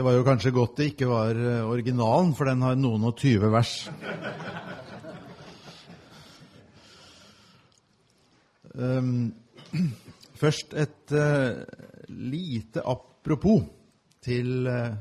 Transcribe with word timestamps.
Det 0.00 0.04
var 0.06 0.14
jo 0.16 0.22
kanskje 0.24 0.50
godt 0.56 0.78
det 0.80 0.84
ikke 0.94 1.06
var 1.10 1.36
eh, 1.36 1.66
originalen, 1.68 2.30
for 2.32 2.48
den 2.48 2.62
har 2.64 2.78
noen 2.80 3.02
og 3.04 3.18
tyve 3.20 3.50
vers. 3.52 3.74
Um, 8.72 9.10
først 10.40 10.72
et 10.72 11.12
uh, 11.12 11.60
lite 12.08 12.80
apropos 12.80 13.68
til 14.24 14.72
uh, 14.72 14.96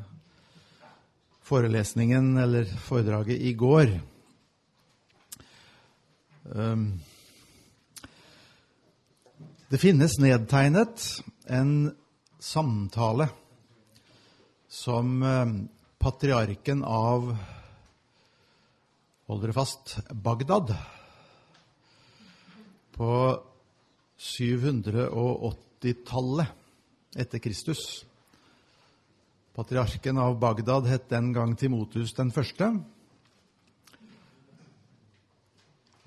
forelesningen 1.47 2.33
eller 2.43 2.67
foredraget 2.67 3.39
i 3.39 3.55
går. 3.55 3.95
Um, 6.43 6.89
det 9.71 9.79
finnes 9.79 10.19
nedtegnet 10.19 11.11
en 11.47 11.93
samtale 12.35 13.31
som 14.69 15.23
um, 15.23 15.69
patriarken 15.97 16.83
av 16.83 17.35
Hold 19.29 19.43
dere 19.43 19.53
fast 19.53 19.99
Bagdad 20.09 20.75
på 22.97 23.39
780-tallet 24.17 26.47
etter 27.13 27.39
Kristus. 27.39 28.05
Patriarken 29.53 30.17
av 30.17 30.39
Bagdad 30.41 30.87
het 30.89 31.09
den 31.13 31.33
gang 31.33 31.55
Timotus 31.55 32.13
den 32.17 32.31
første. 32.33 32.83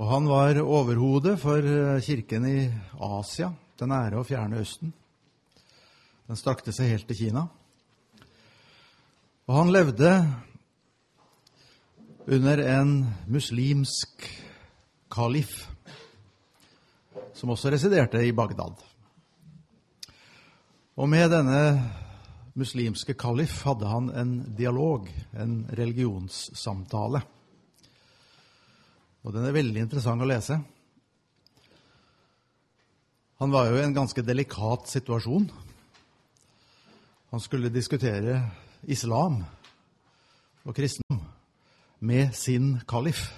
Og 0.02 0.06
han 0.10 0.26
var 0.26 0.58
overhodet 0.66 1.38
for 1.40 1.62
kirken 2.02 2.46
i 2.50 2.70
Asia, 2.98 3.54
den 3.78 3.88
nære 3.94 4.18
og 4.18 4.26
fjerne 4.26 4.58
Østen. 4.66 4.90
Den 6.26 6.36
strakte 6.42 6.74
seg 6.74 6.90
helt 6.90 7.06
til 7.06 7.28
Kina. 7.28 7.61
Og 9.50 9.56
han 9.56 9.72
levde 9.74 10.10
under 12.30 12.60
en 12.62 12.92
muslimsk 13.26 14.22
kalif 15.10 15.64
som 17.34 17.50
også 17.50 17.72
residerte 17.74 18.22
i 18.22 18.30
Bagdad. 18.30 18.78
Og 20.94 21.10
med 21.10 21.26
denne 21.32 21.58
muslimske 22.54 23.16
kalif 23.18 23.64
hadde 23.66 23.90
han 23.90 24.12
en 24.14 24.32
dialog, 24.54 25.10
en 25.34 25.64
religionssamtale. 25.74 27.24
Og 29.26 29.34
den 29.34 29.48
er 29.48 29.58
veldig 29.58 29.82
interessant 29.88 30.22
å 30.22 30.28
lese. 30.30 30.60
Han 33.42 33.50
var 33.50 33.72
jo 33.72 33.80
i 33.80 33.86
en 33.88 33.96
ganske 33.96 34.22
delikat 34.22 34.86
situasjon. 34.86 35.50
Han 37.34 37.42
skulle 37.42 37.74
diskutere 37.74 38.38
islam 38.90 39.42
og 40.66 40.74
kristendom 40.74 41.22
med 42.02 42.34
sin 42.34 42.80
kalif. 42.88 43.28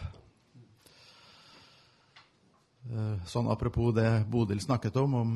Eh, 2.89 3.17
sånn 3.29 3.51
apropos 3.53 3.93
det 3.97 4.25
Bodil 4.31 4.61
snakket 4.61 4.97
om, 5.01 5.15
om 5.15 5.35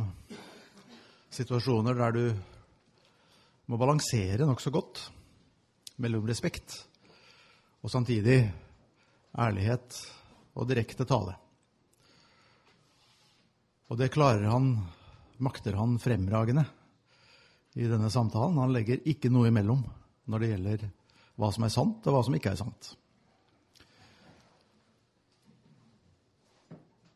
situasjoner 1.32 1.96
der 1.98 2.16
du 2.16 2.24
må 3.68 3.76
balansere 3.76 4.48
nokså 4.48 4.72
godt 4.72 5.02
mellom 6.00 6.24
respekt 6.28 6.78
og 7.84 7.92
samtidig 7.92 8.40
ærlighet 9.38 10.00
og 10.56 10.68
direkte 10.68 11.04
tale. 11.08 11.36
Og 13.88 13.96
det 14.00 14.12
klarer 14.12 14.48
han, 14.48 14.72
makter 15.40 15.76
han 15.76 15.96
fremragende 16.00 16.66
i 17.78 17.86
denne 17.86 18.10
samtalen. 18.10 18.58
Han 18.58 18.72
legger 18.74 19.04
ikke 19.06 19.30
noe 19.30 19.52
imellom 19.52 19.84
når 20.28 20.42
det 20.42 20.48
gjelder 20.52 20.88
hva 21.38 21.52
som 21.54 21.64
er 21.64 21.70
sant, 21.70 22.02
og 22.02 22.16
hva 22.16 22.22
som 22.26 22.34
ikke 22.34 22.50
er 22.50 22.58
sant. 22.58 22.88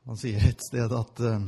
Han 0.07 0.19
sier 0.19 0.43
et 0.47 0.63
sted 0.63 0.93
at 0.95 1.23
uh, 1.27 1.43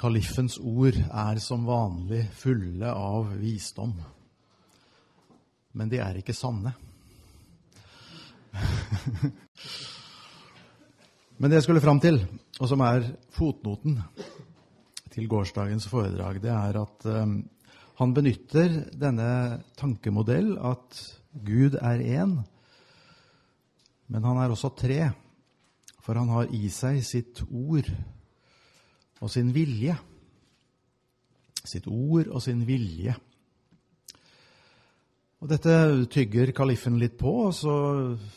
kaliffens 0.00 0.56
ord 0.60 0.96
er 0.96 1.40
som 1.44 1.68
vanlig 1.68 2.22
fulle 2.40 2.88
av 2.92 3.34
visdom. 3.40 3.92
Men 5.76 5.92
de 5.92 6.00
er 6.00 6.16
ikke 6.20 6.36
sanne. 6.36 6.72
Men 11.40 11.48
det 11.48 11.56
jeg 11.60 11.66
skulle 11.68 11.84
fram 11.84 12.00
til, 12.00 12.20
og 12.60 12.68
som 12.68 12.80
er 12.84 13.04
fotnoten 13.36 14.00
til 15.10 15.28
gårsdagens 15.30 15.88
foredrag, 15.90 16.40
det 16.42 16.52
er 16.52 16.78
at 16.80 17.06
um, 17.10 17.40
han 18.00 18.14
benytter 18.16 18.76
denne 18.96 19.30
tankemodell 19.76 20.54
at 20.56 21.00
Gud 21.46 21.76
er 21.76 22.00
én, 22.00 22.38
men 24.10 24.24
han 24.26 24.40
er 24.42 24.50
også 24.50 24.72
tre. 24.74 25.10
For 26.00 26.16
han 26.16 26.30
har 26.32 26.48
i 26.56 26.70
seg 26.72 27.02
sitt 27.04 27.42
ord 27.46 27.86
og 29.20 29.30
sin 29.30 29.52
vilje. 29.54 29.94
Sitt 31.60 31.86
ord 31.86 32.30
og 32.32 32.40
sin 32.42 32.64
vilje. 32.66 33.14
Og 35.40 35.48
Dette 35.48 35.74
tygger 36.12 36.52
kaliffen 36.56 36.98
litt 37.00 37.14
på, 37.20 37.30
og 37.46 37.54
så 37.56 37.74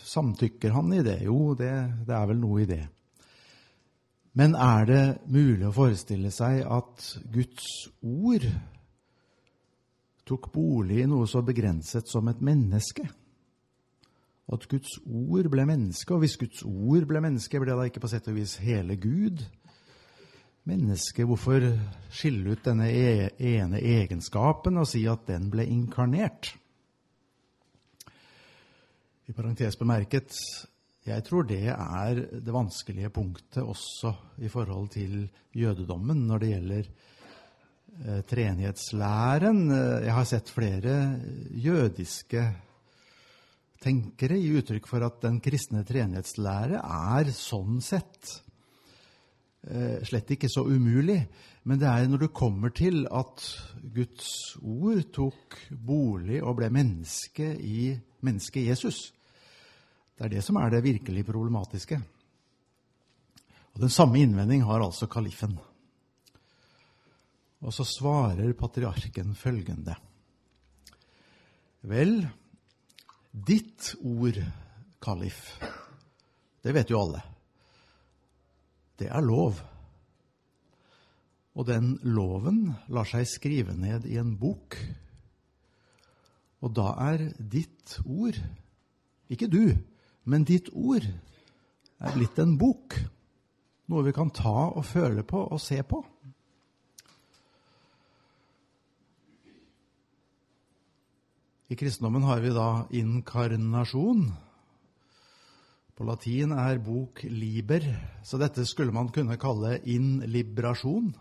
samtykker 0.08 0.76
han 0.76 0.92
i 0.96 1.02
det. 1.04 1.22
Jo, 1.26 1.56
det, 1.58 1.72
det 2.08 2.16
er 2.16 2.30
vel 2.30 2.40
noe 2.40 2.62
i 2.64 2.68
det. 2.70 2.84
Men 4.34 4.56
er 4.58 4.86
det 4.90 5.04
mulig 5.30 5.68
å 5.68 5.76
forestille 5.76 6.32
seg 6.34 6.64
at 6.66 7.10
Guds 7.34 7.68
ord 8.02 8.48
tok 10.26 10.48
bolig 10.54 11.04
i 11.04 11.10
noe 11.10 11.28
så 11.30 11.44
begrenset 11.46 12.10
som 12.10 12.32
et 12.32 12.42
menneske? 12.42 13.06
at 14.52 14.66
Guds 14.70 14.98
ord 15.08 15.48
ble 15.52 15.66
menneske. 15.68 16.14
Og 16.14 16.24
hvis 16.24 16.38
Guds 16.40 16.64
ord 16.68 17.08
ble 17.10 17.22
menneske, 17.24 17.60
ble 17.62 17.76
da 17.76 17.88
ikke 17.88 18.04
på 18.04 18.12
sett 18.12 18.28
og 18.32 18.38
vis 18.38 18.58
hele 18.64 18.98
Gud 19.00 19.44
menneske? 20.70 21.26
Hvorfor 21.28 21.66
skille 22.14 22.56
ut 22.56 22.66
denne 22.66 22.90
e-, 22.92 23.32
ene 23.40 23.82
egenskapen 23.82 24.80
og 24.82 24.90
si 24.90 25.06
at 25.10 25.26
den 25.30 25.50
ble 25.54 25.68
inkarnert? 25.70 26.54
I 29.24 29.32
parentes 29.32 29.80
bemerket, 29.80 30.36
jeg 31.04 31.24
tror 31.28 31.48
det 31.48 31.66
er 31.68 32.20
det 32.32 32.54
vanskelige 32.56 33.12
punktet 33.12 33.64
også 33.64 34.14
i 34.40 34.52
forhold 34.52 34.88
til 34.94 35.26
jødedommen 35.52 36.22
når 36.30 36.44
det 36.44 36.52
gjelder 36.54 36.86
eh, 36.88 38.22
treenighetslæren. 38.30 39.66
Jeg 40.06 40.14
har 40.16 40.30
sett 40.30 40.52
flere 40.54 40.96
jødiske 41.52 42.46
tenkere 43.84 44.40
gi 44.40 44.54
uttrykk 44.60 44.88
for 44.88 45.04
at 45.06 45.20
den 45.26 45.42
kristne 45.44 45.84
treenighetslære 45.88 46.80
er 46.80 47.32
sånn 47.36 47.82
sett 47.84 48.30
eh, 49.68 50.00
slett 50.08 50.32
ikke 50.38 50.52
så 50.52 50.64
umulig. 50.64 51.20
Men 51.68 51.80
det 51.80 51.90
er 51.90 52.08
når 52.12 52.24
du 52.24 52.30
kommer 52.36 52.72
til 52.76 53.04
at 53.12 53.44
Guds 53.96 54.56
ord 54.60 55.04
tok 55.16 55.60
bolig 55.72 56.42
og 56.44 56.58
ble 56.60 56.72
menneske 56.72 57.54
i 57.60 57.92
mennesket 58.24 58.72
Jesus. 58.72 59.04
Det 60.18 60.26
er 60.28 60.34
det 60.36 60.44
som 60.46 60.60
er 60.62 60.70
det 60.70 60.84
virkelig 60.86 61.26
problematiske. 61.26 61.98
Og 63.74 63.82
Den 63.82 63.90
samme 63.90 64.22
innvending 64.22 64.64
har 64.64 64.84
altså 64.84 65.08
kalifen. 65.08 65.58
Og 67.64 67.74
så 67.74 67.86
svarer 67.88 68.54
patriarken 68.54 69.34
følgende. 69.36 69.96
Vel, 71.82 72.28
Ditt 73.34 73.96
ord, 74.06 74.38
kalif, 75.02 75.56
det 76.62 76.74
vet 76.76 76.92
jo 76.94 77.00
alle. 77.02 77.22
Det 79.00 79.08
er 79.10 79.26
lov. 79.26 79.58
Og 81.58 81.66
den 81.66 81.96
loven 82.06 82.68
lar 82.94 83.10
seg 83.10 83.26
skrive 83.26 83.74
ned 83.74 84.06
i 84.06 84.20
en 84.22 84.36
bok. 84.38 84.78
Og 86.62 86.76
da 86.78 86.94
er 87.10 87.26
ditt 87.38 87.98
ord, 88.06 88.38
ikke 89.34 89.50
du, 89.50 89.74
men 90.24 90.46
ditt 90.48 90.70
ord, 90.74 91.06
er 92.04 92.16
blitt 92.16 92.40
en 92.40 92.56
bok. 92.60 92.96
Noe 93.92 94.06
vi 94.06 94.14
kan 94.16 94.32
ta 94.32 94.70
og 94.72 94.86
føle 94.88 95.26
på 95.28 95.42
og 95.44 95.60
se 95.62 95.82
på. 95.84 96.00
I 101.74 101.78
kristendommen 101.80 102.26
har 102.28 102.42
vi 102.44 102.52
da 102.54 102.86
inkarnasjon. 102.94 104.28
På 105.94 106.06
latin 106.06 106.54
er 106.58 106.80
bok 106.82 107.24
liber, 107.30 107.86
så 108.26 108.40
dette 108.42 108.66
skulle 108.66 108.94
man 108.94 109.12
kunne 109.14 109.40
kalle 109.42 109.80
inlibrasjon. 109.90 111.12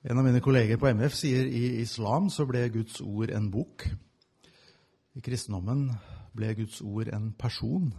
En 0.00 0.16
av 0.16 0.24
mine 0.24 0.40
kolleger 0.40 0.80
på 0.80 0.88
MF 0.96 1.16
sier 1.16 1.44
i 1.44 1.82
islam 1.82 2.30
så 2.32 2.46
ble 2.48 2.62
Guds 2.72 3.02
ord 3.04 3.32
en 3.36 3.50
bok. 3.52 3.84
I 5.12 5.20
kristendommen 5.24 5.90
ble 6.40 6.54
Guds 6.56 6.80
ord 6.80 7.10
en 7.12 7.30
person. 7.36 7.90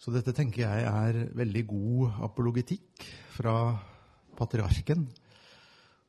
Så 0.00 0.12
dette 0.14 0.32
tenker 0.32 0.64
jeg 0.64 0.86
er 0.88 1.18
veldig 1.36 1.66
god 1.68 2.22
apologetikk 2.24 3.04
fra 3.36 3.54
patriarken. 4.38 5.04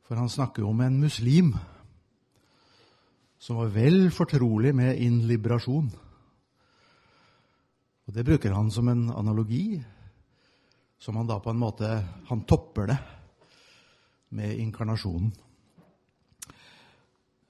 For 0.08 0.16
han 0.16 0.32
snakker 0.32 0.64
jo 0.64 0.72
om 0.72 0.80
en 0.86 1.02
muslim 1.04 1.52
som 3.42 3.60
var 3.60 3.74
vel 3.74 4.08
fortrolig 4.14 4.72
med 4.78 5.02
inliberasjon. 5.02 5.92
Og 8.08 8.16
Det 8.16 8.26
bruker 8.28 8.54
han 8.56 8.72
som 8.72 8.88
en 8.92 9.10
analogi, 9.12 9.82
som 11.00 11.16
han 11.18 11.28
da 11.28 11.40
på 11.40 11.50
en 11.50 11.60
måte 11.60 11.88
Han 12.30 12.44
topper 12.46 12.88
det 12.88 12.98
med 14.30 14.60
inkarnasjonen. 14.60 15.32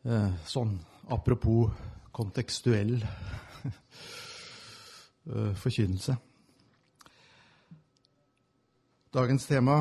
Eh, 0.01 0.33
sånn 0.49 0.79
apropos 1.13 1.69
kontekstuell 2.09 2.95
eh, 5.29 5.51
forkynnelse. 5.53 6.15
Dagens 9.13 9.45
tema 9.45 9.75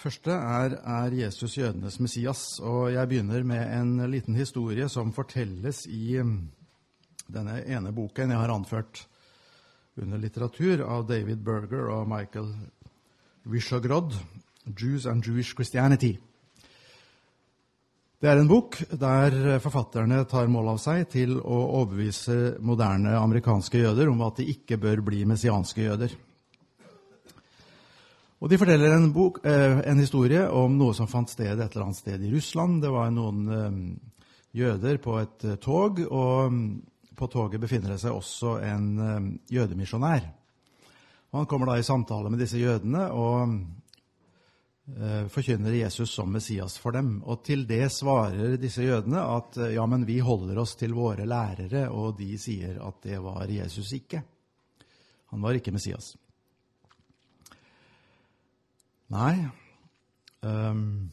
første 0.00 0.32
er, 0.32 0.78
er 0.80 1.16
Jesus 1.18 1.58
jødenes 1.58 2.00
Messias. 2.00 2.56
Og 2.64 2.94
jeg 2.94 3.10
begynner 3.10 3.44
med 3.44 3.68
en 3.76 3.98
liten 4.08 4.38
historie 4.38 4.88
som 4.88 5.12
fortelles 5.12 5.84
i 5.92 6.16
mm, 6.24 6.38
denne 7.28 7.58
ene 7.66 7.92
boken 7.92 8.32
jeg 8.32 8.40
har 8.40 8.54
anført 8.54 9.02
under 10.00 10.16
litteratur 10.22 10.86
av 10.86 11.04
David 11.10 11.44
Berger 11.44 11.90
og 11.92 12.08
Michael 12.08 12.48
Vishogrod, 13.44 14.16
'Jews 14.64 15.04
and 15.04 15.20
Jewish 15.26 15.52
Christianity'. 15.52 16.16
Det 18.16 18.30
er 18.32 18.38
en 18.40 18.48
bok 18.48 18.78
der 18.96 19.58
forfatterne 19.60 20.22
tar 20.24 20.46
mål 20.48 20.70
av 20.72 20.78
seg 20.80 21.02
til 21.12 21.34
å 21.36 21.56
overbevise 21.82 22.56
moderne 22.64 23.12
amerikanske 23.18 23.82
jøder 23.82 24.08
om 24.08 24.22
at 24.24 24.40
de 24.40 24.46
ikke 24.54 24.78
bør 24.80 25.02
bli 25.04 25.26
messianske 25.28 25.84
jøder. 25.84 26.14
Og 28.40 28.48
De 28.48 28.58
forteller 28.60 28.94
en, 28.94 29.10
bok, 29.12 29.42
eh, 29.44 29.82
en, 29.84 30.00
historie 30.00 30.46
om 30.48 30.78
noe 30.80 30.96
som 30.96 31.08
fant 31.08 31.28
sted 31.28 31.52
et 31.52 31.60
eller 31.60 31.86
annet 31.86 32.00
sted 32.00 32.24
i 32.24 32.32
Russland. 32.32 32.80
Det 32.84 32.92
var 32.92 33.12
noen 33.12 33.52
eh, 33.52 33.78
jøder 34.64 35.00
på 35.04 35.18
et 35.20 35.44
eh, 35.44 35.60
tog, 35.60 36.00
og 36.08 36.52
mm, 36.52 36.66
på 37.20 37.28
toget 37.32 37.60
befinner 37.60 37.94
det 37.94 38.00
seg 38.00 38.16
også 38.16 38.58
en 38.64 39.38
jødemisjonær. 39.48 40.24
Han 41.36 41.48
kommer 41.48 41.68
da 41.72 41.78
i 41.80 41.84
samtale 41.84 42.32
med 42.32 42.40
disse 42.40 42.60
jødene 42.60 43.06
og 43.12 43.56
forkynner 45.32 45.74
Jesus 45.74 46.12
som 46.14 46.30
Messias 46.30 46.76
for 46.78 46.94
dem. 46.94 47.16
Og 47.26 47.40
til 47.44 47.64
det 47.66 47.88
svarer 47.90 48.54
disse 48.60 48.84
jødene 48.86 49.18
at 49.18 49.58
ja, 49.74 49.82
men 49.90 50.06
vi 50.06 50.20
holder 50.22 50.60
oss 50.62 50.76
til 50.78 50.94
våre 50.94 51.26
lærere, 51.26 51.88
og 51.90 52.14
de 52.20 52.36
sier 52.38 52.78
at 52.86 53.00
det 53.02 53.18
var 53.24 53.50
Jesus 53.50 53.90
ikke. 53.98 54.22
Han 55.34 55.42
var 55.42 55.58
ikke 55.58 55.74
Messias. 55.74 56.14
Nei. 59.12 59.34
Um, 60.46 61.10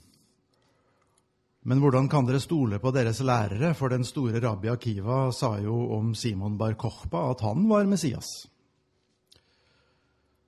men 1.63 1.79
hvordan 1.79 2.09
kan 2.11 2.25
dere 2.27 2.41
stole 2.43 2.79
på 2.83 2.91
deres 2.93 3.21
lærere? 3.23 3.73
For 3.77 3.93
den 3.93 4.03
store 4.05 4.41
rabbi 4.43 4.71
Akiva 4.73 5.27
sa 5.31 5.55
jo 5.63 5.75
om 5.95 6.11
Simon 6.17 6.57
bar 6.59 6.75
Kochba 6.79 7.29
at 7.31 7.43
han 7.45 7.69
var 7.69 7.87
Messias. 7.89 8.31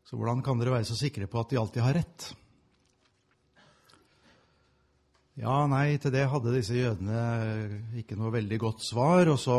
Så 0.05 0.17
hvordan 0.19 0.43
kan 0.45 0.59
dere 0.59 0.75
være 0.75 0.89
så 0.89 0.97
sikre 0.99 1.29
på 1.31 1.39
at 1.39 1.53
de 1.53 1.61
alltid 1.61 1.81
har 1.85 1.97
rett? 2.01 2.27
Ja, 5.35 5.65
nei, 5.67 5.97
til 5.99 6.13
det 6.15 6.29
hadde 6.31 6.53
disse 6.55 6.77
jødene 6.77 7.19
ikke 7.99 8.15
noe 8.19 8.31
veldig 8.35 8.59
godt 8.61 8.85
svar. 8.87 9.27
Og 9.33 9.39
så 9.41 9.57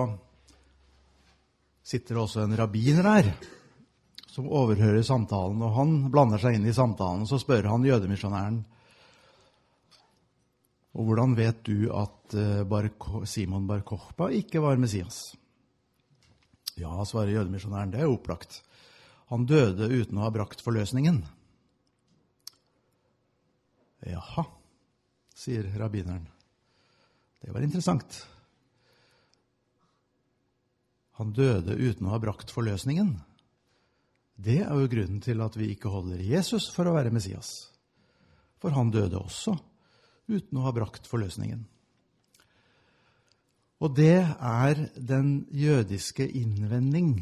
sitter 1.87 2.17
det 2.17 2.23
også 2.23 2.47
en 2.47 2.57
rabbiner 2.57 3.05
der 3.07 3.35
som 4.33 4.49
overhører 4.53 5.05
samtalen, 5.07 5.63
og 5.65 5.77
han 5.79 5.93
blander 6.13 6.41
seg 6.41 6.59
inn 6.59 6.67
i 6.69 6.75
samtalen. 6.77 7.25
og 7.25 7.31
Så 7.31 7.41
spør 7.41 7.71
han 7.73 7.87
jødemisjonæren 7.89 8.65
og 10.97 11.05
hvordan 11.05 11.35
vet 11.37 11.59
du 11.69 11.91
at 11.93 12.35
Bar 12.69 12.89
Simon 13.29 13.67
Bar 13.69 13.83
Kochba 13.85 14.31
ikke 14.33 14.63
var 14.65 14.81
Messias? 14.81 15.35
Ja, 16.77 17.05
svarer 17.05 17.35
jødemisjonæren, 17.35 17.93
det 17.93 18.01
er 18.01 18.13
opplagt. 18.13 18.63
Han 19.29 19.45
døde 19.49 19.91
uten 19.93 20.17
å 20.17 20.25
ha 20.25 20.33
brakt 20.33 20.63
forløsningen. 20.65 21.23
Jaha, 24.07 24.47
sier 25.37 25.69
rabbineren. 25.77 26.25
Det 27.43 27.53
var 27.53 27.65
interessant. 27.65 28.25
Han 31.21 31.33
døde 31.37 31.77
uten 31.77 32.09
å 32.09 32.15
ha 32.15 32.21
brakt 32.21 32.53
forløsningen. 32.53 33.15
Det 34.37 34.59
er 34.65 34.73
jo 34.77 34.91
grunnen 34.93 35.23
til 35.25 35.41
at 35.45 35.55
vi 35.57 35.71
ikke 35.73 35.93
holder 35.93 36.21
Jesus 36.21 36.69
for 36.73 36.89
å 36.89 36.97
være 36.97 37.13
Messias. 37.15 37.71
For 38.61 38.75
han 38.77 38.93
døde 38.93 39.21
også 39.21 39.55
uten 40.29 40.59
å 40.59 40.67
ha 40.67 40.75
brakt 40.77 41.09
forløsningen. 41.09 41.63
Og 43.85 43.93
det 43.97 44.25
er 44.25 44.87
den 44.97 45.45
jødiske 45.53 46.25
innvending 46.25 47.19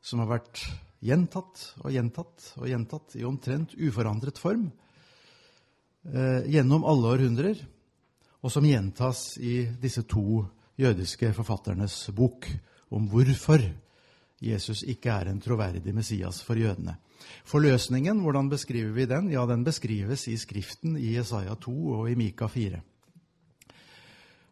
som 0.00 0.22
har 0.22 0.30
vært 0.38 0.62
gjentatt 1.04 1.64
og 1.82 1.90
gjentatt 1.94 2.52
og 2.58 2.68
gjentatt 2.70 3.16
i 3.18 3.24
omtrent 3.26 3.74
uforandret 3.78 4.38
form 4.40 4.68
gjennom 6.48 6.84
alle 6.88 7.10
århundrer, 7.14 7.58
og 8.40 8.52
som 8.54 8.64
gjentas 8.64 9.36
i 9.42 9.66
disse 9.82 10.04
to 10.08 10.44
jødiske 10.78 11.32
forfatternes 11.36 11.96
bok 12.16 12.46
om 12.94 13.08
hvorfor 13.10 13.64
Jesus 14.38 14.84
ikke 14.86 15.10
er 15.10 15.32
en 15.32 15.40
troverdig 15.42 15.94
Messias 15.94 16.40
for 16.46 16.58
jødene. 16.58 16.94
Forløsningen, 17.44 18.20
hvordan 18.22 18.48
beskriver 18.48 18.92
vi 18.94 19.06
den? 19.10 19.30
Ja, 19.32 19.46
Den 19.46 19.64
beskrives 19.64 20.28
i 20.28 20.36
Skriften 20.36 20.96
i 20.96 21.16
Jesaja 21.16 21.54
2 21.54 21.72
og 21.98 22.10
i 22.10 22.14
Mika 22.14 22.46
4. 22.46 22.80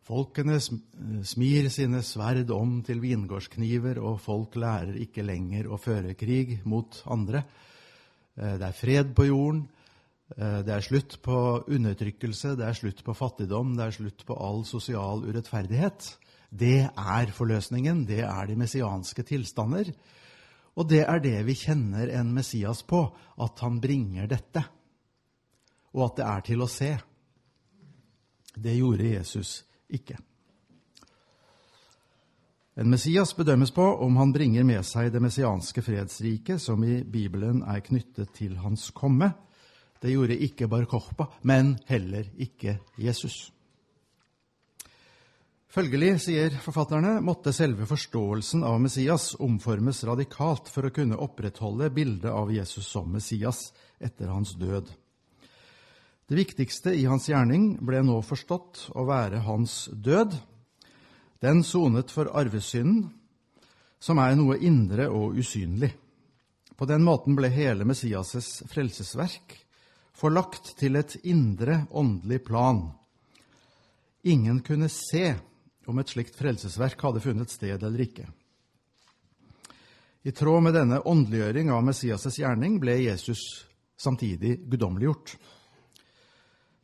Folkene 0.07 0.61
smir 1.27 1.69
sine 1.71 2.03
sverd 2.03 2.51
om 2.55 2.83
til 2.87 3.01
vingårdskniver, 3.03 3.99
og 3.99 4.21
folk 4.21 4.55
lærer 4.55 4.99
ikke 5.03 5.25
lenger 5.27 5.67
å 5.67 5.79
føre 5.83 6.15
krig 6.15 6.61
mot 6.65 7.03
andre. 7.11 7.43
Eh, 8.37 8.55
det 8.59 8.69
er 8.69 8.77
fred 8.77 9.15
på 9.15 9.27
jorden. 9.27 9.65
Eh, 10.34 10.61
det 10.67 10.75
er 10.75 10.82
slutt 10.82 11.19
på 11.23 11.38
undertrykkelse, 11.70 12.56
det 12.58 12.67
er 12.67 12.75
slutt 12.75 13.05
på 13.06 13.14
fattigdom, 13.14 13.76
det 13.78 13.87
er 13.87 13.94
slutt 13.94 14.26
på 14.26 14.37
all 14.43 14.64
sosial 14.67 15.23
urettferdighet. 15.28 16.17
Det 16.50 16.88
er 16.90 17.34
forløsningen, 17.34 18.05
det 18.08 18.25
er 18.26 18.46
de 18.49 18.56
messianske 18.58 19.23
tilstander. 19.26 19.93
Og 20.76 20.88
det 20.90 21.05
er 21.06 21.23
det 21.23 21.38
vi 21.46 21.55
kjenner 21.56 22.11
en 22.19 22.34
Messias 22.37 22.82
på, 22.84 23.00
at 23.40 23.61
han 23.64 23.81
bringer 23.81 24.26
dette. 24.28 24.62
Og 25.96 26.11
at 26.11 26.19
det 26.19 26.26
er 26.26 26.43
til 26.50 26.62
å 26.62 26.69
se. 26.69 26.90
Det 28.56 28.75
gjorde 28.76 29.09
Jesus 29.14 29.62
ikke. 29.88 30.18
En 32.76 32.90
Messias 32.92 33.33
bedømmes 33.33 33.73
på 33.73 33.85
om 34.04 34.18
han 34.21 34.35
bringer 34.37 34.66
med 34.68 34.85
seg 34.85 35.09
det 35.14 35.23
messianske 35.25 35.80
fredsriket, 35.80 36.61
som 36.61 36.83
i 36.85 37.00
Bibelen 37.09 37.62
er 37.64 37.80
knyttet 37.80 38.35
til 38.37 38.59
hans 38.61 38.90
komme. 38.92 39.30
Det 40.00 40.12
gjorde 40.12 40.38
ikke 40.47 40.69
Bar 40.69 40.85
Kochba, 40.91 41.29
men 41.43 41.76
heller 41.88 42.29
ikke 42.37 42.79
Jesus. 43.00 43.47
Følgelig, 45.76 46.15
sier 46.25 46.55
forfatterne, 46.65 47.19
måtte 47.21 47.53
selve 47.53 47.85
forståelsen 47.85 48.62
av 48.65 48.79
Messias 48.81 49.35
omformes 49.45 49.99
radikalt 50.09 50.71
for 50.73 50.88
å 50.88 50.93
kunne 50.95 51.19
opprettholde 51.21 51.91
bildet 51.93 52.31
av 52.33 52.49
Jesus 52.49 52.87
som 52.88 53.11
Messias 53.12 53.75
etter 54.00 54.31
hans 54.33 54.55
død. 54.57 54.88
Det 56.26 56.38
viktigste 56.38 56.95
i 56.97 57.05
hans 57.05 57.29
gjerning 57.29 57.75
ble 57.85 58.00
nå 58.09 58.17
forstått 58.25 58.87
å 58.97 59.05
være 59.05 59.45
hans 59.45 59.85
død. 59.93 60.33
Den 61.45 61.61
sonet 61.61 62.11
for 62.15 62.33
arvesynden, 62.33 63.11
som 64.00 64.19
er 64.25 64.33
noe 64.38 64.57
indre 64.65 65.11
og 65.12 65.37
usynlig. 65.37 65.93
På 66.73 66.88
den 66.88 67.05
måten 67.05 67.37
ble 67.37 67.53
hele 67.53 67.85
Messias' 67.85 68.65
frelsesverk 68.73 69.59
forlagt 70.16 70.73
til 70.80 70.96
et 70.99 71.18
indre 71.28 71.85
åndelig 71.90 72.42
plan. 72.46 72.87
Ingen 74.26 74.62
kunne 74.64 74.88
se 74.92 75.35
om 75.87 76.00
et 76.00 76.11
slikt 76.11 76.38
frelsesverk 76.38 77.02
hadde 77.04 77.23
funnet 77.23 77.52
sted 77.52 77.76
eller 77.76 78.02
ikke. 78.02 78.26
I 80.26 80.32
tråd 80.35 80.64
med 80.66 80.75
denne 80.75 80.99
åndeliggjøring 81.06 81.70
av 81.70 81.85
Messias' 81.87 82.40
gjerning 82.40 82.80
ble 82.82 82.96
Jesus 82.99 83.42
samtidig 83.96 84.56
guddommeliggjort. 84.66 85.37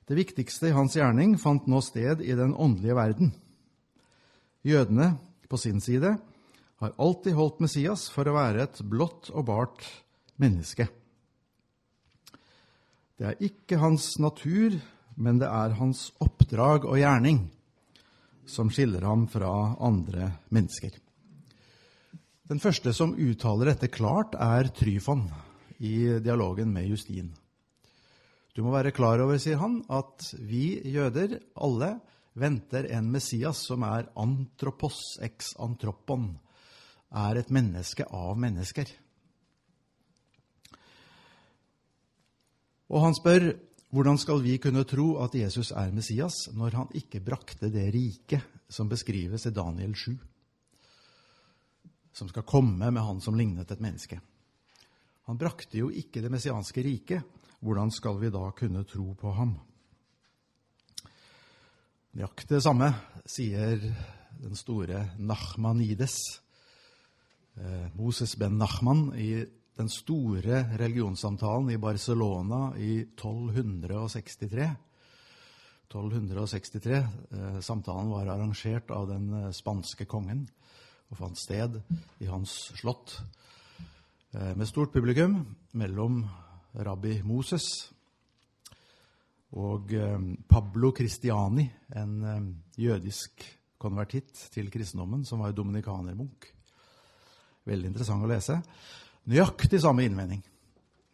Det 0.06 0.14
viktigste 0.14 0.70
i 0.70 0.76
hans 0.76 0.94
gjerning 0.94 1.34
fant 1.40 1.66
nå 1.66 1.80
sted 1.82 2.22
i 2.22 2.36
den 2.38 2.54
åndelige 2.54 2.94
verden. 2.94 3.32
Jødene, 4.62 5.16
på 5.50 5.58
sin 5.58 5.82
side, 5.82 6.14
har 6.78 6.94
alltid 7.02 7.34
holdt 7.34 7.60
Messias 7.64 8.06
for 8.10 8.28
å 8.30 8.36
være 8.36 8.68
et 8.68 8.78
blått 8.86 9.32
og 9.34 9.48
bart 9.50 9.82
menneske. 10.38 10.86
Det 13.18 13.28
er 13.28 13.44
ikke 13.44 13.78
hans 13.82 14.14
natur, 14.22 14.78
men 15.16 15.38
det 15.42 15.48
er 15.48 15.76
hans 15.78 16.10
oppdrag 16.22 16.86
og 16.88 16.98
gjerning 17.00 17.44
som 18.48 18.70
skiller 18.72 19.04
ham 19.06 19.26
fra 19.30 19.76
andre 19.80 20.32
mennesker. 20.52 20.96
Den 22.48 22.60
første 22.60 22.92
som 22.96 23.14
uttaler 23.14 23.72
dette 23.72 23.88
klart, 23.92 24.34
er 24.34 24.72
Tryfon 24.76 25.26
i 25.78 26.18
dialogen 26.20 26.72
med 26.74 26.88
Justin. 26.90 27.30
Du 28.52 28.60
må 28.64 28.72
være 28.74 28.92
klar 28.92 29.22
over, 29.24 29.38
sier 29.40 29.60
han, 29.62 29.78
at 29.88 30.26
vi 30.36 30.82
jøder, 30.92 31.38
alle, 31.56 31.94
venter 32.36 32.88
en 32.92 33.08
Messias 33.12 33.62
som 33.68 33.84
er 33.86 34.10
antropos 34.20 34.98
ex 35.24 35.54
antropon, 35.60 36.34
er 37.12 37.40
et 37.40 37.52
menneske 37.52 38.04
av 38.08 38.36
mennesker. 38.40 38.88
Og 42.92 43.06
han 43.06 43.16
spør 43.16 43.52
hvordan 43.92 44.18
skal 44.20 44.40
vi 44.44 44.56
kunne 44.60 44.84
tro 44.88 45.18
at 45.24 45.34
Jesus 45.36 45.72
er 45.76 45.92
Messias 45.92 46.46
når 46.56 46.76
han 46.78 46.92
ikke 46.96 47.20
brakte 47.24 47.68
det 47.72 47.90
riket 47.92 48.44
som 48.72 48.88
beskrives 48.88 49.44
i 49.48 49.52
Daniel 49.52 49.92
7, 49.96 50.14
som 52.12 52.28
skal 52.28 52.46
komme 52.48 52.88
med 52.88 53.04
han 53.04 53.20
som 53.20 53.36
lignet 53.36 53.70
et 53.70 53.82
menneske. 53.84 54.20
Han 55.28 55.38
brakte 55.38 55.78
jo 55.78 55.90
ikke 55.92 56.22
det 56.24 56.32
messianske 56.32 56.82
riket. 56.84 57.22
Hvordan 57.62 57.92
skal 57.94 58.16
vi 58.18 58.32
da 58.32 58.48
kunne 58.56 58.82
tro 58.88 59.12
på 59.14 59.32
ham? 59.36 59.52
Nøyaktig 62.12 62.48
det 62.56 62.64
samme 62.64 62.88
sier 63.28 63.78
den 64.42 64.56
store 64.58 65.04
Nachmanides, 65.20 66.16
eh, 67.56 67.86
Moses 67.94 68.34
ben 68.36 68.58
Nachman, 68.58 69.12
i 69.14 69.44
den 69.76 69.88
store 69.88 70.64
religionssamtalen 70.78 71.70
i 71.70 71.78
Barcelona 71.80 72.72
i 72.76 73.00
1263. 73.00 74.70
1263. 75.92 76.96
Eh, 77.30 77.60
samtalen 77.60 78.10
var 78.10 78.26
arrangert 78.26 78.90
av 78.90 79.08
den 79.08 79.32
eh, 79.32 79.50
spanske 79.52 80.06
kongen 80.08 80.44
og 81.12 81.18
fant 81.20 81.40
sted 81.40 81.80
i 82.24 82.28
hans 82.28 82.72
slott 82.80 83.18
eh, 84.32 84.52
med 84.56 84.68
stort 84.68 84.92
publikum 84.92 85.40
mellom 85.76 86.22
rabbi 86.72 87.18
Moses 87.24 87.68
og 89.52 89.90
Pablo 90.48 90.94
Cristiani, 90.96 91.66
en 91.92 92.54
jødisk 92.80 93.42
konvertitt 93.76 94.46
til 94.54 94.70
kristendommen, 94.72 95.26
som 95.28 95.42
var 95.44 95.52
dominikanermunk. 95.52 96.46
Veldig 97.68 97.90
interessant 97.90 98.24
å 98.24 98.30
lese. 98.30 98.56
Nøyaktig 99.30 99.78
samme 99.82 100.02
innvending. 100.02 100.40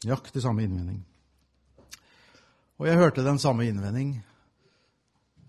Nøyaktig 0.07 0.41
samme 0.41 0.65
innvending. 0.65 1.03
Og 2.79 2.87
jeg 2.89 3.01
hørte 3.01 3.25
den 3.27 3.41
samme 3.43 3.67
innvending 3.69 4.15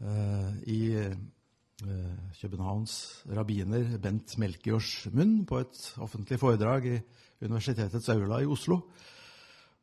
uh, 0.01 0.49
i 0.67 0.81
uh, 0.97 2.17
Københavns 2.41 2.95
rabbiner 3.31 3.95
Bent 4.01 4.35
Melkjords 4.41 5.07
munn 5.13 5.45
på 5.47 5.61
et 5.61 5.79
offentlig 6.03 6.39
foredrag 6.41 6.89
i 6.89 6.97
universitetets 7.45 8.11
aula 8.11 8.41
i 8.43 8.49
Oslo, 8.49 8.81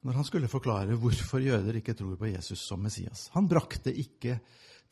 når 0.05 0.21
han 0.21 0.29
skulle 0.29 0.51
forklare 0.51 0.99
hvorfor 1.01 1.41
jøder 1.41 1.79
ikke 1.81 1.97
tror 1.97 2.19
på 2.21 2.29
Jesus 2.35 2.67
som 2.67 2.83
Messias. 2.85 3.31
Han 3.33 3.49
brakte 3.49 3.95
ikke 3.95 4.37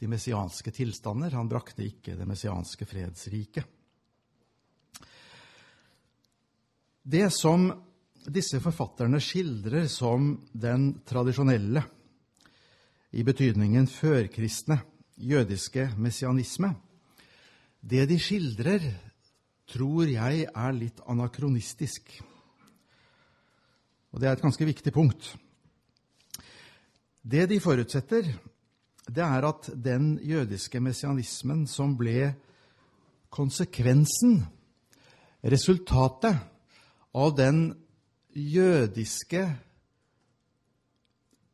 de 0.00 0.08
messianske 0.10 0.72
tilstander, 0.74 1.36
han 1.36 1.50
brakte 1.50 1.84
ikke 1.84 2.16
det 2.16 2.26
messianske 2.28 2.88
fredsriket. 2.88 3.68
Det 7.04 7.26
som 7.36 7.66
disse 8.32 8.56
forfatterne 8.64 9.18
skildrer 9.20 9.84
som 9.92 10.30
den 10.56 10.86
tradisjonelle, 11.04 11.82
i 13.14 13.22
betydningen 13.22 13.84
førkristne, 13.86 14.78
jødiske 15.20 15.90
messianisme, 16.00 16.72
det 17.84 18.06
de 18.08 18.16
skildrer, 18.18 18.86
tror 19.68 20.08
jeg 20.08 20.46
er 20.48 20.72
litt 20.74 21.02
anakronistisk. 21.04 22.08
Og 24.10 24.20
det 24.20 24.30
er 24.30 24.38
et 24.38 24.46
ganske 24.46 24.66
viktig 24.66 24.92
punkt. 24.96 25.28
Det 27.20 27.44
de 27.52 27.60
forutsetter, 27.60 28.32
det 29.12 29.24
er 29.28 29.48
at 29.50 29.68
den 29.76 30.16
jødiske 30.24 30.80
messianismen 30.80 31.68
som 31.68 31.92
ble 32.00 32.32
konsekvensen, 33.28 34.40
resultatet, 35.44 36.40
av 37.14 37.36
den 37.38 37.70
jødiske, 38.34 39.46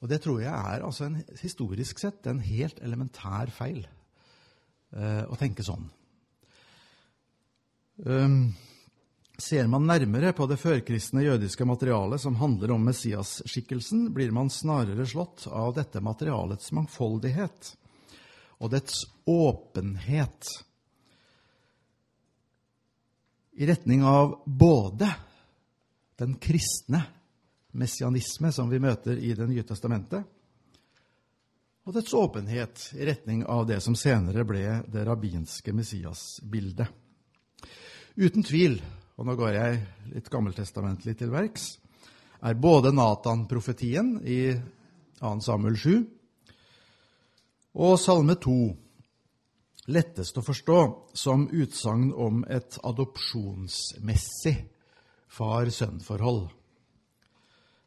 Og 0.03 0.11
det 0.11 0.21
tror 0.25 0.41
jeg 0.43 0.51
er 0.51 0.83
altså 0.87 1.07
en, 1.07 1.21
historisk 1.39 2.03
sett 2.03 2.27
en 2.31 2.43
helt 2.43 2.81
elementær 2.83 3.51
feil 3.55 3.85
uh, 4.95 5.25
å 5.31 5.39
tenke 5.39 5.67
sånn. 5.67 5.87
Um, 8.07 8.55
ser 9.39 9.67
man 9.71 9.87
nærmere 9.87 10.33
på 10.35 10.47
det 10.51 10.59
førkristne 10.59 11.23
jødiske 11.23 11.67
materialet 11.67 12.23
som 12.23 12.39
handler 12.39 12.75
om 12.75 12.87
Messias-skikkelsen, 12.87 14.09
blir 14.15 14.35
man 14.35 14.51
snarere 14.51 15.07
slått 15.07 15.47
av 15.51 15.77
dette 15.79 16.03
materialets 16.03 16.73
mangfoldighet 16.75 17.75
og 18.59 18.73
dets 18.75 19.05
åpenhet 19.31 20.51
i 23.59 23.67
retning 23.67 24.05
av 24.05 24.43
både 24.47 25.15
den 26.17 26.35
kristne 26.39 27.03
messianisme 27.71 28.53
som 28.53 28.71
vi 28.71 28.79
møter 28.79 29.19
i 29.19 29.33
Det 29.35 29.49
nye 29.51 29.65
testamentet, 29.67 30.23
og 31.83 31.97
dets 31.97 32.15
åpenhet 32.15 32.85
i 32.95 33.09
retning 33.09 33.43
av 33.51 33.67
det 33.67 33.81
som 33.83 33.97
senere 33.99 34.45
ble 34.47 34.63
det 34.87 35.03
rabbinske 35.09 35.75
Messias-bildet. 35.75 36.87
Uten 38.15 38.47
tvil, 38.47 38.79
og 39.19 39.27
nå 39.27 39.35
går 39.35 39.53
jeg 39.57 39.83
litt 40.13 40.31
gammeltestamentlig 40.31 41.17
til 41.19 41.35
verks, 41.35 41.81
er 42.39 42.55
både 42.55 42.95
Natan-profetien 42.95 44.21
i 44.23 44.55
2. 45.19 45.35
Samuel 45.43 45.75
7 45.75 45.97
og 47.75 47.99
Salme 47.99 48.39
2 48.39 48.55
lettest 49.89 50.37
å 50.39 50.45
forstå 50.45 50.79
som 51.17 51.47
utsagn 51.49 52.11
om 52.13 52.43
et 52.49 52.79
adopsjonsmessig 52.85 54.57
far-sønn-forhold 55.33 56.49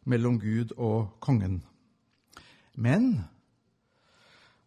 mellom 0.10 0.40
Gud 0.42 0.74
og 0.78 1.20
kongen. 1.22 1.62
Men 2.76 3.14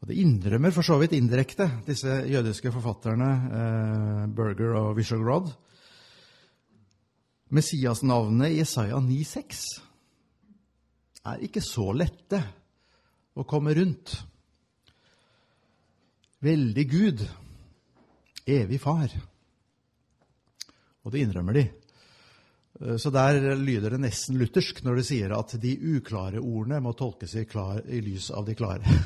og 0.04 0.10
Det 0.10 0.20
innrømmer 0.20 0.68
for 0.68 0.84
så 0.84 0.98
vidt 1.00 1.14
indirekte 1.16 1.64
disse 1.86 2.12
jødiske 2.28 2.68
forfatterne 2.74 3.28
eh, 3.56 4.26
Berger 4.36 4.74
og 4.76 4.98
Wishogrod. 4.98 5.48
Messias-navnet 7.48 8.52
i 8.52 8.60
Isaiah 8.60 9.00
9,6 9.00 9.62
er 11.24 11.46
ikke 11.48 11.64
så 11.64 11.86
lette 11.96 12.42
å 13.32 13.46
komme 13.48 13.72
rundt. 13.78 14.12
Veldig 16.44 16.84
Gud, 16.90 17.24
evig 18.46 18.80
far. 18.82 19.12
Og 21.04 21.12
det 21.12 21.24
innrømmer 21.24 21.56
de. 21.56 21.64
Eh, 22.80 22.96
så 23.00 23.12
der 23.14 23.54
lyder 23.56 23.94
det 23.94 24.02
nesten 24.04 24.38
luthersk 24.40 24.82
når 24.84 25.00
de 25.00 25.06
sier 25.08 25.34
at 25.36 25.56
de 25.60 25.74
uklare 25.96 26.42
ordene 26.42 26.82
må 26.84 26.94
tolkes 26.98 27.36
i, 27.40 27.46
klar, 27.48 27.82
i 27.86 28.02
lys 28.04 28.30
av 28.34 28.46
de 28.48 28.56
klare. 28.58 29.00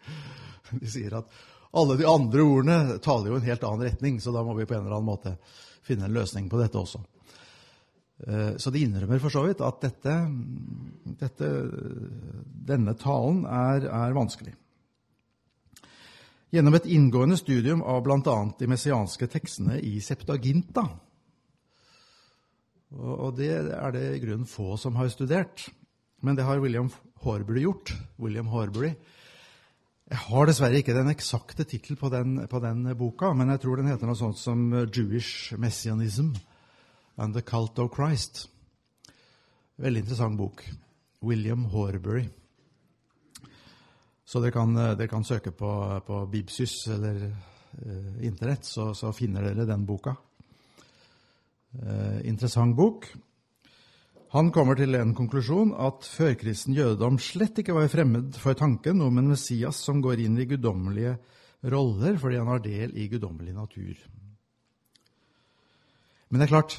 de 0.80 0.90
sier 0.90 1.16
at 1.20 1.42
alle 1.74 1.98
de 1.98 2.06
andre 2.06 2.44
ordene 2.46 2.98
taler 3.02 3.32
jo 3.32 3.40
en 3.40 3.48
helt 3.48 3.64
annen 3.66 3.88
retning, 3.88 4.20
så 4.22 4.32
da 4.34 4.44
må 4.46 4.54
vi 4.58 4.66
på 4.68 4.76
en 4.76 4.84
eller 4.84 4.98
annen 4.98 5.10
måte 5.10 5.36
finne 5.84 6.06
en 6.06 6.14
løsning 6.14 6.46
på 6.50 6.60
dette 6.60 6.78
også. 6.78 7.00
Eh, 8.26 8.52
så 8.62 8.70
de 8.70 8.84
innrømmer 8.86 9.18
for 9.22 9.34
så 9.34 9.42
vidt 9.46 9.62
at 9.64 9.80
dette, 9.82 10.14
dette, 11.22 11.48
denne 12.70 12.94
talen 13.00 13.42
er, 13.48 13.88
er, 13.90 14.14
vanskelig. 14.16 14.54
Gjennom 16.54 16.76
et 16.78 16.86
inngående 16.86 17.36
studium 17.40 17.82
av 17.82 18.04
bl.a. 18.06 18.36
de 18.58 18.68
messianske 18.70 19.26
tekstene 19.26 19.80
i 19.82 19.96
Septaginta 20.04 20.86
og 22.94 23.34
det 23.38 23.50
er 23.50 23.94
det 23.94 24.04
i 24.14 24.22
grunnen 24.22 24.48
få 24.48 24.76
som 24.78 24.96
har 24.98 25.10
studert. 25.12 25.68
Men 26.22 26.36
det 26.36 26.46
har 26.46 26.62
William 26.62 26.90
Horbury 27.24 27.64
gjort. 27.64 27.92
William 28.18 28.46
Horbury. 28.46 28.94
Jeg 30.10 30.20
har 30.28 30.46
dessverre 30.46 30.78
ikke 30.78 30.94
den 30.94 31.10
eksakte 31.10 31.64
tittelen 31.64 31.98
på, 31.98 32.10
på, 32.50 32.60
den 32.60 32.84
boka, 32.96 33.32
men 33.32 33.50
jeg 33.50 33.62
tror 33.62 33.80
den 33.80 33.88
heter 33.88 34.06
noe 34.06 34.18
sånt 34.18 34.38
som 34.38 34.66
Jewish 34.84 35.54
Messianism 35.58 36.34
and 37.16 37.34
the 37.34 37.42
Cult 37.42 37.78
of 37.80 37.90
Christ. 37.96 38.46
Veldig 39.80 40.04
interessant 40.04 40.38
bok. 40.38 40.62
William 41.24 41.64
Horbury. 41.72 42.28
Så 44.24 44.40
dere 44.40 44.54
kan, 44.54 44.72
dere 44.74 45.08
kan 45.10 45.24
søke 45.24 45.52
på, 45.52 45.70
på 46.06 46.20
Bibsys 46.32 46.78
eller 46.94 47.26
uh, 47.28 48.24
Internett, 48.24 48.64
så, 48.64 48.92
så 48.96 49.12
finner 49.12 49.44
dere 49.50 49.68
den 49.68 49.84
boka. 49.86 50.14
Eh, 51.82 52.26
interessant 52.28 52.76
bok. 52.76 53.08
Han 54.34 54.50
kommer 54.54 54.78
til 54.78 54.94
en 54.98 55.14
konklusjon 55.14 55.72
at 55.78 56.06
førkristen 56.06 56.74
jødedom 56.74 57.20
slett 57.22 57.58
ikke 57.62 57.74
var 57.76 57.90
fremmed 57.90 58.34
for 58.38 58.58
tanken 58.58 59.02
om 59.02 59.18
en 59.18 59.30
Messias 59.30 59.78
som 59.82 60.00
går 60.02 60.24
inn 60.24 60.38
i 60.38 60.46
guddommelige 60.50 61.16
roller 61.70 62.18
fordi 62.20 62.40
han 62.40 62.50
har 62.50 62.62
del 62.64 62.96
i 62.98 63.08
guddommelig 63.10 63.54
natur. 63.54 63.94
Men 66.30 66.40
det 66.40 66.46
er 66.46 66.54
klart, 66.54 66.76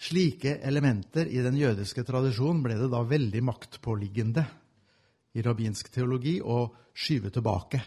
slike 0.00 0.56
elementer 0.66 1.30
i 1.30 1.42
den 1.42 1.58
jødiske 1.58 2.04
tradisjonen 2.06 2.62
ble 2.62 2.78
det 2.78 2.90
da 2.92 3.02
veldig 3.06 3.42
maktpåliggende 3.50 4.46
i 5.32 5.42
rabbinsk 5.42 5.90
teologi 5.94 6.38
å 6.42 6.62
skyve 6.94 7.30
tilbake, 7.30 7.82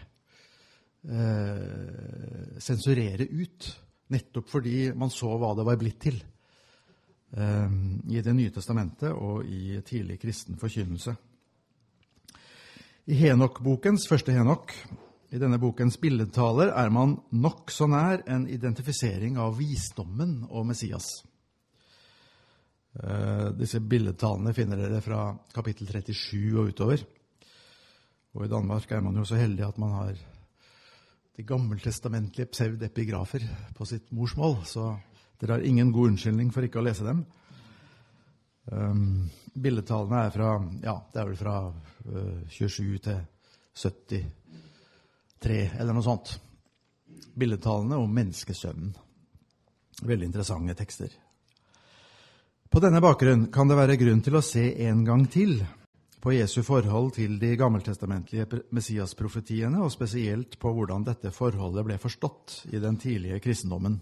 eh, 1.08 2.58
sensurere 2.58 3.28
ut 3.30 3.72
Nettopp 4.12 4.50
fordi 4.52 4.90
man 4.92 5.10
så 5.10 5.30
hva 5.40 5.54
det 5.56 5.64
var 5.64 5.78
blitt 5.80 6.00
til 6.04 6.18
eh, 7.36 7.70
i 8.12 8.20
Det 8.20 8.34
nye 8.36 8.52
testamentet 8.52 9.12
og 9.12 9.46
i 9.48 9.78
tidlig 9.86 10.18
kristen 10.20 10.58
forkynnelse. 10.60 11.14
I 13.04 13.16
Henok-bokens 13.20 14.06
første 14.08 14.32
Henok, 14.32 14.72
i 15.34 15.40
denne 15.40 15.58
bokens 15.60 15.98
billedtaler, 16.00 16.70
er 16.72 16.92
man 16.94 17.16
nokså 17.32 17.88
nær 17.90 18.22
en 18.30 18.46
identifisering 18.48 19.36
av 19.40 19.58
visdommen 19.58 20.44
og 20.48 20.68
Messias. 20.68 21.08
Eh, 22.94 23.48
disse 23.58 23.80
billedtalene 23.82 24.54
finner 24.54 24.78
dere 24.78 25.02
fra 25.04 25.26
kapittel 25.52 25.90
37 25.90 26.54
og 26.54 26.70
utover. 26.70 27.04
Og 28.34 28.44
I 28.44 28.50
Danmark 28.50 28.90
er 28.90 29.02
man 29.04 29.16
jo 29.16 29.24
så 29.28 29.38
heldig 29.38 29.64
at 29.66 29.78
man 29.78 29.92
har 29.94 30.14
de 31.34 31.42
gammeltestamentlige 31.46 32.50
pseudepigrafer 32.50 33.46
på 33.74 33.86
sitt 33.86 34.10
morsmål, 34.14 34.60
så 34.66 34.92
dere 35.40 35.58
har 35.58 35.66
ingen 35.66 35.92
god 35.92 36.12
unnskyldning 36.12 36.52
for 36.54 36.66
ikke 36.66 36.80
å 36.82 36.86
lese 36.86 37.06
dem. 37.06 37.24
Um, 38.70 39.26
billedtallene 39.54 40.22
er 40.24 40.32
fra 40.34 40.50
ja, 40.82 40.94
det 41.12 41.20
er 41.20 41.28
vel 41.28 41.38
fra 41.38 41.56
uh, 41.68 42.38
27 42.48 42.98
til 43.04 43.18
73, 43.74 45.58
eller 45.78 45.92
noe 45.92 46.06
sånt. 46.06 46.36
Billedtallene 47.34 47.98
om 47.98 48.14
menneskesønnen. 48.14 48.94
Veldig 50.04 50.26
interessante 50.30 50.74
tekster. 50.78 51.10
På 52.70 52.82
denne 52.82 53.02
bakgrunn 53.02 53.46
kan 53.54 53.70
det 53.70 53.78
være 53.78 53.98
grunn 54.00 54.22
til 54.26 54.38
å 54.38 54.42
se 54.42 54.64
en 54.88 55.04
gang 55.06 55.26
til 55.30 55.60
på 56.24 56.32
Jesu 56.32 56.62
forhold 56.64 57.12
til 57.18 57.36
de 57.40 57.50
gammeltestamentlige 57.60 58.62
Messias-profetiene, 58.72 59.82
og 59.84 59.92
spesielt 59.92 60.56
på 60.58 60.72
hvordan 60.72 61.04
dette 61.04 61.32
forholdet 61.34 61.84
ble 61.84 61.98
forstått 62.00 62.62
i 62.72 62.80
den 62.80 62.96
tidlige 62.96 63.42
kristendommen. 63.44 63.98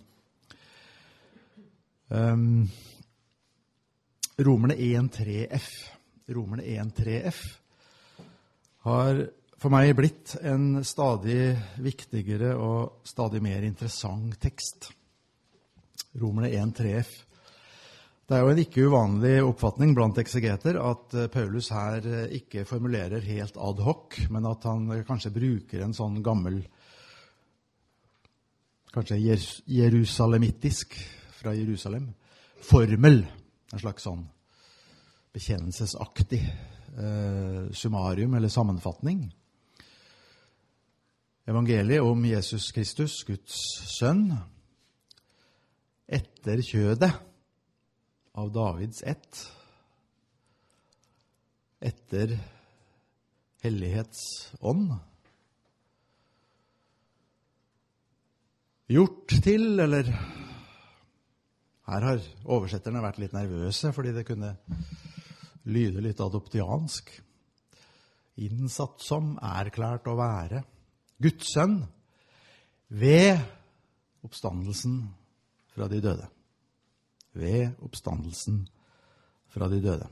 Um, 2.12 2.68
Romerne 4.38 4.76
1.3f 4.76 5.66
Romerne 6.30 6.62
1.3f 6.62 7.40
har 8.86 9.24
for 9.58 9.74
meg 9.74 9.92
blitt 9.98 10.36
en 10.42 10.82
stadig 10.86 11.52
viktigere 11.82 12.54
og 12.58 13.02
stadig 13.06 13.42
mer 13.42 13.62
interessant 13.66 14.38
tekst. 14.42 14.90
Romerne 16.18 16.50
1.3f. 16.50 17.10
Det 18.22 18.36
er 18.36 18.44
jo 18.44 18.52
en 18.52 18.60
ikke 18.62 18.84
uvanlig 18.86 19.32
oppfatning 19.42 19.96
blant 19.96 20.18
eksegeter 20.22 20.76
at 20.78 21.14
eh, 21.18 21.30
Paulus 21.32 21.72
her 21.74 22.04
eh, 22.06 22.36
ikke 22.38 22.62
formulerer 22.68 23.24
helt 23.26 23.58
ad 23.58 23.82
hoc, 23.82 24.20
men 24.30 24.46
at 24.46 24.62
han 24.68 24.86
eh, 24.94 25.02
kanskje 25.08 25.34
bruker 25.34 25.82
en 25.82 25.96
sånn 25.96 26.22
gammel 26.24 26.62
Kanskje 28.92 29.16
jerusalemittisk 29.72 30.98
fra 31.38 31.54
Jerusalem 31.56 32.10
formel. 32.60 33.22
En 33.72 33.80
slags 33.80 34.04
sånn 34.04 34.26
bekjennelsesaktig 35.32 36.42
eh, 36.44 37.70
summarium 37.72 38.36
eller 38.36 38.52
sammenfatning. 38.52 39.24
Evangeliet 41.48 42.04
om 42.04 42.20
Jesus 42.28 42.68
Kristus, 42.76 43.16
Guds 43.24 43.56
sønn, 43.96 44.28
etter 46.04 46.60
kjødet 46.60 47.14
av 48.32 48.52
Davids 48.52 49.02
ett 49.02 49.40
etter 51.82 52.38
hellighetsånd. 53.62 54.94
Gjort 58.92 59.34
til, 59.44 59.80
eller 59.80 60.08
Her 61.82 62.04
har 62.06 62.20
oversetterne 62.46 63.02
vært 63.02 63.18
litt 63.18 63.34
nervøse 63.34 63.90
fordi 63.92 64.12
det 64.14 64.26
kunne 64.28 64.54
lyde 65.68 66.04
litt 66.04 66.20
adoptiansk. 66.22 67.10
Innsatt 68.42 69.02
som, 69.04 69.34
erklært 69.42 70.06
å 70.08 70.14
være. 70.16 70.62
Guds 71.22 71.50
sønn 71.52 71.80
ved 72.88 73.42
oppstandelsen 74.22 75.02
fra 75.74 75.90
de 75.90 76.00
døde 76.04 76.30
ved 77.32 77.72
oppstandelsen 77.82 78.66
fra 79.52 79.68
de 79.72 79.80
døde. 79.84 80.08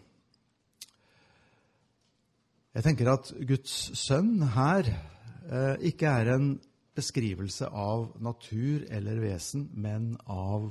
Jeg 2.75 2.87
tenker 2.87 3.11
at 3.11 3.33
Guds 3.49 3.73
sønn 3.99 4.45
her 4.55 4.87
eh, 4.87 5.89
ikke 5.91 6.07
er 6.07 6.35
en 6.37 6.53
beskrivelse 6.95 7.67
av 7.67 8.13
natur 8.23 8.85
eller 8.91 9.19
vesen, 9.23 9.67
men 9.75 10.13
av 10.31 10.71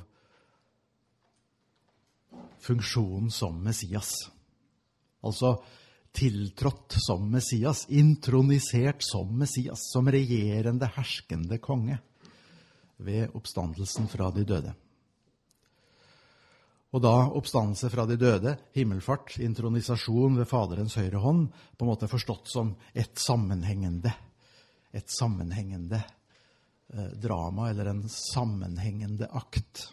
funksjonen 2.64 3.32
som 3.34 3.60
Messias. 3.64 4.14
Altså 5.26 5.58
tiltrådt 6.16 6.96
som 7.04 7.28
Messias, 7.32 7.86
intronisert 7.90 9.04
som 9.06 9.32
Messias, 9.38 9.90
som 9.92 10.08
regjerende, 10.08 10.90
herskende 10.96 11.60
konge 11.62 12.00
ved 13.00 13.36
oppstandelsen 13.36 14.08
fra 14.12 14.32
de 14.36 14.46
døde. 14.48 14.74
Og 16.90 17.04
da 17.04 17.14
oppstandelse 17.38 17.92
fra 17.94 18.06
de 18.10 18.18
døde, 18.18 18.56
himmelfart, 18.74 19.36
intronisasjon 19.46 20.40
ved 20.40 20.50
Faderens 20.50 20.98
høyre 20.98 21.22
hånd, 21.22 21.46
på 21.78 21.86
en 21.86 21.92
måte 21.92 22.10
forstått 22.10 22.50
som 22.50 22.74
et 22.98 23.14
sammenhengende, 23.22 24.14
et 24.98 25.14
sammenhengende 25.14 26.02
eh, 26.02 27.14
drama, 27.22 27.70
eller 27.70 27.92
en 27.92 28.04
sammenhengende 28.10 29.30
akt. 29.38 29.86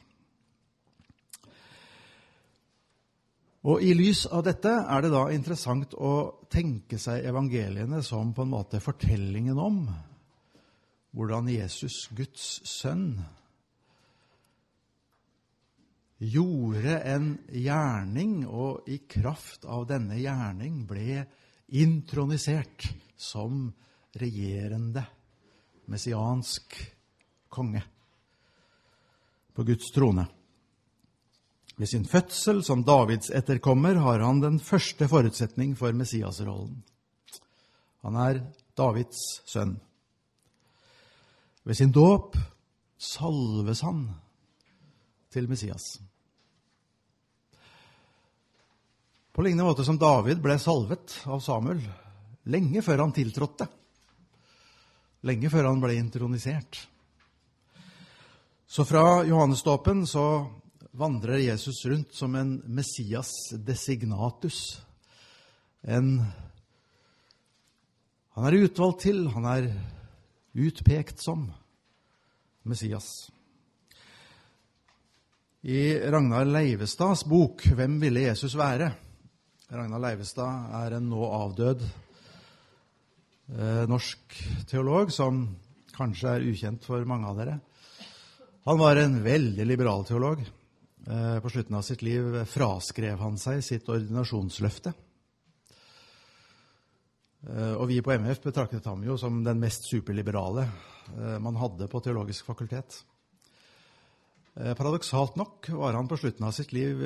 Og 3.67 3.83
I 3.83 3.93
lys 3.99 4.25
av 4.31 4.47
dette 4.47 4.71
er 4.71 5.03
det 5.03 5.11
da 5.13 5.27
interessant 5.35 5.93
å 5.99 6.11
tenke 6.49 7.01
seg 7.03 7.27
evangeliene 7.27 7.99
som 8.07 8.31
på 8.33 8.47
en 8.47 8.53
måte 8.53 8.81
fortellingen 8.81 9.59
om 9.59 9.81
hvordan 11.17 11.49
Jesus, 11.51 12.07
Guds 12.15 12.61
sønn, 12.69 13.19
gjorde 16.19 17.01
en 17.01 17.33
gjerning, 17.53 18.47
og 18.47 18.89
i 18.89 18.99
kraft 19.09 19.67
av 19.69 19.87
denne 19.91 20.19
gjerning 20.21 20.85
ble 20.89 21.25
intronisert 21.77 22.89
som 23.17 23.67
regjerende, 24.17 25.05
messiansk 25.87 26.79
konge 27.53 27.83
på 29.57 29.65
Guds 29.65 29.93
trone. 29.95 30.27
Ved 31.77 31.89
sin 31.89 32.07
fødsel 32.09 32.63
som 32.65 32.85
Davids 32.85 33.31
etterkommer 33.31 33.99
har 34.01 34.25
han 34.25 34.41
den 34.41 34.59
første 34.61 35.09
forutsetning 35.09 35.75
for 35.77 35.93
Messias-rollen. 35.93 36.81
Han 38.05 38.17
er 38.17 38.41
Davids 38.77 39.21
sønn. 39.49 39.77
Ved 41.67 41.77
sin 41.77 41.93
dåp 41.93 42.37
salves 42.97 43.83
han 43.85 44.07
til 45.37 45.49
Messias. 45.51 45.99
På 49.37 49.45
lignende 49.45 49.69
måte 49.69 49.85
som 49.85 49.99
David 50.01 50.41
ble 50.41 50.57
salvet 50.57 51.19
av 51.29 51.43
Samuel 51.45 51.83
lenge 52.49 52.81
før 52.81 53.03
han 53.05 53.13
tiltrådte. 53.13 53.67
Lenge 55.29 55.51
før 55.53 55.69
han 55.69 55.83
ble 55.83 55.99
intronisert. 55.99 56.79
Så 58.67 58.87
fra 58.89 59.27
Johannesdåpen 59.29 60.07
så 60.09 60.25
vandrer 60.97 61.45
Jesus 61.45 61.83
rundt 61.85 62.17
som 62.17 62.33
en 62.41 62.57
Messias 62.65 63.35
designatus. 63.53 64.81
En 65.83 66.25
Han 68.37 68.45
er 68.45 68.59
utvalgt 68.67 69.01
til, 69.01 69.23
han 69.33 69.47
er 69.49 69.71
utpekt 70.53 71.23
som 71.25 71.47
Messias. 72.69 73.31
I 75.67 75.99
Ragnar 75.99 76.45
Leivestads 76.47 77.25
bok 77.27 77.63
'Hvem 77.67 77.99
ville 77.99 78.21
Jesus 78.21 78.55
være?' 78.55 78.93
Ragnar 79.75 79.99
Leivestad 79.99 80.71
er 80.79 80.95
en 80.95 81.09
nå 81.11 81.25
avdød 81.27 81.81
eh, 83.51 83.87
norsk 83.91 84.37
teolog 84.71 85.11
som 85.11 85.57
kanskje 85.91 86.37
er 86.37 86.47
ukjent 86.47 86.87
for 86.87 87.03
mange 87.03 87.27
av 87.27 87.41
dere. 87.41 87.57
Han 88.63 88.79
var 88.79 88.97
en 89.03 89.19
veldig 89.25 89.67
liberal 89.67 90.07
teolog. 90.07 90.39
Eh, 90.39 91.41
på 91.43 91.51
slutten 91.51 91.75
av 91.75 91.83
sitt 91.83 92.03
liv 92.07 92.45
fraskrev 92.47 93.19
han 93.19 93.35
seg 93.35 93.59
sitt 93.67 93.91
ordinasjonsløfte. 93.91 94.95
Eh, 97.43 97.75
og 97.75 97.89
vi 97.91 97.99
på 98.07 98.15
MF 98.15 98.39
betraktet 98.47 98.87
ham 98.87 99.03
jo 99.03 99.19
som 99.19 99.43
den 99.43 99.59
mest 99.59 99.91
superliberale 99.91 100.63
eh, 100.63 101.39
man 101.43 101.59
hadde 101.59 101.91
på 101.91 102.07
teologisk 102.07 102.47
fakultet. 102.55 103.03
Paradoksalt 104.57 105.35
nok 105.37 105.69
var 105.77 105.99
han 105.99 106.09
på 106.09 106.17
slutten 106.17 106.47
av 106.49 106.55
sitt 106.57 106.71
liv 106.73 107.03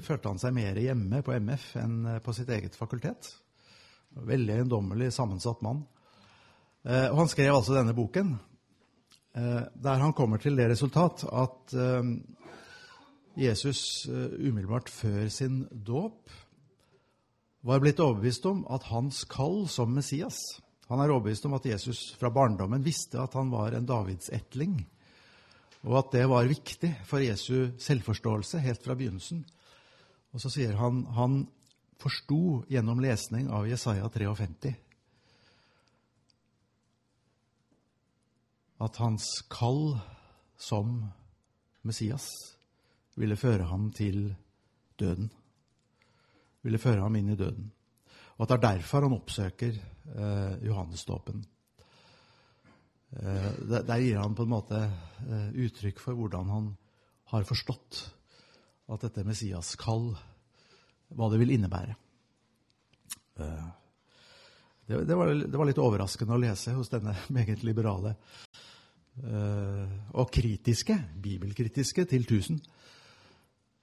følte 0.00 0.30
han 0.30 0.38
seg 0.40 0.54
mer 0.56 0.78
hjemme 0.80 1.18
på 1.20 1.34
MF 1.36 1.66
enn 1.82 1.98
på 2.24 2.32
sitt 2.32 2.48
eget 2.48 2.78
fakultet. 2.78 3.28
Veldig 4.24 4.54
eiendommelig 4.54 5.10
sammensatt 5.12 5.60
mann. 5.66 5.82
Og 6.88 7.18
han 7.18 7.28
skrev 7.28 7.58
altså 7.58 7.76
denne 7.76 7.92
boken, 7.92 8.32
der 9.36 10.00
han 10.00 10.16
kommer 10.16 10.40
til 10.40 10.56
det 10.56 10.70
resultat 10.72 11.26
at 11.28 11.76
Jesus 13.34 14.06
eh, 14.06 14.48
umiddelbart 14.48 14.88
før 14.88 15.28
sin 15.28 15.64
dåp 15.70 16.30
var 17.66 17.80
blitt 17.82 18.00
overbevist 18.02 18.46
om 18.46 18.62
at 18.70 18.86
hans 18.92 19.24
kall 19.30 19.64
som 19.68 19.94
Messias 19.94 20.38
Han 20.84 21.00
er 21.00 21.10
overbevist 21.10 21.46
om 21.48 21.54
at 21.56 21.64
Jesus 21.64 22.12
fra 22.20 22.28
barndommen 22.30 22.84
visste 22.84 23.16
at 23.18 23.32
han 23.34 23.48
var 23.50 23.72
en 23.72 23.86
Davidsetling, 23.88 24.82
og 25.84 25.98
at 26.00 26.14
det 26.16 26.24
var 26.30 26.48
viktig 26.48 26.90
for 27.04 27.20
Jesu 27.20 27.74
selvforståelse 27.80 28.62
helt 28.64 28.84
fra 28.84 28.96
begynnelsen. 28.96 29.44
Og 30.32 30.40
så 30.40 30.50
sier 30.52 30.76
han 30.80 31.04
han 31.16 31.44
forsto 32.00 32.64
gjennom 32.72 33.00
lesning 33.04 33.50
av 33.52 33.68
Jesaja 33.68 34.08
53 34.12 34.74
at 38.84 38.98
hans 39.00 39.28
kall 39.48 39.94
som 40.60 40.98
Messias 41.86 42.26
ville 43.16 43.36
føre 43.38 43.68
ham 43.70 43.90
til 43.94 44.34
døden. 45.00 45.30
Ville 46.64 46.80
føre 46.82 47.04
ham 47.04 47.16
inn 47.16 47.30
i 47.32 47.38
døden. 47.38 47.70
Og 48.36 48.44
at 48.44 48.50
det 48.50 48.56
er 48.56 48.66
derfor 48.74 49.06
han 49.06 49.16
oppsøker 49.16 49.76
eh, 49.78 50.64
Johannesdåpen. 50.66 51.44
Eh, 53.20 53.48
der, 53.70 54.02
gir 54.02 54.20
han 54.20 54.36
på 54.36 54.46
en 54.46 54.52
måte 54.52 54.80
eh, 54.84 55.48
uttrykk 55.66 56.02
for 56.02 56.18
hvordan 56.18 56.50
han 56.52 56.68
har 57.32 57.46
forstått 57.48 58.02
at 58.92 59.06
dette 59.06 59.24
Messias-kall, 59.24 60.10
hva 61.14 61.30
det 61.32 61.40
vil 61.40 61.54
innebære. 61.56 61.96
Eh, 63.40 63.66
det, 64.84 65.04
det, 65.08 65.16
var, 65.16 65.32
det, 65.32 65.56
var, 65.56 65.68
litt 65.70 65.80
overraskende 65.80 66.36
å 66.36 66.42
lese 66.42 66.74
hos 66.76 66.92
denne 66.92 67.16
meget 67.36 67.64
liberale 67.66 68.16
og 69.14 70.32
kritiske, 70.34 70.96
bibelkritiske 71.22 72.02
til 72.10 72.24
tusen 72.26 72.56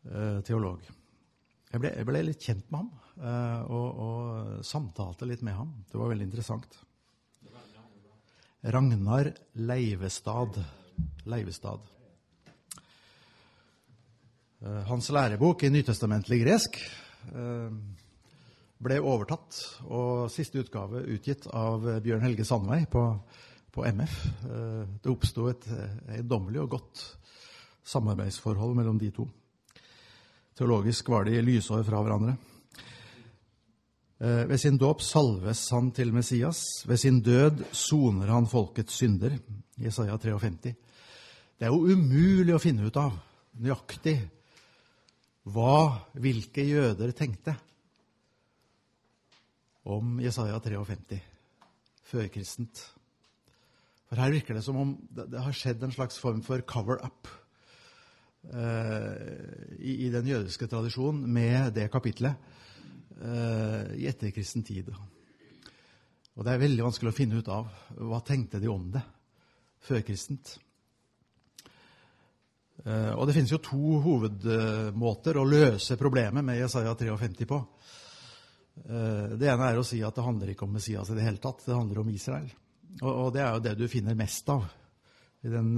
Eh, 0.01 0.39
teolog. 0.41 0.81
Jeg 1.71 1.79
ble, 1.79 1.91
jeg 1.93 2.07
ble, 2.07 2.21
litt 2.25 2.41
kjent 2.41 2.71
med 2.73 2.81
ham 2.81 3.67
og, 3.69 3.99
og, 4.01 4.63
samtalte 4.65 5.27
litt 5.29 5.43
med 5.45 5.53
ham. 5.55 5.75
Det 5.91 5.99
var 5.99 6.09
veldig 6.09 6.25
interessant. 6.25 6.73
Ragnar 8.61 9.33
Leivestad. 9.53 10.63
Leivestad. 11.23 11.79
Eh, 14.61 14.83
hans 14.85 15.09
lærebok 15.09 15.63
i 15.63 15.71
nytestamentlig 15.73 16.43
gresk 16.43 16.77
ble 18.81 18.95
overtatt, 18.97 19.57
og 19.93 20.29
siste 20.33 20.57
utgave 20.61 21.03
utgitt 21.13 21.45
av 21.53 21.83
Bjørn 22.01 22.23
Helge 22.25 22.45
Sandveig 22.49 22.87
på, 22.89 23.03
på 23.69 23.85
MF. 23.85 24.15
Det 24.41 25.11
oppsto 25.11 25.45
et 25.51 25.67
eiendommelig 26.09 26.63
og 26.63 26.71
godt 26.79 27.03
samarbeidsforhold 27.85 28.73
mellom 28.79 28.97
de 28.97 29.11
to. 29.13 29.27
Teologisk 30.57 31.13
var 31.13 31.29
de 31.29 31.43
lysår 31.45 31.85
fra 31.85 32.01
hverandre. 32.01 32.33
Eh, 34.21 34.43
ved 34.45 34.59
sin 34.61 34.77
dåp 34.77 35.01
salves 35.01 35.63
han 35.73 35.89
til 35.97 36.11
Messias. 36.13 36.83
Ved 36.85 36.99
sin 37.01 37.21
død 37.25 37.63
soner 37.73 38.29
han 38.29 38.45
folkets 38.45 38.99
synder. 39.01 39.33
Jesaja 39.81 40.17
53. 40.17 40.75
Det 41.57 41.65
er 41.65 41.73
jo 41.73 41.89
umulig 41.89 42.53
å 42.53 42.61
finne 42.61 42.85
ut 42.85 42.99
av 43.01 43.17
nøyaktig 43.61 44.19
hva 45.49 46.05
hvilke 46.21 46.61
jøder 46.61 47.15
tenkte 47.17 47.55
om 49.89 50.19
Jesaja 50.21 50.61
53 50.61 51.17
førkristent. 52.11 52.85
For 54.05 54.21
her 54.21 54.33
virker 54.35 54.53
det 54.53 54.65
som 54.65 54.77
om 54.77 54.95
det 55.09 55.41
har 55.41 55.55
skjedd 55.55 55.81
en 55.81 55.95
slags 55.95 56.21
form 56.21 56.43
for 56.45 56.61
cover-up 56.61 57.29
Eh, 58.41 59.77
i, 59.77 60.07
i, 60.07 60.09
den 60.09 60.25
jødiske 60.25 60.65
tradisjonen 60.65 61.27
med 61.29 61.75
det 61.75 61.91
kapitlet 61.93 62.33
i 63.21 64.07
etterkristen 64.09 64.63
tid. 64.65 64.87
Og 66.33 66.45
det 66.45 66.53
er 66.53 66.61
veldig 66.63 66.85
vanskelig 66.87 67.11
å 67.11 67.15
finne 67.15 67.37
ut 67.37 67.49
av 67.51 67.67
hva 67.99 68.21
tenkte 68.25 68.59
de 68.61 68.69
om 68.71 68.87
det 68.93 69.03
førkristent. 69.85 70.55
Uh, 72.81 73.13
og 73.13 73.27
det 73.29 73.35
finnes 73.37 73.51
jo 73.53 73.61
to 73.61 73.97
hovedmåter 74.01 75.37
å 75.37 75.45
løse 75.45 75.97
problemet 76.01 76.45
med 76.45 76.57
Jesaja 76.63 76.95
53 76.97 77.47
på. 77.49 77.59
Uh, 78.87 79.37
det 79.37 79.51
ene 79.51 79.69
er 79.69 79.81
å 79.81 79.85
si 79.85 80.01
at 80.01 80.17
det 80.17 80.25
handler 80.25 80.53
ikke 80.53 80.65
om 80.65 80.73
Messias 80.77 81.11
i 81.11 81.17
det 81.17 81.25
hele 81.25 81.41
tatt, 81.41 81.61
det 81.67 81.77
handler 81.77 82.01
om 82.01 82.09
Israel. 82.13 82.49
Og, 83.01 83.29
det 83.35 83.43
er 83.43 83.53
jo 83.53 83.63
det 83.63 83.75
du 83.79 83.85
finner 83.87 84.17
mest 84.19 84.49
av 84.51 84.65
i 85.41 85.49
den 85.49 85.69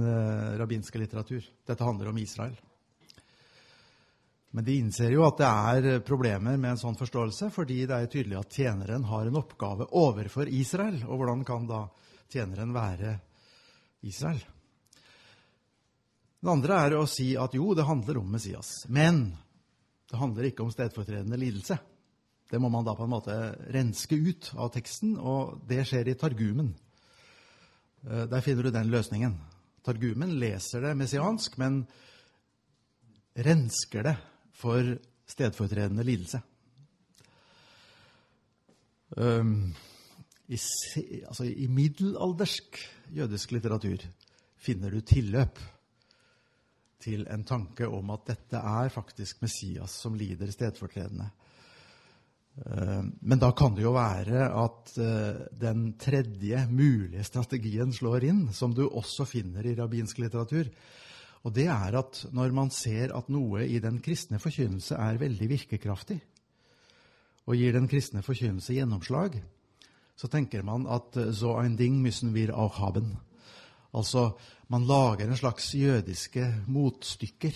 rabbinske 0.58 0.98
litteratur. 0.98 1.44
Dette 1.64 1.86
handler 1.86 2.10
om 2.10 2.18
Israel. 2.20 2.56
Men 4.54 4.64
de 4.64 4.76
innser 4.78 5.10
jo 5.10 5.24
at 5.26 5.40
det 5.40 5.48
er 5.50 6.02
problemer 6.06 6.54
med 6.54 6.76
en 6.76 6.78
sånn 6.78 6.94
forståelse, 6.94 7.48
fordi 7.50 7.80
det 7.90 7.96
er 7.96 8.10
tydelig 8.10 8.36
at 8.38 8.54
tjeneren 8.54 9.06
har 9.10 9.26
en 9.26 9.38
oppgave 9.40 9.88
overfor 9.98 10.46
Israel. 10.46 11.00
Og 11.08 11.18
hvordan 11.18 11.40
kan 11.46 11.64
da 11.66 11.80
tjeneren 12.30 12.70
være 12.76 13.16
Israel? 14.06 14.38
Det 16.38 16.52
andre 16.52 16.76
er 16.84 16.94
å 16.94 17.08
si 17.10 17.32
at 17.40 17.56
jo, 17.58 17.72
det 17.74 17.86
handler 17.88 18.20
om 18.20 18.28
Messias. 18.30 18.84
Men 18.86 19.24
det 20.06 20.20
handler 20.20 20.46
ikke 20.46 20.62
om 20.62 20.70
stedfortredende 20.70 21.40
lidelse. 21.40 21.78
Det 22.46 22.60
må 22.62 22.70
man 22.70 22.86
da 22.86 22.94
på 22.94 23.08
en 23.08 23.10
måte 23.10 23.38
renske 23.74 24.14
ut 24.14 24.52
av 24.54 24.70
teksten, 24.76 25.16
og 25.18 25.64
det 25.66 25.80
skjer 25.88 26.12
i 26.12 26.14
Targumen. 26.20 26.68
Eh, 28.06 28.22
der 28.30 28.44
finner 28.46 28.68
du 28.68 28.70
den 28.70 28.92
løsningen. 28.92 29.34
Targumen 29.82 30.36
leser 30.38 30.84
det 30.86 30.94
messiansk, 31.00 31.58
men 31.58 31.80
rensker 33.34 34.06
det 34.06 34.14
for 34.54 34.94
stedfortredende 35.26 36.04
lidelse. 36.06 36.40
Um, 39.16 39.74
i, 40.46 40.58
altså, 41.26 41.44
I 41.44 41.68
middelaldersk 41.70 42.80
jødisk 43.14 43.54
litteratur 43.54 44.02
finner 44.60 44.92
du 44.92 45.00
tilløp 45.00 45.60
til 47.04 47.26
en 47.30 47.44
tanke 47.44 47.88
om 47.88 48.12
at 48.14 48.28
dette 48.32 48.60
er 48.60 48.92
faktisk 48.92 49.42
Messias 49.44 49.96
som 50.00 50.16
lider 50.16 50.52
stedfortredende. 50.52 51.28
Eh, 52.54 53.02
men 53.20 53.40
da 53.40 53.50
kan 53.56 53.74
det 53.74 53.84
jo 53.84 53.94
være 53.96 54.46
at 54.62 54.92
eh, 55.02 55.40
den 55.60 55.86
tredje 56.00 56.66
mulige 56.70 57.24
strategien 57.26 57.92
slår 57.92 58.28
inn, 58.30 58.44
som 58.54 58.74
du 58.74 58.86
også 58.86 59.26
finner 59.28 59.66
i 59.66 59.74
rabbinsk 59.78 60.22
litteratur. 60.22 60.70
Og 61.44 61.52
det 61.52 61.66
er 61.68 61.96
at 61.98 62.22
når 62.32 62.54
man 62.56 62.70
ser 62.72 63.12
at 63.16 63.28
noe 63.32 63.66
i 63.68 63.80
den 63.82 64.00
kristne 64.04 64.40
forkynnelse 64.40 64.96
er 64.96 65.20
veldig 65.20 65.48
virkekraftig, 65.50 66.18
og 67.44 67.60
gir 67.60 67.76
den 67.76 67.88
kristne 67.90 68.22
forkynnelse 68.24 68.72
gjennomslag, 68.72 69.36
så 70.16 70.30
tenker 70.32 70.64
man 70.64 70.86
at 70.88 71.16
eh, 71.20 71.32
so 71.32 71.58
ein 71.60 71.76
Ding 71.76 72.00
müssen 72.00 72.32
wir 72.34 72.56
auch 72.56 72.78
haben. 72.78 73.16
Altså, 73.94 74.30
man 74.68 74.86
lager 74.86 75.28
en 75.28 75.36
slags 75.36 75.74
jødiske 75.74 76.64
motstykker. 76.66 77.52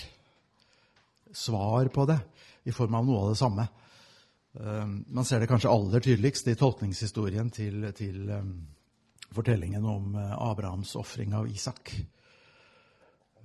Svar 1.32 1.88
på 1.88 2.04
det, 2.06 2.18
i 2.64 2.72
form 2.72 2.94
av 2.94 3.06
noe 3.06 3.22
av 3.24 3.32
det 3.32 3.38
samme. 3.40 3.66
Um, 4.58 5.04
man 5.08 5.26
ser 5.28 5.40
det 5.40 5.48
kanskje 5.48 5.70
aller 5.70 6.02
tydeligst 6.02 6.48
i 6.48 6.56
tolkningshistorien 6.58 7.50
til, 7.54 7.84
til 7.94 8.30
um, 8.32 8.54
fortellingen 9.34 9.84
om 9.86 10.14
uh, 10.16 10.32
Abrahams 10.50 10.96
ofring 10.98 11.34
av 11.36 11.50
Isak. 11.50 11.92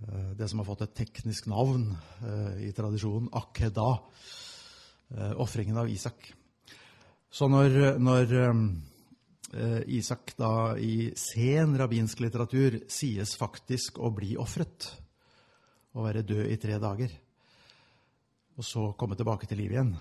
Uh, 0.04 0.32
det 0.36 0.50
som 0.52 0.60
har 0.60 0.68
fått 0.68 0.84
et 0.86 0.96
teknisk 1.04 1.48
navn 1.52 1.86
uh, 2.24 2.56
i 2.60 2.72
tradisjonen, 2.76 3.32
Akedah. 3.32 4.02
Ofringen 5.38 5.78
av 5.78 5.90
Isak. 5.92 6.24
Så 7.30 7.46
når, 7.52 8.00
når 8.02 8.32
Isak 9.94 10.32
da 10.40 10.74
i 10.82 11.12
sen 11.20 11.76
rabbinsk 11.78 12.24
litteratur 12.24 12.80
sies 12.90 13.36
faktisk 13.38 14.00
å 14.02 14.10
bli 14.16 14.32
ofret, 14.42 14.88
å 15.94 16.08
være 16.08 16.24
død 16.26 16.50
i 16.50 16.58
tre 16.58 16.80
dager, 16.82 17.14
og 18.58 18.66
så 18.66 18.88
komme 18.98 19.20
tilbake 19.20 19.46
til 19.52 19.62
liv 19.62 19.76
igjen, 19.76 19.94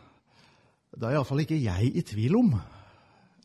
da 0.96 1.10
er 1.10 1.18
iallfall 1.18 1.44
ikke 1.44 1.60
jeg 1.60 1.92
i 1.92 2.06
tvil 2.08 2.38
om 2.40 2.54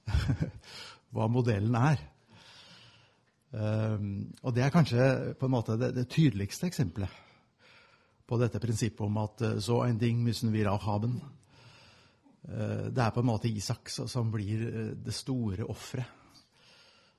hva 1.16 1.28
modellen 1.32 1.76
er. 1.80 2.00
Um, 3.52 4.34
og 4.44 4.52
det 4.56 4.66
er 4.66 4.74
kanskje 4.74 5.04
på 5.40 5.48
en 5.48 5.54
måte 5.54 5.78
det, 5.80 5.94
det, 5.96 6.10
tydeligste 6.12 6.68
eksempelet 6.68 7.24
på 8.28 8.36
dette 8.42 8.60
prinsippet 8.60 9.06
om 9.06 9.20
at 9.22 9.44
eh, 9.48 9.60
så 9.64 9.86
en 9.86 10.00
ding 10.02 10.20
müssen 10.20 10.52
wir 10.52 10.68
auch 10.68 10.84
haben. 10.84 11.22
Uh, 12.44 12.92
det 12.92 13.00
er 13.00 13.14
på 13.16 13.24
en 13.24 13.30
måte 13.30 13.48
Isak 13.48 13.90
som 13.90 14.32
blir 14.32 14.66
eh, 14.68 14.90
det 15.00 15.16
store 15.16 15.64
offeret. 15.64 16.12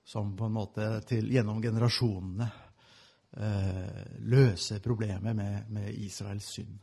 Som 0.04 0.36
på 0.36 0.44
en 0.44 0.52
måte 0.52 0.84
til, 1.08 1.26
gjennom 1.32 1.62
generasjonene 1.62 2.48
løser 4.24 4.80
problemet 4.80 5.36
med, 5.36 5.66
med 5.68 5.90
Israels 6.00 6.46
synd. 6.48 6.78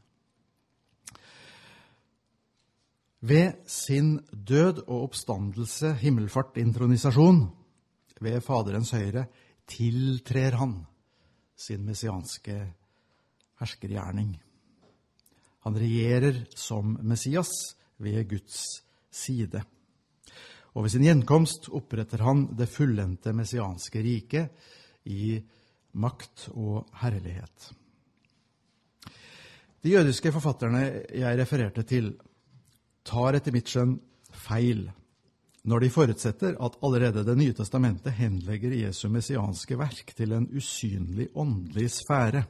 Ved 3.26 3.66
sin 3.66 4.20
død 4.30 4.84
og 4.86 5.08
oppstandelse, 5.08 5.96
himmelfart, 6.04 6.60
intronisasjon, 6.62 7.48
ved 8.24 8.42
Faderens 8.44 8.94
høyre, 8.96 9.26
tiltrer 9.68 10.58
han 10.60 10.78
sin 11.56 11.86
messianske 11.88 12.58
herskergjerning. 13.60 14.36
Han 15.66 15.80
regjerer 15.80 16.44
som 16.56 16.98
Messias 17.02 17.52
ved 17.98 18.28
Guds 18.30 18.60
side. 19.10 19.64
Og 20.76 20.86
ved 20.86 20.94
sin 20.94 21.06
gjenkomst 21.08 21.70
oppretter 21.74 22.22
han 22.26 22.50
det 22.58 22.68
fullendte 22.70 23.34
messianske 23.34 24.04
riket 24.04 24.68
i 25.10 25.40
makt 25.96 26.50
og 26.54 26.84
herlighet. 27.00 27.72
De 29.86 29.94
jødiske 29.94 30.34
forfatterne 30.34 30.84
jeg 31.14 31.40
refererte 31.40 31.86
til, 31.88 32.12
tar 33.06 33.38
etter 33.38 33.54
mitt 33.54 33.70
skjønn 33.70 33.96
feil 34.34 34.88
når 35.66 35.82
de 35.82 35.90
forutsetter 35.90 36.58
at 36.62 36.78
allerede 36.86 37.24
Det 37.26 37.36
nye 37.38 37.54
testamentet 37.54 38.14
henlegger 38.14 38.72
Jesu 38.72 39.10
messianske 39.10 39.78
verk 39.78 40.14
til 40.16 40.32
en 40.32 40.48
usynlig 40.54 41.30
åndelig 41.34 41.90
sfære. 41.92 42.44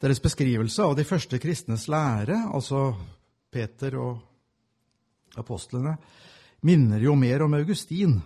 Deres 0.00 0.20
beskrivelse 0.22 0.82
av 0.82 0.94
de 0.96 1.04
første 1.04 1.38
kristnes 1.38 1.88
lære, 1.88 2.36
altså 2.54 2.94
Peter 3.50 3.96
og 3.98 4.18
apostlene, 5.36 5.96
minner 6.62 7.02
jo 7.02 7.14
mer 7.18 7.42
om 7.42 7.54
Augustin 7.54 8.20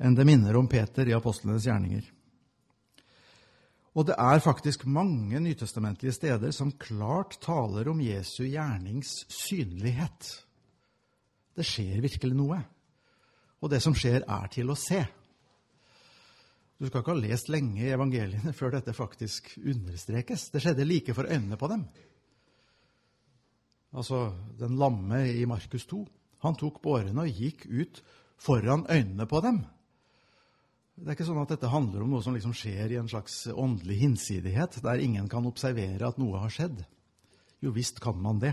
enn 0.00 0.16
det 0.16 0.26
minner 0.26 0.56
om 0.56 0.68
Peter 0.68 1.06
i 1.08 1.14
apostlenes 1.16 1.66
gjerninger. 1.66 2.04
Og 3.94 4.08
det 4.08 4.16
er 4.18 4.42
faktisk 4.42 4.86
mange 4.90 5.38
nytestamentlige 5.40 6.16
steder 6.16 6.50
som 6.50 6.72
klart 6.72 7.38
taler 7.42 7.88
om 7.92 8.00
Jesu 8.02 8.42
gjernings 8.44 9.22
synlighet. 9.30 10.43
Det 11.54 11.66
skjer 11.66 12.02
virkelig 12.04 12.36
noe. 12.36 12.60
Og 13.62 13.70
det 13.72 13.80
som 13.82 13.94
skjer, 13.96 14.24
er 14.26 14.50
til 14.52 14.72
å 14.72 14.78
se. 14.78 15.00
Du 16.74 16.88
skal 16.88 17.00
ikke 17.00 17.14
ha 17.14 17.20
lest 17.22 17.48
lenge 17.52 17.84
i 17.84 17.92
evangeliene 17.94 18.52
før 18.56 18.74
dette 18.74 18.92
faktisk 18.96 19.54
understrekes. 19.62 20.50
Det 20.52 20.62
skjedde 20.64 20.86
like 20.88 21.14
for 21.16 21.30
øynene 21.30 21.58
på 21.60 21.70
dem. 21.70 21.86
Altså 23.94 24.26
den 24.58 24.74
lamme 24.80 25.22
i 25.30 25.46
Markus 25.46 25.86
2. 25.86 26.02
Han 26.44 26.58
tok 26.60 26.82
bårene 26.84 27.24
og 27.24 27.40
gikk 27.40 27.64
ut 27.70 28.02
foran 28.42 28.84
øynene 28.90 29.26
på 29.30 29.40
dem. 29.44 29.62
Det 30.94 31.08
er 31.08 31.16
ikke 31.16 31.26
sånn 31.26 31.40
at 31.42 31.50
dette 31.54 31.70
handler 31.70 32.04
om 32.04 32.12
noe 32.12 32.22
som 32.22 32.34
liksom 32.36 32.52
skjer 32.54 32.92
i 32.92 32.98
en 33.00 33.08
slags 33.10 33.46
åndelig 33.50 33.96
hinsidighet, 34.02 34.76
der 34.84 35.02
ingen 35.02 35.26
kan 35.30 35.46
observere 35.48 36.06
at 36.06 36.20
noe 36.22 36.42
har 36.42 36.52
skjedd. 36.54 36.84
Jo 37.64 37.72
visst 37.74 37.98
kan 38.02 38.18
man 38.20 38.42
det. 38.42 38.52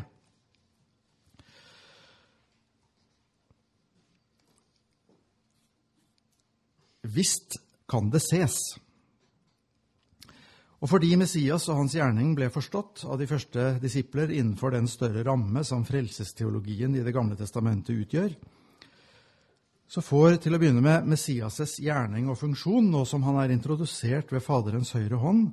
Visst 7.02 7.58
kan 7.90 8.10
det 8.14 8.22
ses. 8.24 8.58
Og 10.82 10.90
fordi 10.90 11.12
Messias 11.20 11.68
og 11.70 11.78
hans 11.78 11.94
gjerning 11.94 12.32
ble 12.38 12.48
forstått 12.50 13.04
av 13.06 13.20
de 13.22 13.28
første 13.30 13.76
disipler 13.82 14.32
innenfor 14.34 14.74
den 14.74 14.88
større 14.90 15.22
ramme 15.28 15.62
som 15.68 15.86
frelsesteologien 15.86 16.96
i 16.98 17.04
Det 17.06 17.14
gamle 17.14 17.38
testamentet 17.38 17.94
utgjør, 17.94 18.34
så 19.92 20.02
får 20.02 20.40
til 20.42 20.56
å 20.56 20.60
begynne 20.62 20.82
med 20.82 21.06
Messias' 21.12 21.76
gjerning 21.84 22.30
og 22.32 22.40
funksjon, 22.40 22.88
nå 22.90 23.04
som 23.06 23.26
han 23.28 23.42
er 23.42 23.52
introdusert 23.52 24.32
ved 24.32 24.42
Faderens 24.42 24.94
høyre 24.96 25.20
hånd. 25.20 25.50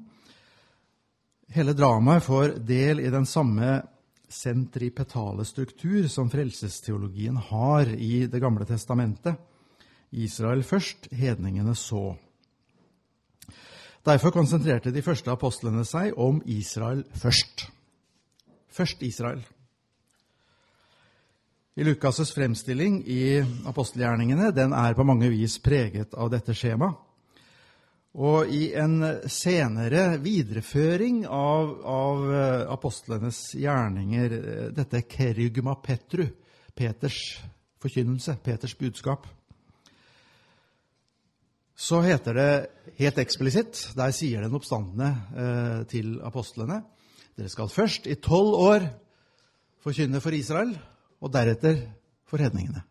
Hele 1.52 1.74
dramaet 1.74 2.22
får 2.22 2.54
del 2.62 3.02
i 3.02 3.10
den 3.10 3.26
samme 3.26 3.80
sentripetale 4.30 5.44
struktur 5.48 6.06
som 6.12 6.30
frelsesteologien 6.30 7.36
har 7.50 7.90
i 7.96 8.28
Det 8.30 8.40
gamle 8.40 8.64
testamentet. 8.68 9.34
Israel 10.10 10.62
først, 10.64 11.10
hedningene 11.12 11.74
så. 11.76 12.16
Derfor 14.06 14.32
konsentrerte 14.32 14.92
de 14.94 15.02
første 15.04 15.30
apostlene 15.30 15.84
seg 15.84 16.16
om 16.16 16.40
Israel 16.48 17.04
først. 17.18 17.66
Først 18.72 19.02
Israel. 19.02 19.42
I 21.78 21.84
Lukas' 21.86 22.32
fremstilling 22.34 23.02
i 23.06 23.38
apostelgjerningene 23.68 24.50
den 24.50 24.72
er 24.74 24.96
på 24.98 25.04
mange 25.06 25.28
vis 25.30 25.58
preget 25.62 26.16
av 26.18 26.32
dette 26.32 26.56
skjemaet. 26.56 27.04
Og 28.18 28.48
i 28.50 28.72
en 28.74 28.96
senere 29.30 30.16
videreføring 30.18 31.20
av, 31.30 31.74
av 31.86 32.24
eh, 32.34 32.62
apostlenes 32.72 33.38
gjerninger, 33.54 34.34
eh, 34.34 34.62
dette 34.74 35.04
kerygma 35.06 35.76
petru, 35.84 36.24
Peters 36.74 37.20
forkynnelse, 37.78 38.38
Peters 38.42 38.74
budskap, 38.78 39.28
så 41.78 42.00
heter 42.02 42.34
det 42.34 42.52
helt 42.98 43.20
eksplisitt, 43.22 43.80
der 43.94 44.10
sier 44.14 44.42
den 44.42 44.54
oppstandende 44.58 45.10
eh, 45.38 45.82
til 45.90 46.16
apostlene, 46.26 46.80
dere 47.38 47.50
skal 47.52 47.70
først 47.70 48.08
i 48.10 48.16
tolv 48.18 48.56
år 48.58 48.86
forkynne 49.84 50.18
for 50.18 50.34
Israel, 50.34 50.72
og 51.22 51.30
deretter 51.34 51.78
for 52.26 52.42
hedningene. 52.42 52.82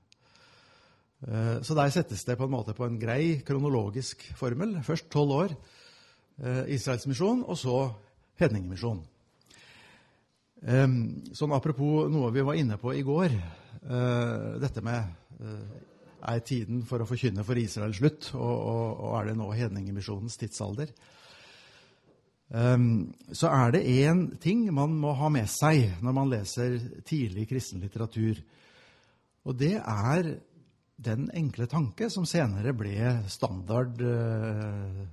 Eh, 1.27 1.57
så 1.67 1.75
der 1.75 1.91
settes 1.91 2.23
det 2.23 2.37
på 2.39 2.47
en 2.47 2.53
måte 2.53 2.75
på 2.77 2.87
en 2.87 2.99
grei 2.99 3.41
kronologisk 3.43 4.23
formel. 4.39 4.77
Først 4.87 5.09
tolv 5.11 5.35
år 5.35 5.51
eh, 5.51 6.63
Israelsmisjon, 6.77 7.43
og 7.43 7.59
så 7.59 7.77
hedningemisjon. 8.39 9.03
Sånn 11.37 11.51
apropos 11.53 12.07
noe 12.09 12.31
vi 12.33 12.41
var 12.41 12.57
inne 12.57 12.79
på 12.81 12.95
i 12.97 13.03
går, 13.05 13.35
eh, 13.83 14.47
dette 14.63 14.81
med 14.81 15.11
er 16.25 16.41
tiden 16.45 16.81
for 16.87 17.03
å 17.03 17.07
forkynne 17.09 17.45
for 17.45 17.59
Israel 17.59 17.93
slutt, 17.95 18.31
og, 18.35 18.55
og, 18.55 18.85
og 19.07 19.15
er 19.19 19.29
det 19.29 19.37
nå 19.39 19.47
hedningemisjonens 19.53 20.39
tidsalder? 20.41 20.91
Um, 22.47 23.13
så 23.35 23.49
er 23.51 23.73
det 23.75 23.87
én 23.91 24.21
ting 24.39 24.61
man 24.71 24.93
må 24.95 25.11
ha 25.19 25.27
med 25.27 25.49
seg 25.51 25.99
når 25.99 26.13
man 26.15 26.29
leser 26.31 26.77
tidlig 27.07 27.49
kristen 27.49 27.83
litteratur. 27.83 28.39
Og 29.47 29.57
det 29.59 29.75
er 29.81 30.29
den 30.97 31.27
enkle 31.35 31.67
tanke 31.69 32.07
som 32.09 32.25
senere 32.25 32.71
ble 32.73 32.95
standard 33.29 33.99
uh, 33.99 35.03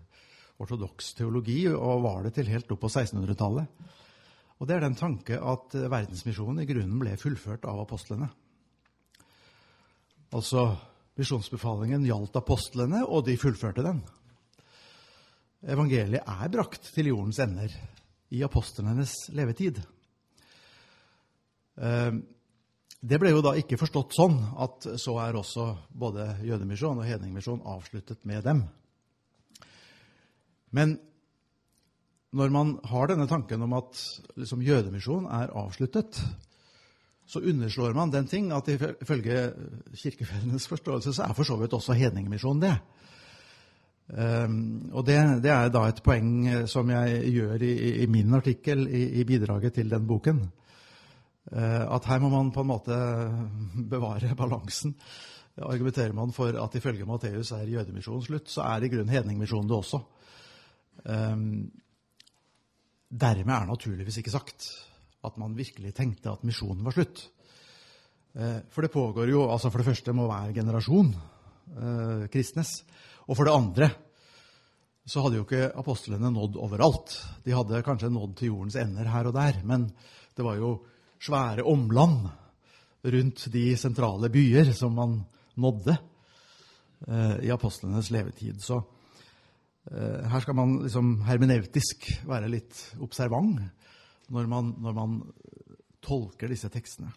ortodoks 0.63 1.13
teologi, 1.19 1.65
og 1.69 2.07
var 2.07 2.23
det 2.25 2.37
til 2.39 2.49
helt 2.53 2.71
opp 2.71 2.85
på 2.87 2.93
1600-tallet. 2.93 3.91
Og 4.63 4.71
det 4.71 4.77
er 4.77 4.85
den 4.87 4.97
tanke 4.97 5.41
at 5.43 5.75
verdensmisjonen 5.75 6.63
i 6.63 6.69
grunnen 6.69 7.01
ble 7.03 7.17
fullført 7.21 7.67
av 7.69 7.83
apostlene. 7.83 8.31
Altså, 10.35 10.69
misjonsbefalingen 11.19 12.05
gjaldt 12.09 12.37
apostlene, 12.41 13.05
og 13.07 13.27
de 13.29 13.39
fullførte 13.39 13.85
den. 13.87 14.03
Evangeliet 15.65 16.27
er 16.27 16.53
brakt 16.53 16.91
til 16.93 17.09
jordens 17.13 17.41
ender 17.41 17.73
i 18.35 18.43
apostlenes 18.45 19.15
levetid. 19.33 19.81
Ehm, 21.81 22.23
det 23.05 23.19
ble 23.21 23.35
jo 23.35 23.43
da 23.45 23.55
ikke 23.59 23.79
forstått 23.81 24.17
sånn 24.17 24.37
at 24.65 24.87
så 25.01 25.19
er 25.21 25.37
også 25.37 25.67
både 25.93 26.31
jødemisjon 26.47 27.01
og 27.03 27.09
hedningmisjon 27.09 27.65
avsluttet 27.69 28.23
med 28.29 28.45
dem. 28.47 28.63
Men 30.75 30.97
når 32.35 32.51
man 32.51 32.73
har 32.91 33.11
denne 33.11 33.29
tanken 33.31 33.63
om 33.63 33.77
at 33.77 34.01
liksom, 34.41 34.65
jødemisjon 34.65 35.29
er 35.31 35.53
avsluttet, 35.55 36.19
så 37.27 37.41
underslår 37.41 37.95
man 37.97 38.13
den 38.13 38.27
ting 38.29 38.51
at 38.53 38.69
ifølge 38.69 39.53
kirkefellenes 39.97 40.67
forståelse 40.69 41.15
så 41.17 41.25
er 41.25 41.37
for 41.37 41.49
så 41.49 41.57
vidt 41.61 41.73
også 41.73 41.97
hedningemisjonen 41.97 42.67
det. 42.67 42.75
Um, 44.05 44.91
og 44.93 45.07
det, 45.09 45.17
det, 45.41 45.49
er 45.49 45.71
da 45.73 45.87
et 45.89 46.03
poeng 46.05 46.67
som 46.69 46.91
jeg 46.93 47.23
gjør 47.33 47.63
i, 47.65 48.03
i 48.05 48.09
min 48.13 48.37
artikkel 48.37 48.85
i, 48.85 49.07
i, 49.21 49.25
bidraget 49.25 49.79
til 49.79 49.89
den 49.89 50.05
boken. 50.07 50.43
Uh, 51.49 51.95
at 51.97 52.05
her 52.11 52.21
må 52.21 52.29
man 52.29 52.53
på 52.53 52.61
en 52.61 52.69
måte 52.69 52.99
bevare 53.89 54.37
balansen. 54.43 54.93
Argumenterer 55.57 56.13
man 56.13 56.35
for 56.37 56.53
at 56.61 56.77
ifølge 56.77 57.07
Matteus 57.09 57.55
er 57.57 57.71
jødemisjonen 57.71 58.27
slutt, 58.27 58.51
så 58.51 58.67
er 58.69 58.85
i 58.85 58.93
grunnen 58.93 59.15
hedningmisjonen 59.15 59.71
det 59.71 59.79
også. 59.79 60.03
Um, 61.05 61.71
dermed 63.09 63.55
er 63.55 63.71
naturligvis 63.71 64.21
ikke 64.21 64.35
sagt 64.35 64.69
at 65.25 65.39
man 65.41 65.57
virkelig 65.57 65.95
tenkte 65.97 66.33
at 66.33 66.45
misjonen 66.47 66.85
var 66.87 66.97
slutt. 66.97 67.29
Uh, 68.35 68.61
for 68.71 68.83
det 68.83 68.93
pågår 68.95 69.31
jo 69.31 69.45
altså 69.47 69.71
For 69.71 69.81
det 69.81 69.89
første 69.93 70.15
må 70.17 70.27
hver 70.27 70.53
generasjon 70.57 71.13
eh, 71.73 72.25
kristnes. 72.33 72.83
Og 73.29 73.37
for 73.39 73.49
det 73.49 73.55
andre 73.55 73.91
så 75.05 75.21
hadde 75.25 75.37
jo 75.37 75.45
ikke 75.45 75.69
apostlene 75.77 76.31
nådd 76.33 76.57
overalt. 76.61 77.13
De 77.45 77.53
hadde 77.53 77.83
kanskje 77.85 78.13
nådd 78.13 78.39
til 78.39 78.53
jordens 78.53 78.79
ender 78.81 79.11
her 79.13 79.29
og 79.29 79.37
der, 79.37 79.61
men 79.65 79.91
det 80.35 80.47
var 80.47 80.57
jo 80.57 80.79
svære 81.21 81.67
omland 81.69 82.25
rundt 83.05 83.47
de 83.53 83.67
sentrale 83.77 84.31
byer 84.33 84.73
som 84.77 84.97
man 84.97 85.19
nådde 85.61 85.97
eh, 87.09 87.37
i 87.45 87.53
apostlenes 87.53 88.11
levetid. 88.15 88.63
Så 88.65 88.81
eh, 89.93 90.25
her 90.31 90.41
skal 90.41 90.57
man 90.57 90.79
liksom 90.87 91.19
hermeneutisk 91.29 92.09
være 92.29 92.49
litt 92.53 92.81
observant 93.05 93.61
når 94.35 94.51
man, 94.51 94.75
når 94.83 94.97
man 94.97 95.21
tolker 96.05 96.51
disse 96.53 96.69
tekstene. 96.73 97.13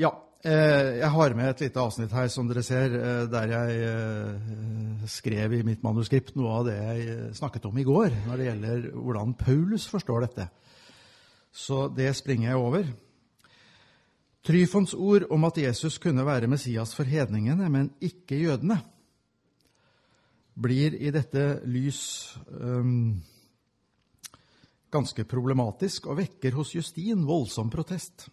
Ja, 0.00 0.10
Eh, 0.40 0.96
jeg 1.02 1.08
har 1.12 1.34
med 1.36 1.50
et 1.50 1.58
lite 1.66 1.80
avsnitt 1.82 2.12
her 2.16 2.28
som 2.32 2.46
dere 2.48 2.62
ser, 2.64 2.94
eh, 2.96 3.26
der 3.28 3.50
jeg 3.50 3.80
eh, 3.84 5.02
skrev 5.04 5.52
i 5.52 5.64
mitt 5.66 5.82
manuskript 5.84 6.32
noe 6.32 6.54
av 6.54 6.64
det 6.64 6.76
jeg 6.78 7.34
snakket 7.36 7.66
om 7.68 7.76
i 7.76 7.84
går 7.84 8.16
når 8.24 8.40
det 8.40 8.46
gjelder 8.46 8.86
hvordan 8.94 9.34
Paulus 9.36 9.84
forstår 9.92 10.24
dette. 10.24 10.46
Så 11.52 11.90
det 11.92 12.08
springer 12.16 12.54
jeg 12.54 12.62
over. 12.62 12.88
Tryfons 14.48 14.94
ord 14.96 15.26
om 15.28 15.44
at 15.44 15.60
Jesus 15.60 16.00
kunne 16.00 16.24
være 16.24 16.48
Messias 16.48 16.94
for 16.96 17.04
hedningene, 17.04 17.68
men 17.68 17.92
ikke 18.00 18.40
jødene, 18.40 18.78
blir 20.60 20.94
i 20.94 21.12
dette 21.14 21.62
lys 21.64 22.02
um, 22.60 23.16
ganske 24.92 25.24
problematisk 25.24 26.10
og 26.10 26.18
vekker 26.20 26.56
hos 26.58 26.74
Justin 26.74 27.24
voldsom 27.28 27.70
protest. 27.72 28.28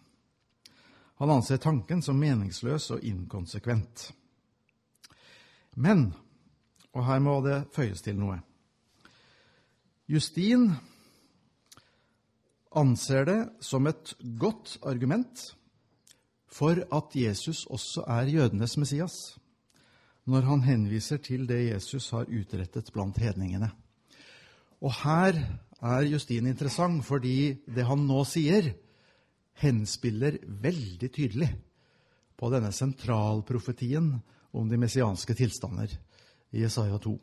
Han 1.18 1.32
anser 1.34 1.62
tanken 1.62 2.02
som 2.04 2.18
meningsløs 2.20 2.90
og 2.94 3.06
inkonsekvent. 3.06 4.10
Men, 5.78 6.10
og 6.92 7.06
her 7.06 7.22
må 7.22 7.40
det 7.46 7.62
føyes 7.74 8.02
til 8.02 8.18
noe 8.18 8.40
Justin 10.08 10.70
anser 12.72 13.26
det 13.28 13.40
som 13.60 13.86
et 13.90 14.14
godt 14.40 14.78
argument 14.88 15.42
for 16.48 16.80
at 16.80 17.16
Jesus 17.16 17.66
også 17.68 18.06
er 18.08 18.30
jødenes 18.32 18.78
Messias, 18.80 19.36
når 20.28 20.44
han 20.44 20.64
henviser 20.66 21.22
til 21.24 21.46
det 21.48 21.62
Jesus 21.70 22.10
har 22.12 22.28
utrettet 22.28 22.90
blant 22.92 23.16
hedningene. 23.20 23.70
Og 24.84 24.92
her 25.00 25.38
er 25.80 26.08
Justin 26.10 26.50
interessant, 26.50 27.04
fordi 27.06 27.56
det 27.66 27.86
han 27.88 28.04
nå 28.06 28.20
sier, 28.28 28.74
henspiller 29.58 30.38
veldig 30.62 31.10
tydelig 31.10 31.48
på 32.38 32.50
denne 32.52 32.70
sentralprofetien 32.74 34.12
om 34.54 34.68
de 34.70 34.78
messianske 34.78 35.34
tilstander 35.38 35.90
i 36.54 36.62
Jesaja 36.62 37.00
2. 37.02 37.16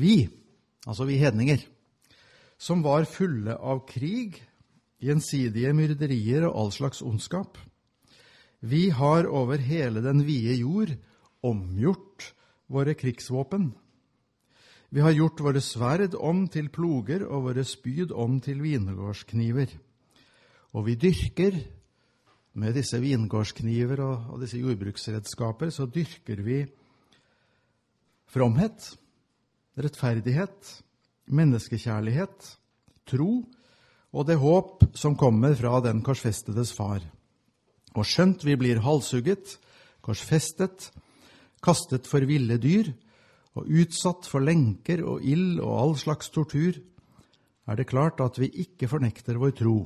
Vi, 0.00 0.16
altså 0.88 1.06
vi 1.06 1.20
hedninger, 1.20 1.62
som 2.58 2.82
var 2.82 3.06
fulle 3.06 3.54
av 3.54 3.84
krig, 3.86 4.40
gjensidige 5.04 5.74
myrderier 5.76 6.48
og 6.48 6.56
all 6.58 6.74
slags 6.74 7.02
ondskap, 7.04 7.58
vi 8.64 8.88
har 8.96 9.28
over 9.28 9.60
hele 9.60 10.00
den 10.00 10.24
vide 10.24 10.56
jord 10.56 10.94
omgjort 11.44 12.32
våre 12.72 12.94
krigsvåpen. 12.96 13.72
Vi 14.94 15.02
har 15.02 15.14
gjort 15.14 15.42
våre 15.42 15.60
sverd 15.64 16.14
om 16.14 16.44
til 16.48 16.70
ploger 16.72 17.24
og 17.26 17.48
våre 17.48 17.64
spyd 17.66 18.12
om 18.14 18.38
til 18.42 18.62
vingårdskniver. 18.62 19.72
Og 20.74 20.86
vi 20.86 20.94
dyrker 20.98 21.58
med 22.54 22.76
disse 22.78 23.00
vingårdskniver 23.02 24.02
og, 24.04 24.28
og 24.34 24.44
disse 24.44 24.60
jordbruksredskaper, 24.60 25.72
så 25.74 25.88
dyrker 25.90 26.42
vi 26.46 26.60
fromhet, 28.30 28.92
rettferdighet, 29.74 30.70
menneskekjærlighet, 31.26 32.54
tro 33.10 33.42
og 34.14 34.26
det 34.28 34.38
håp 34.38 34.84
som 34.94 35.18
kommer 35.18 35.56
fra 35.58 35.80
den 35.82 36.02
korsfestedes 36.06 36.70
far. 36.76 37.02
Og 37.94 38.06
skjønt 38.06 38.44
vi 38.46 38.54
blir 38.58 38.82
halshugget, 38.82 39.56
korsfestet, 40.04 40.90
kastet 41.64 42.08
for 42.10 42.26
ville 42.28 42.58
dyr 42.60 42.92
og 43.54 43.68
utsatt 43.70 44.28
for 44.28 44.44
lenker 44.44 45.04
og 45.06 45.24
ild 45.24 45.60
og 45.62 45.74
all 45.80 45.94
slags 45.98 46.30
tortur, 46.34 46.78
er 47.64 47.78
det 47.78 47.88
klart 47.88 48.20
at 48.20 48.38
vi 48.40 48.50
ikke 48.64 48.90
fornekter 48.90 49.38
vår 49.40 49.54
tro. 49.56 49.76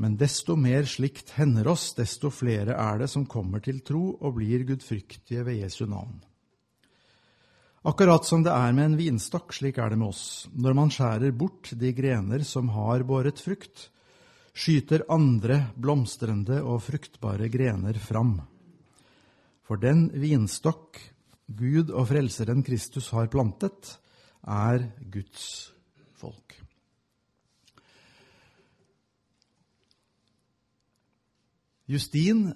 Men 0.00 0.16
desto 0.16 0.56
mer 0.56 0.88
slikt 0.88 1.34
hender 1.36 1.68
oss, 1.68 1.90
desto 1.96 2.30
flere 2.32 2.72
er 2.72 3.02
det 3.02 3.10
som 3.12 3.28
kommer 3.28 3.60
til 3.64 3.82
tro 3.84 4.16
og 4.16 4.38
blir 4.38 4.64
gudfryktige 4.68 5.44
ved 5.44 5.60
Jesu 5.60 5.84
navn. 5.84 6.22
Akkurat 7.84 8.26
som 8.28 8.42
det 8.44 8.52
er 8.52 8.74
med 8.76 8.90
en 8.90 8.98
vinstokk, 8.98 9.52
slik 9.56 9.78
er 9.80 9.92
det 9.92 10.00
med 10.00 10.10
oss. 10.10 10.48
Når 10.52 10.76
man 10.76 10.92
skjærer 10.92 11.36
bort 11.36 11.72
de 11.80 11.92
grener 11.96 12.44
som 12.44 12.68
har 12.72 13.04
båret 13.08 13.40
frukt, 13.40 13.88
skyter 14.60 15.06
andre 15.12 15.70
blomstrende 15.80 16.60
og 16.60 16.82
fruktbare 16.84 17.48
grener 17.52 17.96
fram. 18.02 18.36
For 19.64 19.80
den 19.80 20.08
vinstokk 20.20 20.98
Gud 21.56 21.90
og 21.90 22.10
Frelseren 22.10 22.64
Kristus 22.66 23.08
har 23.14 23.30
plantet, 23.32 23.96
er 24.44 24.84
Guds 25.12 25.70
folk. 26.20 26.56
Justin 31.90 32.50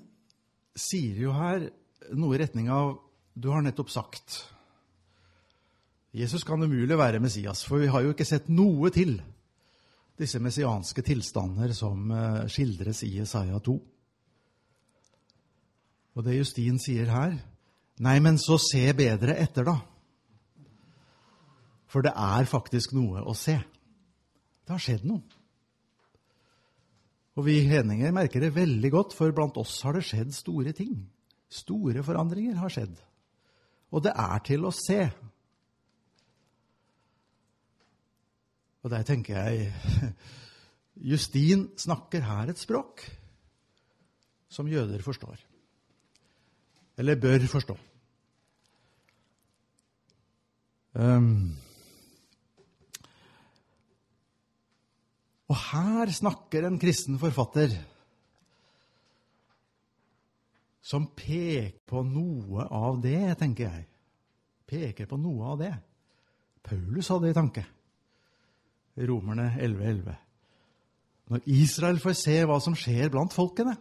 sier 0.79 1.19
jo 1.25 1.33
her 1.35 1.69
noe 2.15 2.37
i 2.37 2.43
retning 2.45 2.69
av 2.71 2.99
Du 3.35 3.49
har 3.51 3.65
nettopp 3.65 3.91
sagt 3.91 4.37
Jesus 6.15 6.45
kan 6.47 6.63
umulig 6.63 6.95
være 6.95 7.19
Messias, 7.19 7.65
for 7.67 7.83
vi 7.83 7.89
har 7.91 8.05
jo 8.05 8.13
ikke 8.15 8.27
sett 8.29 8.47
noe 8.47 8.93
til 8.95 9.17
disse 10.19 10.41
messianske 10.43 11.03
tilstander 11.05 11.73
som 11.75 12.11
eh, 12.15 12.45
skildres 12.51 13.03
i 13.07 13.17
Jesaja 13.19 13.59
2. 13.59 13.75
Og 16.15 16.27
det 16.27 16.39
Justin 16.39 16.79
sier 16.83 17.11
her 17.11 17.37
Nei, 18.03 18.17
men 18.19 18.41
så 18.43 18.57
se 18.59 18.89
bedre 18.99 19.37
etter, 19.39 19.69
da. 19.69 19.77
For 21.87 22.03
det 22.03 22.11
er 22.11 22.49
faktisk 22.51 22.91
noe 22.97 23.23
å 23.23 23.37
se. 23.39 23.55
Det 24.67 24.75
har 24.75 24.83
skjedd 24.83 25.05
noe. 25.07 25.23
Og 27.39 27.47
vi 27.47 27.61
hedninger 27.67 28.11
merker 28.15 28.43
det 28.43 28.51
veldig 28.57 28.91
godt, 28.91 29.15
for 29.15 29.31
blant 29.35 29.59
oss 29.63 29.77
har 29.87 29.95
det 29.95 30.03
skjedd 30.09 30.35
store 30.35 30.75
ting. 30.75 30.97
Store 31.51 32.03
forandringer 32.03 32.59
har 32.59 32.75
skjedd. 32.75 32.99
Og 33.95 34.03
det 34.03 34.15
er 34.19 34.43
til 34.47 34.67
å 34.67 34.75
se. 34.75 35.05
Og 38.85 38.93
der 38.93 39.05
tenker 39.09 39.41
jeg 39.41 39.73
Justin 41.11 41.71
snakker 41.81 42.23
her 42.23 42.53
et 42.53 42.61
språk 42.61 43.03
som 44.53 44.69
jøder 44.71 45.03
forstår. 45.03 45.41
Eller 47.01 47.19
bør 47.19 47.47
forstå. 47.51 47.75
Um, 50.95 51.57
Og 55.51 55.59
her 55.71 56.11
snakker 56.11 56.65
en 56.67 56.79
kristen 56.81 57.19
forfatter 57.21 57.75
som 60.85 61.07
peker 61.17 61.79
på 61.89 62.03
noe 62.05 62.67
av 62.75 62.99
det, 63.01 63.37
tenker 63.41 63.69
jeg. 63.69 63.85
Peker 64.69 65.09
på 65.09 65.17
noe 65.21 65.53
av 65.53 65.61
det. 65.61 65.73
Paulus 66.65 67.09
hadde 67.13 67.31
i 67.31 67.37
tanke. 67.37 67.65
Romerne 68.97 69.51
11.11. 69.59 69.89
11. 69.91 70.17
Når 71.33 71.47
Israel 71.49 72.01
får 72.03 72.17
se 72.21 72.37
hva 72.45 72.57
som 72.61 72.77
skjer 72.77 73.09
blant 73.13 73.33
folkene, 73.33 73.75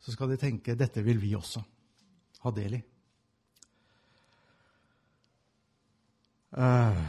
så 0.00 0.14
skal 0.14 0.32
de 0.32 0.38
tenke 0.40 0.76
dette 0.78 1.04
vil 1.04 1.20
vi 1.20 1.34
også 1.36 1.60
ha 2.44 2.52
del 2.56 2.78
i. 2.78 2.80
Uh, 6.48 7.02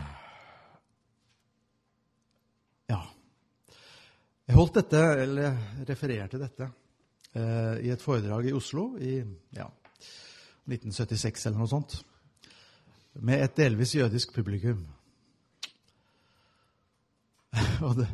ja. 2.91 2.99
Jeg 4.49 4.57
holdt 4.57 4.81
dette, 4.81 5.03
eller 5.23 5.55
refererte 5.87 6.41
dette, 6.41 6.67
uh, 7.37 7.79
i 7.79 7.93
et 7.93 8.03
foredrag 8.03 8.49
i 8.49 8.55
Oslo 8.57 8.91
i 8.99 9.15
ja, 9.55 9.69
1976 10.67 11.47
eller 11.47 11.61
noe 11.61 11.71
sånt. 11.71 12.01
Med 13.23 13.45
et 13.45 13.55
delvis 13.55 13.95
jødisk 13.95 14.35
publikum. 14.35 14.83
Og 17.85 17.95
det, 17.97 18.07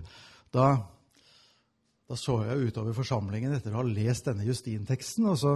da, 0.55 0.67
da, 2.07 2.17
så 2.19 2.39
jeg 2.47 2.69
utover 2.71 2.95
forsamlingen 2.95 3.55
etter 3.57 3.73
å 3.73 3.81
ha 3.81 3.87
lest 3.87 4.29
denne 4.29 4.47
Justin-teksten, 4.47 5.27
og 5.31 5.39
så 5.41 5.55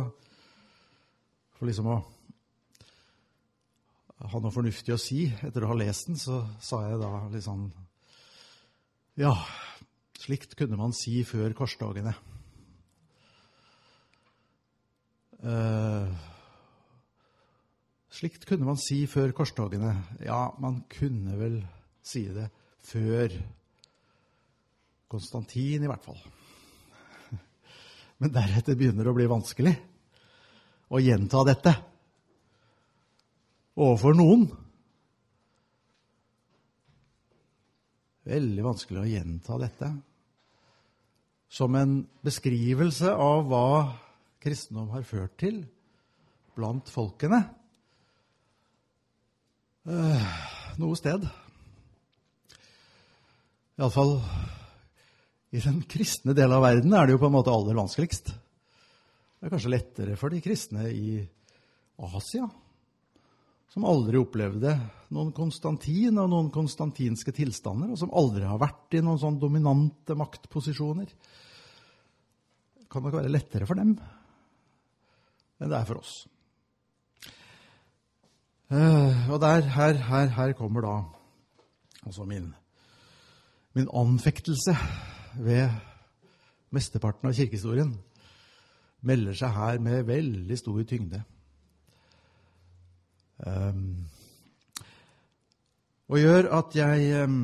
for 1.60 1.68
liksom 1.68 1.92
å 1.92 2.00
ha 4.30 4.40
noe 4.44 4.52
fornuftig 4.52 4.94
å 4.96 5.00
si 5.00 5.26
etter 5.28 5.64
å 5.64 5.72
ha 5.72 5.78
lest 5.80 6.10
den, 6.10 6.20
så 6.20 6.42
sa 6.64 6.82
jeg 6.88 7.00
da 7.02 7.12
litt 7.32 7.46
sånn 7.46 7.70
Ja, 9.20 9.34
slikt 10.20 10.56
kunne 10.60 10.80
man 10.80 10.94
si 10.96 11.22
før 11.28 11.52
korsdagene. 11.56 12.14
Uh, 15.40 16.08
slikt 18.12 18.48
kunne 18.48 18.68
man 18.68 18.80
si 18.80 19.06
før 19.12 19.32
korsdagene. 19.36 19.94
Ja, 20.24 20.50
man 20.60 20.82
kunne 20.92 21.36
vel 21.40 21.60
si 22.04 22.26
det 22.32 22.50
før 22.88 23.36
Konstantin, 25.10 25.84
i 25.84 25.90
hvert 25.90 26.06
fall. 26.06 26.20
Men 28.22 28.34
deretter 28.34 28.78
begynner 28.78 29.08
det 29.08 29.14
å 29.14 29.18
bli 29.18 29.30
vanskelig 29.30 29.74
å 30.90 31.02
gjenta 31.02 31.44
dette 31.48 31.74
overfor 33.80 34.18
noen. 34.18 34.46
Veldig 38.30 38.66
vanskelig 38.66 39.02
å 39.02 39.10
gjenta 39.10 39.58
dette 39.62 39.90
som 41.50 41.74
en 41.80 42.04
beskrivelse 42.22 43.10
av 43.10 43.48
hva 43.50 43.70
kristendom 44.44 44.92
har 44.94 45.08
ført 45.08 45.34
til 45.42 45.64
blant 46.58 46.92
folkene. 46.94 47.42
Eh, 49.90 50.30
noe 50.78 51.00
sted. 51.00 51.26
Iallfall 53.80 54.20
i 55.50 55.62
den 55.64 55.82
kristne 55.90 56.36
delen 56.38 56.58
av 56.60 56.64
verden 56.64 56.94
er 56.94 57.08
det 57.08 57.16
jo 57.16 57.22
på 57.24 57.30
en 57.30 57.36
måte 57.40 57.54
aller 57.54 57.78
vanskeligst. 57.78 58.30
Det 58.30 59.48
er 59.48 59.54
kanskje 59.54 59.72
lettere 59.74 60.18
for 60.20 60.34
de 60.34 60.42
kristne 60.44 60.90
i 60.94 61.20
Asia, 62.06 62.46
som 63.70 63.86
aldri 63.88 64.20
opplevde 64.20 64.76
noen 65.16 65.32
Konstantin 65.36 66.20
og 66.22 66.30
noen 66.32 66.50
konstantinske 66.54 67.34
tilstander, 67.36 67.92
og 67.94 68.00
som 68.02 68.14
aldri 68.18 68.46
har 68.46 68.62
vært 68.62 68.98
i 68.98 69.04
noen 69.06 69.20
sånn 69.22 69.40
dominante 69.42 70.18
maktposisjoner. 70.18 71.12
Det 72.80 72.88
kan 72.92 73.06
nok 73.06 73.20
være 73.20 73.34
lettere 73.34 73.70
for 73.70 73.80
dem 73.80 73.98
enn 75.60 75.68
det 75.68 75.76
er 75.76 75.88
for 75.90 76.00
oss. 76.00 76.14
Uh, 78.70 79.32
og 79.34 79.40
der, 79.42 79.66
her, 79.76 79.98
her, 80.08 80.30
her 80.38 80.54
kommer 80.56 80.86
da 80.86 80.94
altså 82.06 82.24
min, 82.30 82.52
min 83.76 83.90
anfektelse 83.92 84.76
ved 85.38 85.70
mesteparten 86.74 87.30
av 87.30 87.36
kirkehistorien 87.38 87.94
melder 89.06 89.38
seg 89.38 89.54
her 89.56 89.80
med 89.84 90.08
veldig 90.10 90.58
stor 90.60 90.84
tyngde. 90.88 91.22
Um, 93.40 94.10
og 96.10 96.20
gjør 96.20 96.50
at 96.58 96.76
jeg 96.76 97.24
um, 97.24 97.44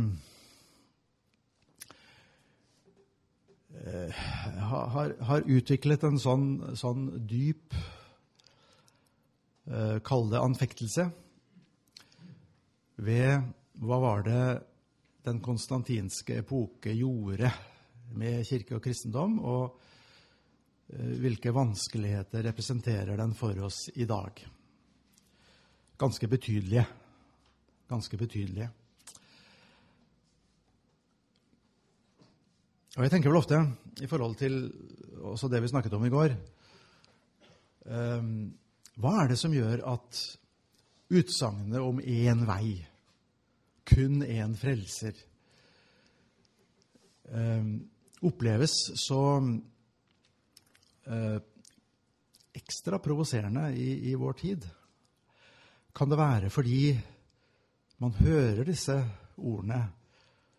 har, 4.58 5.14
har, 5.30 5.46
utviklet 5.46 6.04
en 6.04 6.18
sånn, 6.20 6.48
sånn 6.76 7.06
dyp 7.30 7.76
uh, 9.70 10.02
Kall 10.04 10.28
det 10.34 10.42
anfektelse 10.42 11.06
ved 13.06 13.46
hva 13.86 14.02
var 14.02 14.26
det 14.26 14.44
den 15.26 15.40
konstantinske 15.44 16.42
epoke 16.42 16.94
gjorde 16.96 17.52
med 18.14 18.46
kirke 18.48 18.78
og 18.78 18.84
kristendom, 18.84 19.40
og 19.40 19.80
uh, 20.94 21.16
hvilke 21.22 21.54
vanskeligheter 21.56 22.46
representerer 22.52 23.18
den 23.18 23.34
for 23.38 23.66
oss 23.66 23.88
i 23.96 24.06
dag 24.10 24.46
ganske 25.98 26.28
betydelige. 26.28 26.86
Ganske 27.90 28.18
betydelige. 28.18 28.70
Og 32.96 33.04
jeg 33.04 33.12
tenker 33.12 33.30
vel 33.30 33.40
ofte, 33.40 33.60
i 34.02 34.08
forhold 34.08 34.36
til 34.40 34.56
også 35.22 35.50
det 35.52 35.62
vi 35.64 35.68
snakket 35.68 35.94
om 35.94 36.06
i 36.06 36.12
går 36.12 36.36
um, 37.86 38.54
Hva 38.96 39.12
er 39.22 39.32
det 39.32 39.38
som 39.40 39.54
gjør 39.54 39.84
at 39.92 40.20
utsagnet 41.12 41.84
om 41.84 42.00
én 42.00 42.46
vei, 42.48 42.78
kun 43.86 44.24
én 44.24 44.56
frelser, 44.58 45.20
um, 47.30 47.84
oppleves 48.26 48.74
så 49.00 49.22
eh, 51.06 51.38
ekstra 52.56 53.00
provoserende 53.04 53.70
i, 53.76 54.12
i 54.12 54.16
vår 54.20 54.34
tid? 54.40 54.68
Kan 55.96 56.12
det 56.12 56.20
være 56.20 56.52
fordi 56.52 56.96
man 58.04 58.16
hører 58.20 58.66
disse 58.68 58.98
ordene 59.38 59.82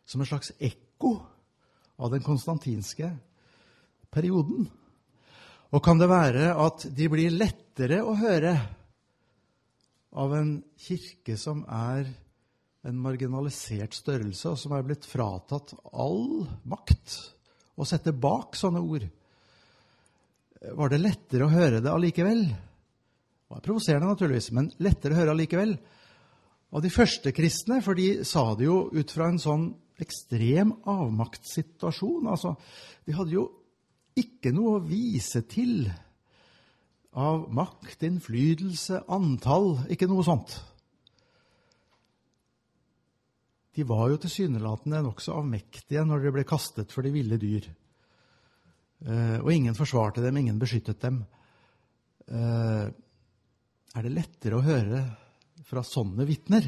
som 0.07 0.23
en 0.23 0.29
slags 0.29 0.53
ekko 0.57 1.17
av 2.01 2.13
den 2.13 2.25
konstantinske 2.25 3.11
perioden? 4.13 4.69
Og 5.75 5.83
kan 5.85 5.99
det 6.01 6.09
være 6.09 6.53
at 6.63 6.87
de 6.97 7.09
blir 7.11 7.35
lettere 7.35 8.01
å 8.05 8.15
høre 8.17 8.55
av 10.17 10.33
en 10.33 10.53
kirke 10.81 11.37
som 11.37 11.65
er 11.69 12.07
en 12.87 13.01
marginalisert 13.03 13.97
størrelse, 13.99 14.53
og 14.53 14.61
som 14.61 14.73
er 14.77 14.85
blitt 14.87 15.09
fratatt 15.09 15.75
all 15.91 16.47
makt 16.71 17.17
å 17.77 17.87
sette 17.89 18.15
bak 18.17 18.57
sånne 18.57 18.83
ord? 18.83 19.07
Var 20.77 20.91
det 20.91 21.03
lettere 21.03 21.47
å 21.47 21.53
høre 21.53 21.83
det 21.85 21.93
allikevel? 21.93 22.47
Det 22.49 23.55
var 23.55 23.63
provoserende, 23.63 24.09
naturligvis, 24.11 24.51
men 24.57 24.71
lettere 24.83 25.15
å 25.15 25.21
høre 25.21 25.35
allikevel. 25.37 25.77
Av 26.75 26.83
de 26.83 26.91
første 26.91 27.31
kristne, 27.37 27.79
for 27.85 27.95
de 27.99 28.25
sa 28.27 28.49
det 28.59 28.67
jo 28.67 28.87
ut 28.91 29.13
fra 29.15 29.29
en 29.31 29.39
sånn 29.41 29.69
ekstrem 30.03 30.73
avmaktssituasjon. 30.89 32.27
Altså, 32.33 32.57
de 33.07 33.15
hadde 33.17 33.37
jo 33.37 33.47
ikke 34.19 34.53
noe 34.57 34.79
å 34.79 34.85
vise 34.85 35.45
til 35.49 35.87
av 37.17 37.47
makt, 37.55 38.03
innflytelse, 38.09 39.05
antall. 39.13 39.77
Ikke 39.93 40.09
noe 40.11 40.25
sånt. 40.27 40.57
De 43.77 43.85
var 43.85 44.09
jo 44.09 44.17
tilsynelatende 44.21 45.03
nokså 45.05 45.35
avmektige 45.37 46.05
når 46.09 46.23
de 46.25 46.33
ble 46.33 46.45
kastet 46.49 46.93
for 46.95 47.05
de 47.05 47.13
ville 47.13 47.37
dyr. 47.41 47.67
Eh, 49.05 49.37
og 49.43 49.51
ingen 49.53 49.77
forsvarte 49.77 50.23
dem, 50.25 50.39
ingen 50.41 50.61
beskyttet 50.61 51.03
dem. 51.03 51.19
Eh, 52.27 52.87
er 53.97 54.07
det 54.07 54.15
lettere 54.15 54.57
å 54.57 54.65
høre 54.65 55.03
fra 55.67 55.83
sånne 55.85 56.25
vitner 56.29 56.67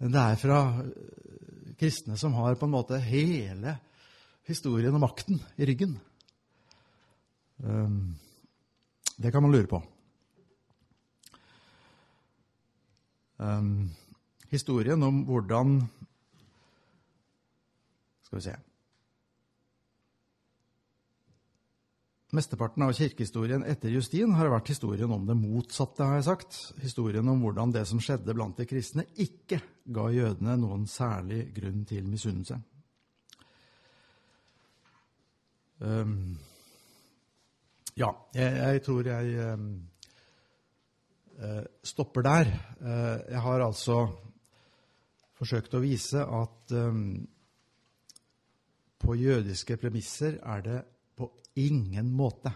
enn 0.00 0.12
det 0.14 0.20
er 0.20 0.38
fra 0.40 0.58
eh, 0.82 1.72
kristne 1.78 2.18
som 2.18 2.34
har 2.40 2.58
på 2.58 2.66
en 2.66 2.74
måte 2.74 2.98
hele 3.04 3.76
historien 4.50 4.96
og 4.96 5.04
makten 5.04 5.38
i 5.60 5.68
ryggen. 5.68 5.94
Det 9.20 9.30
kan 9.30 9.44
man 9.44 9.52
lure 9.52 9.68
på. 9.70 9.78
Historien 14.50 15.02
om 15.02 15.22
hvordan 15.28 15.78
Skal 18.26 18.38
vi 18.38 18.42
se 18.48 18.56
Mesteparten 22.30 22.84
av 22.86 22.92
kirkehistorien 22.94 23.64
etter 23.66 23.90
Justin 23.90 24.36
har 24.38 24.52
vært 24.52 24.68
historien 24.70 25.10
om 25.10 25.24
det 25.26 25.34
motsatte, 25.34 26.06
har 26.06 26.20
jeg 26.20 26.26
sagt. 26.28 26.58
Historien 26.78 27.26
om 27.26 27.40
hvordan 27.42 27.72
det 27.74 27.82
som 27.90 27.98
skjedde 27.98 28.36
blant 28.38 28.54
de 28.54 28.68
kristne, 28.70 29.02
ikke 29.18 29.58
ga 29.90 30.04
jødene 30.14 30.54
noen 30.62 30.84
særlig 30.86 31.48
grunn 31.56 31.82
til 31.90 32.06
misunnelse. 32.06 32.60
Um, 35.82 36.38
ja, 37.98 38.12
jeg, 38.38 38.54
jeg, 38.62 38.82
tror 38.86 39.10
jeg 39.10 39.50
um, 39.50 39.68
stopper 41.82 42.28
der. 42.30 42.54
Uh, 42.78 43.16
jeg 43.26 43.42
har 43.42 43.66
altså 43.66 44.04
forsøkt 45.40 45.74
å 45.74 45.82
vise 45.82 46.20
at 46.20 46.74
um, 46.76 47.04
på 49.00 49.16
jødiske 49.16 49.78
premisser 49.80 50.36
er 50.44 50.64
det 50.66 50.80
på 51.16 51.30
ingen 51.60 52.10
måte 52.12 52.52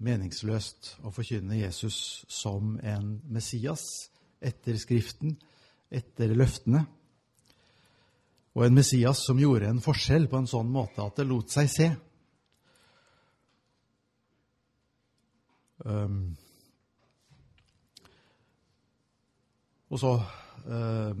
meningsløst 0.00 0.94
å 1.04 1.12
forkynne 1.12 1.58
Jesus 1.60 2.24
som 2.32 2.78
en 2.80 3.18
Messias 3.28 3.84
etter 4.40 4.78
Skriften, 4.80 5.34
etter 5.92 6.32
løftene. 6.32 6.86
Og 8.56 8.64
en 8.64 8.78
Messias 8.78 9.20
som 9.26 9.38
gjorde 9.38 9.68
en 9.68 9.82
forskjell 9.84 10.24
på 10.30 10.40
en 10.40 10.48
sånn 10.48 10.70
måte 10.72 11.04
at 11.04 11.20
det 11.20 11.26
lot 11.28 11.52
seg 11.52 11.68
se. 11.70 11.90
Um, 15.84 16.32
og 19.90 20.00
så 20.00 20.14
uh, 20.16 21.20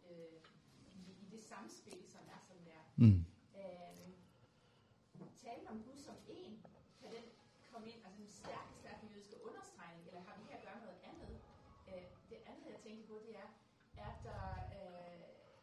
Mm. 3.01 3.25
Øh, 3.61 4.07
tale 5.45 5.63
om 5.69 5.77
Gud 5.87 5.97
som 6.07 6.15
en, 6.27 6.53
kan 6.99 7.09
den 7.15 7.25
komme 7.71 7.87
ind, 7.91 8.01
altså 8.05 8.21
en 8.21 8.29
stærk, 8.41 8.67
stærk 8.81 8.99
jødiske 9.09 9.37
understregning, 9.47 10.07
eller 10.07 10.21
har 10.27 10.35
vi 10.37 10.43
her 10.49 10.57
at 10.57 10.63
gøre 10.67 10.79
noget 10.85 10.99
andet? 11.09 11.33
Øh, 11.89 12.05
det 12.29 12.37
andet, 12.51 12.65
jeg 12.73 12.79
tænker 12.85 13.07
på, 13.07 13.15
det 13.25 13.33
er, 13.43 13.49
at 14.07 14.17
der, 14.23 14.43
øh, 14.77 15.21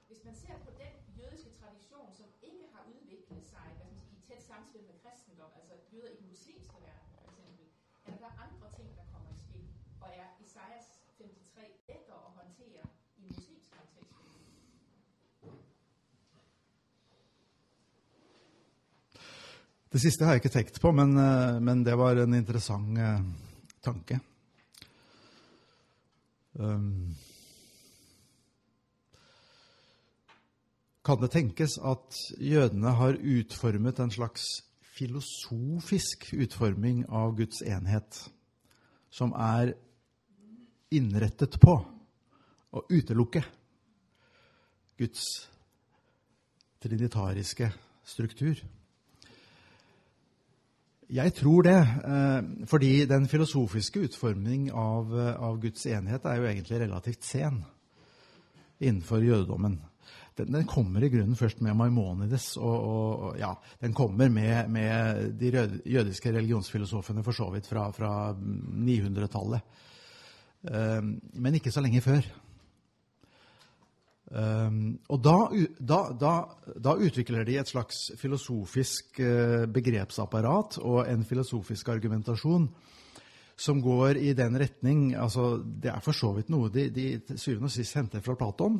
hvis 0.08 0.24
man 0.24 0.34
ser 0.34 0.56
på 0.66 0.70
den 0.82 0.94
jødiske 1.18 1.50
tradition, 1.60 2.14
som 2.14 2.28
ikke 2.42 2.66
har 2.74 2.84
udviklet 2.94 3.44
sig 3.46 3.66
hvad 3.76 3.86
man 3.86 4.00
sige, 4.00 4.18
i 4.18 4.20
tæt 4.28 4.42
samspil 4.42 4.82
med 4.82 4.98
kristendom, 5.02 5.50
altså 5.60 5.74
jøder 5.92 6.10
i 6.10 6.16
den 6.16 6.28
muslimske 6.28 6.76
verden 6.86 7.08
for 7.14 7.22
eksempel, 7.30 7.66
er 8.06 8.18
der 8.24 8.32
andre 8.46 8.68
ting, 8.78 8.96
der 8.96 9.04
kommer 9.12 9.30
i 9.30 9.38
spil, 9.46 9.68
og 10.00 10.08
er 10.22 10.28
Isaias 10.40 10.86
53 11.18 11.88
lettere 11.88 12.26
at 12.26 12.32
håndtere 12.40 12.84
i 13.16 13.20
muslimsk 13.22 13.70
kontekst? 13.70 14.18
Det 19.88 20.00
siste 20.02 20.26
har 20.26 20.36
jeg 20.36 20.42
ikke 20.42 20.52
tenkt 20.52 20.80
på, 20.82 20.90
men, 20.92 21.16
eh, 21.16 21.60
men 21.64 21.80
det 21.84 21.94
var 21.96 22.18
en 22.20 22.34
interessant 22.36 22.98
eh, 23.00 23.22
tanke. 23.80 24.18
Um, 26.58 27.14
kan 31.04 31.20
det 31.22 31.30
tenkes 31.32 31.78
at 31.80 32.20
jødene 32.36 32.92
har 32.98 33.16
utformet 33.16 34.00
en 34.02 34.12
slags 34.12 34.44
filosofisk 34.98 36.34
utforming 36.34 37.06
av 37.08 37.36
Guds 37.38 37.62
enhet, 37.62 38.30
som 39.08 39.32
er 39.32 39.72
innrettet 40.92 41.56
på 41.62 41.78
å 42.68 42.82
utelukke 42.90 43.40
Guds 44.98 45.48
trinitariske 46.82 47.70
struktur? 48.04 48.60
Jeg 51.08 51.32
tror 51.34 51.62
det, 51.64 51.78
eh, 52.04 52.66
fordi 52.68 53.06
den 53.08 53.28
filosofiske 53.28 54.00
utforming 54.00 54.68
av, 54.72 55.18
eh, 55.18 55.40
av, 55.40 55.60
Guds 55.60 55.86
enhet 55.86 56.24
er 56.24 56.36
jo 56.36 56.44
egentlig 56.44 56.80
relativt 56.80 57.24
sen 57.24 57.64
innenfor 58.80 59.24
jødedommen. 59.24 59.80
Den, 60.36 60.52
den 60.52 60.66
kommer 60.66 61.02
i 61.02 61.08
grunnen 61.08 61.36
først 61.36 61.60
med 61.60 61.74
Maimonides, 61.74 62.56
og, 62.56 62.84
og 62.84 63.38
ja, 63.38 63.54
den 63.80 63.94
kommer 63.94 64.28
med, 64.28 64.68
med, 64.68 65.32
de 65.40 65.80
jødiske 65.86 66.32
religionsfilosofene 66.32 67.24
for 67.24 67.32
så 67.32 67.48
vidt 67.50 67.66
fra, 67.66 67.90
fra 67.90 68.12
900-tallet. 68.34 69.60
Eh, 70.68 71.02
men 71.32 71.54
ikke 71.54 71.72
så 71.72 71.80
lenge 71.80 72.04
før. 72.04 72.28
Um, 74.28 74.98
og 75.08 75.22
da, 75.24 75.36
da, 75.80 75.98
da, 76.12 76.32
da, 76.76 76.92
utvikler 77.00 77.46
de 77.48 77.54
et 77.56 77.70
slags 77.70 78.10
filosofisk 78.20 79.22
uh, 79.24 79.64
begrepsapparat 79.72 80.76
og 80.82 81.06
en 81.08 81.24
filosofisk 81.24 81.88
argumentasjon 81.94 82.66
som 83.58 83.80
går 83.80 84.20
i 84.20 84.34
den 84.36 84.58
retning 84.60 85.14
altså 85.16 85.62
Det 85.64 85.88
er 85.90 86.04
for 86.04 86.12
så 86.12 86.34
vidt 86.36 86.52
noe 86.52 86.68
de, 86.68 86.90
de 86.92 87.38
syvende 87.40 87.70
og 87.70 87.74
sist 87.74 87.96
henter 87.96 88.20
fra 88.22 88.36
Platon. 88.36 88.76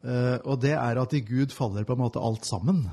Uh, 0.00 0.38
og 0.48 0.56
det 0.64 0.72
er 0.72 1.02
at 1.02 1.12
i 1.12 1.20
Gud 1.20 1.52
faller 1.52 1.84
på 1.84 1.98
en 1.98 2.04
måte 2.06 2.24
alt 2.24 2.48
sammen. 2.48 2.86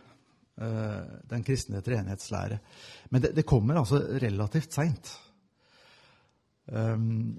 den 0.55 1.43
kristne 1.43 1.81
treenighetslære. 1.83 2.61
Men 3.11 3.25
det, 3.25 3.33
det 3.35 3.43
kommer 3.49 3.81
altså 3.81 3.99
relativt 4.23 4.77
seint. 4.77 5.09
Um, 6.71 7.35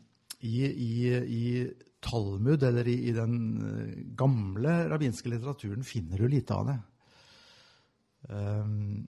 i, 0.46 0.66
i, 0.66 1.16
i, 1.16 1.68
Talmud, 2.06 2.64
eller 2.64 2.88
i, 2.88 2.96
i, 3.10 3.12
den 3.16 3.38
eh, 3.66 3.94
gamle 4.18 4.74
rabbinske 4.92 5.32
litteraturen, 5.32 5.86
finner 5.88 6.22
du 6.22 6.28
lite 6.30 6.54
av 6.54 6.68
det. 6.70 6.76
Um, 8.30 9.06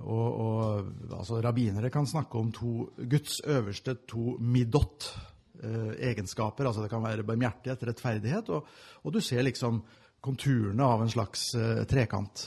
og, 0.00 0.26
og 0.40 0.90
altså, 1.14 1.40
Rabbinere 1.42 1.90
kan 1.90 2.06
snakke 2.06 2.38
om 2.38 2.50
to, 2.54 2.72
Guds 3.10 3.40
øverste 3.46 4.00
to 4.08 4.36
midot. 4.40 5.12
Uh, 5.60 5.92
egenskaper. 6.00 6.64
altså 6.64 6.82
Det 6.82 6.88
kan 6.88 7.02
være 7.04 7.22
barmhjertighet, 7.28 7.82
rettferdighet, 7.84 8.48
og, 8.48 8.68
og, 9.02 9.12
du 9.12 9.20
ser 9.20 9.42
liksom 9.44 9.82
konturene 10.24 10.86
av 10.88 11.02
en 11.04 11.12
slags 11.12 11.50
uh, 11.52 11.82
trekant. 11.84 12.46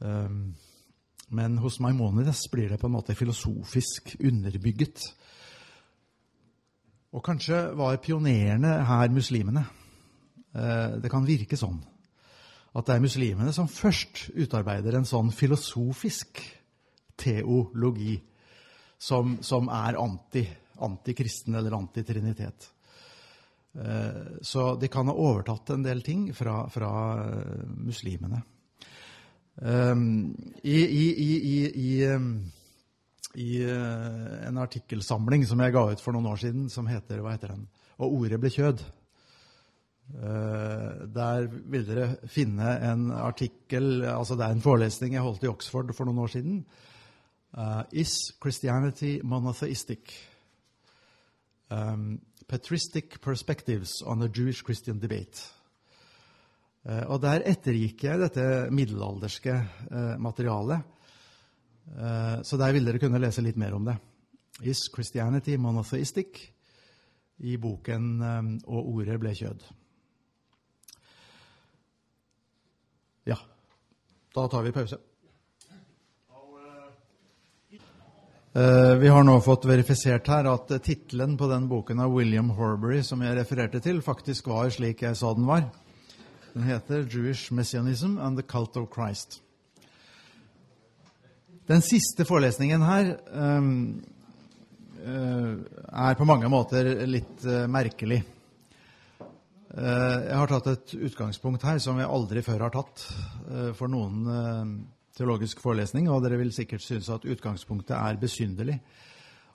Um, 0.00 0.54
men 1.32 1.56
hos 1.58 1.78
Maimonides 1.80 2.44
blir 2.52 2.68
det 2.68 2.78
på 2.80 2.88
en 2.90 2.96
måte 2.96 3.16
filosofisk 3.16 4.14
underbygget. 4.20 5.04
Og 7.12 7.24
kanskje 7.24 7.60
var 7.76 8.00
pionerene 8.04 8.74
her 8.88 9.12
muslimene. 9.12 9.64
Eh, 10.52 10.98
det 11.00 11.10
kan 11.12 11.24
virke 11.24 11.56
sånn. 11.56 11.80
At 12.76 12.88
det 12.88 12.96
er 12.96 13.04
muslimene 13.04 13.52
som 13.52 13.68
først 13.68 14.26
utarbeider 14.32 14.96
en 14.96 15.08
sånn 15.08 15.32
filosofisk 15.32 16.40
teologi 17.20 18.18
som, 19.00 19.38
som 19.44 19.68
er 19.72 19.98
anti, 20.00 20.44
antikristen 20.84 21.56
eller 21.56 21.76
antitrinitet. 21.76 22.68
Eh, 23.72 24.40
så 24.44 24.74
de 24.76 24.92
kan 24.92 25.08
ha 25.08 25.16
overtatt 25.16 25.72
en 25.72 25.84
del 25.84 26.04
ting 26.04 26.28
fra, 26.36 26.66
fra 26.72 26.92
eh, 27.24 27.68
muslimene. 27.88 28.44
Um, 29.60 30.32
I, 30.64 30.78
i, 30.80 31.04
i, 31.20 31.98
i 33.34 33.64
uh, 33.68 34.48
en 34.48 34.58
artikkelsamling 34.58 35.44
som 35.46 35.60
jeg 35.60 35.74
ga 35.74 35.84
ut 35.92 36.00
for 36.00 36.16
noen 36.16 36.30
år 36.32 36.40
siden, 36.40 36.66
som 36.72 36.88
heter 36.88 37.20
Hva 37.20 37.34
heter 37.36 37.52
den? 37.52 37.66
Og 38.00 38.16
ordet 38.22 38.40
ble 38.40 38.50
kjød. 38.52 38.80
Uh, 40.12 41.04
der 41.12 41.46
vil 41.72 41.86
dere 41.86 42.08
finne 42.28 42.74
en 42.84 43.06
artikkel 43.14 44.02
altså 44.04 44.36
Det 44.36 44.44
er 44.44 44.56
en 44.56 44.64
forelesning 44.64 45.14
jeg 45.14 45.24
holdt 45.24 45.46
i 45.46 45.52
Oxford 45.52 45.92
for 45.96 46.08
noen 46.08 46.24
år 46.24 46.32
siden. 46.32 46.64
Uh, 47.52 47.84
is 47.92 48.32
Christianity 48.40 49.20
monotheistic? 49.22 50.16
Um, 51.70 52.20
patristic 52.48 53.20
perspectives 53.20 54.02
on 54.04 54.20
the 54.20 54.28
Jewish-Christian 54.28 54.98
debate. 54.98 55.52
Uh, 56.82 57.04
og 57.14 57.20
Der 57.22 57.44
ettergikk 57.46 58.02
jeg 58.08 58.18
dette 58.18 58.46
middelalderske 58.74 59.54
uh, 59.54 60.16
materialet. 60.18 60.82
Uh, 61.94 62.42
så 62.42 62.58
der 62.58 62.74
vil 62.74 62.88
dere 62.88 63.02
kunne 63.02 63.20
lese 63.22 63.44
litt 63.44 63.60
mer 63.60 63.76
om 63.76 63.86
det. 63.86 63.94
Is 64.66 64.88
Christianity 64.90 65.56
monotheistic? 65.56 66.48
I 67.42 67.56
boken 67.56 68.22
'Og 68.22 68.88
ordet 68.94 69.18
ble 69.18 69.32
kjød'. 69.34 69.62
Ja. 73.26 73.36
Da 74.34 74.46
tar 74.46 74.62
vi 74.62 74.70
pause. 74.70 74.98
Vi 79.00 79.08
har 79.08 79.24
nå 79.24 79.40
fått 79.40 79.64
verifisert 79.64 80.28
her 80.28 80.44
at 80.44 80.68
tittelen 80.84 81.36
på 81.36 81.48
den 81.48 81.68
boken 81.68 82.00
av 82.04 82.12
William 82.12 82.50
Horbury 82.50 83.02
som 83.02 83.22
jeg 83.22 83.36
refererte 83.36 83.80
til, 83.80 84.02
faktisk 84.02 84.46
var 84.46 84.70
slik 84.70 85.02
jeg 85.02 85.16
sa 85.16 85.32
den 85.34 85.48
var. 85.48 85.70
Den 86.52 86.62
heter 86.62 87.06
'Jewish 87.08 87.52
Messianism 87.52 88.18
and 88.18 88.36
the 88.38 88.42
Cult 88.42 88.76
of 88.76 88.88
Christ'. 88.94 89.40
Den 91.66 91.80
siste 91.82 92.24
forelesningen 92.24 92.82
her 92.82 93.16
um, 93.32 94.04
uh, 95.06 95.56
er 95.92 96.14
på 96.14 96.24
mange 96.24 96.48
måter 96.48 97.06
litt 97.06 97.44
merkelig. 97.68 98.22
jeg 99.72 100.36
har 100.36 100.46
tatt 100.50 100.66
et 100.68 100.94
utgangspunkt 100.94 101.62
her 101.64 101.78
som 101.80 101.96
jeg 101.96 102.04
aldri 102.04 102.42
før 102.44 102.66
har 102.66 102.74
tatt 102.74 103.06
for 103.78 103.88
noen 103.88 104.26
teologisk 105.16 105.62
forelesning, 105.64 106.10
og 106.12 106.20
dere 106.24 106.36
vil 106.36 106.52
sikkert 106.52 106.84
synes 106.84 107.08
at 107.08 107.24
utgangspunktet 107.24 107.96
er 107.96 108.20
besynderlig. 108.20 108.76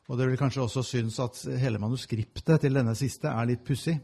Og 0.08 0.18
dere 0.18 0.32
vil 0.32 0.40
kanskje 0.40 0.64
også 0.64 0.84
synes 0.84 1.20
at 1.20 1.38
hele 1.62 1.78
manuskriptet 1.78 2.62
til 2.64 2.74
denne 2.80 2.96
siste 2.96 3.30
er 3.30 3.50
litt 3.50 3.66
pussig. 3.68 3.98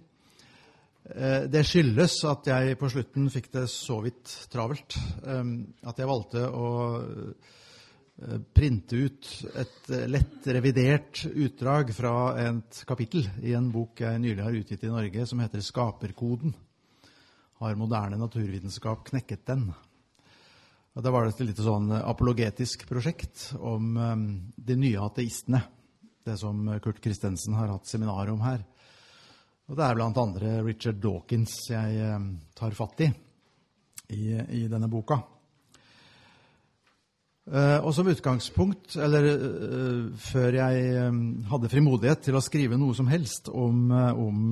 Eh, 1.03 1.49
det 1.51 1.65
skyldes 1.67 2.15
at 2.29 2.47
jeg 2.47 2.77
på 2.79 2.87
slutten 2.91 3.27
fikk 3.31 3.49
det 3.51 3.65
så 3.71 3.97
vidt 4.05 4.31
travelt 4.51 4.95
eh, 5.27 5.41
at 5.83 5.99
jeg 5.99 6.07
valgte 6.07 6.43
å 6.47 6.69
eh, 7.03 8.37
printe 8.55 9.01
ut 9.03 9.31
et 9.59 9.91
lett 10.07 10.47
revidert 10.55 11.25
utdrag 11.27 11.91
fra 11.97 12.13
et 12.39 12.83
kapittel 12.87 13.27
i 13.43 13.55
en 13.57 13.67
bok 13.73 13.99
jeg 14.05 14.21
nylig 14.23 14.45
har 14.45 14.55
utgitt 14.55 14.85
i 14.87 14.93
Norge, 14.93 15.25
som 15.27 15.41
heter 15.43 15.59
'Skaperkoden'. 15.59 16.53
Har 17.59 17.75
moderne 17.75 18.19
naturvitenskap 18.19 19.03
knekket 19.09 19.45
den? 19.45 19.73
Og 20.95 21.03
Da 21.03 21.11
var 21.11 21.25
det 21.25 21.33
et 21.33 21.47
lite 21.47 21.63
sånn 21.63 21.91
apologetisk 21.91 22.87
prosjekt 22.87 23.55
om 23.57 23.95
de 24.55 24.75
nye 24.75 24.99
ateistene. 24.99 25.63
Det 26.23 26.37
som 26.37 26.67
Kurt 26.79 27.01
Kristensen 27.01 27.55
har 27.55 27.71
hatt 27.71 27.87
seminar 27.87 28.29
om 28.29 28.41
her. 28.41 28.63
Og 29.71 29.77
det 29.79 29.83
er 29.85 29.95
blant 29.95 30.17
andre 30.19 30.57
Richard 30.65 30.97
Dawkins 30.99 31.53
jeg 31.71 32.07
um, 32.11 32.33
tar 32.55 32.73
fatt 32.75 33.05
i, 33.05 33.07
i 34.11 34.25
i, 34.59 34.65
denne 34.67 34.89
boka. 34.91 35.21
Uh, 37.43 37.79
og 37.83 37.93
som 37.95 38.07
utgangspunkt, 38.11 38.97
eller 38.99 39.27
uh, 39.31 40.09
før 40.19 40.57
jeg 40.59 41.05
hadde 41.51 41.71
frimodighet 41.71 42.25
til 42.27 42.35
å 42.35 42.43
skrive 42.43 42.79
noe 42.79 42.95
som 42.97 43.07
helst 43.11 43.47
om, 43.51 43.87
om 43.93 44.51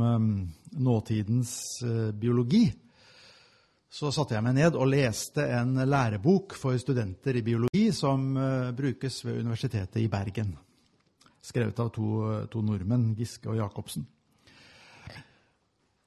nåtidens 0.80 1.54
biologi, 2.16 2.70
så 3.92 4.14
satte 4.16 4.38
jeg 4.38 4.46
meg 4.46 4.56
ned 4.56 4.80
og 4.80 4.88
leste 4.94 5.44
en 5.52 5.76
lærebok 5.92 6.56
for 6.56 6.80
studenter 6.80 7.36
i 7.36 7.44
biologi 7.44 7.90
som 7.92 8.32
brukes 8.78 9.20
ved 9.28 9.44
Universitetet 9.44 10.00
i 10.00 10.08
Bergen. 10.08 10.56
Skrevet 11.44 11.84
av 11.84 11.92
to, 11.92 12.08
to 12.48 12.64
nordmenn, 12.64 13.12
Giske 13.20 13.52
og 13.52 13.60
Jacobsen. 13.60 14.08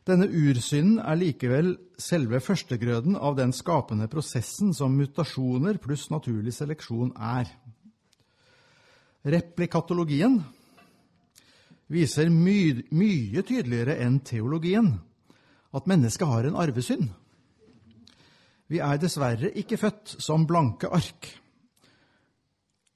Denne 0.08 0.26
ursynden 0.26 0.98
er 1.04 1.20
likevel 1.20 1.76
selve 2.02 2.40
førstegrøden 2.42 3.16
av 3.16 3.36
den 3.38 3.54
skapende 3.54 4.08
prosessen 4.10 4.74
som 4.74 4.96
mutasjoner 4.98 5.78
pluss 5.82 6.08
naturlig 6.10 6.56
seleksjon 6.58 7.14
er. 7.16 7.52
Replikatologien 9.22 10.40
viser 11.92 12.30
my 12.32 12.58
mye 12.96 13.44
tydeligere 13.44 13.98
enn 14.04 14.22
teologien 14.26 14.94
at 15.76 15.88
mennesket 15.88 16.28
har 16.28 16.48
en 16.48 16.58
arvesynd. 16.60 17.10
Vi 18.72 18.80
er 18.80 19.00
dessverre 19.00 19.52
ikke 19.60 19.80
født 19.80 20.16
som 20.24 20.46
blanke 20.48 20.88
ark. 20.92 21.28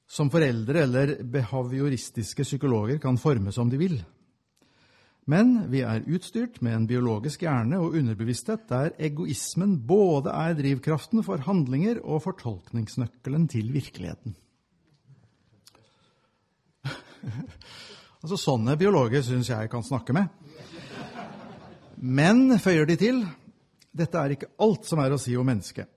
Som 0.07 0.29
foreldre 0.31 0.85
eller 0.85 1.15
behavioristiske 1.27 2.45
psykologer 2.47 3.01
kan 3.03 3.17
forme 3.19 3.51
som 3.51 3.69
de 3.71 3.79
vil. 3.81 3.97
Men 5.25 5.71
vi 5.71 5.81
er 5.81 6.05
utstyrt 6.05 6.61
med 6.61 6.75
en 6.77 6.87
biologisk 6.87 7.41
hjerne 7.43 7.79
og 7.81 7.97
underbevissthet 7.97 8.67
der 8.69 8.93
egoismen 9.01 9.79
både 9.89 10.29
er 10.29 10.53
drivkraften 10.55 11.23
for 11.25 11.41
handlinger 11.47 11.99
og 12.03 12.21
fortolkningsnøkkelen 12.27 13.47
til 13.49 13.73
virkeligheten. 13.73 14.37
altså 18.25 18.39
Sånne 18.41 18.73
biologer 18.79 19.21
syns 19.25 19.51
jeg 19.51 19.69
kan 19.69 19.85
snakke 19.85 20.15
med. 20.15 20.29
Men, 22.01 22.49
føyer 22.59 22.87
de 22.89 22.97
til, 22.99 23.21
dette 23.95 24.19
er 24.19 24.33
ikke 24.35 24.51
alt 24.61 24.87
som 24.89 24.99
er 25.01 25.13
å 25.13 25.19
si 25.21 25.35
om 25.37 25.45
mennesket. 25.47 25.87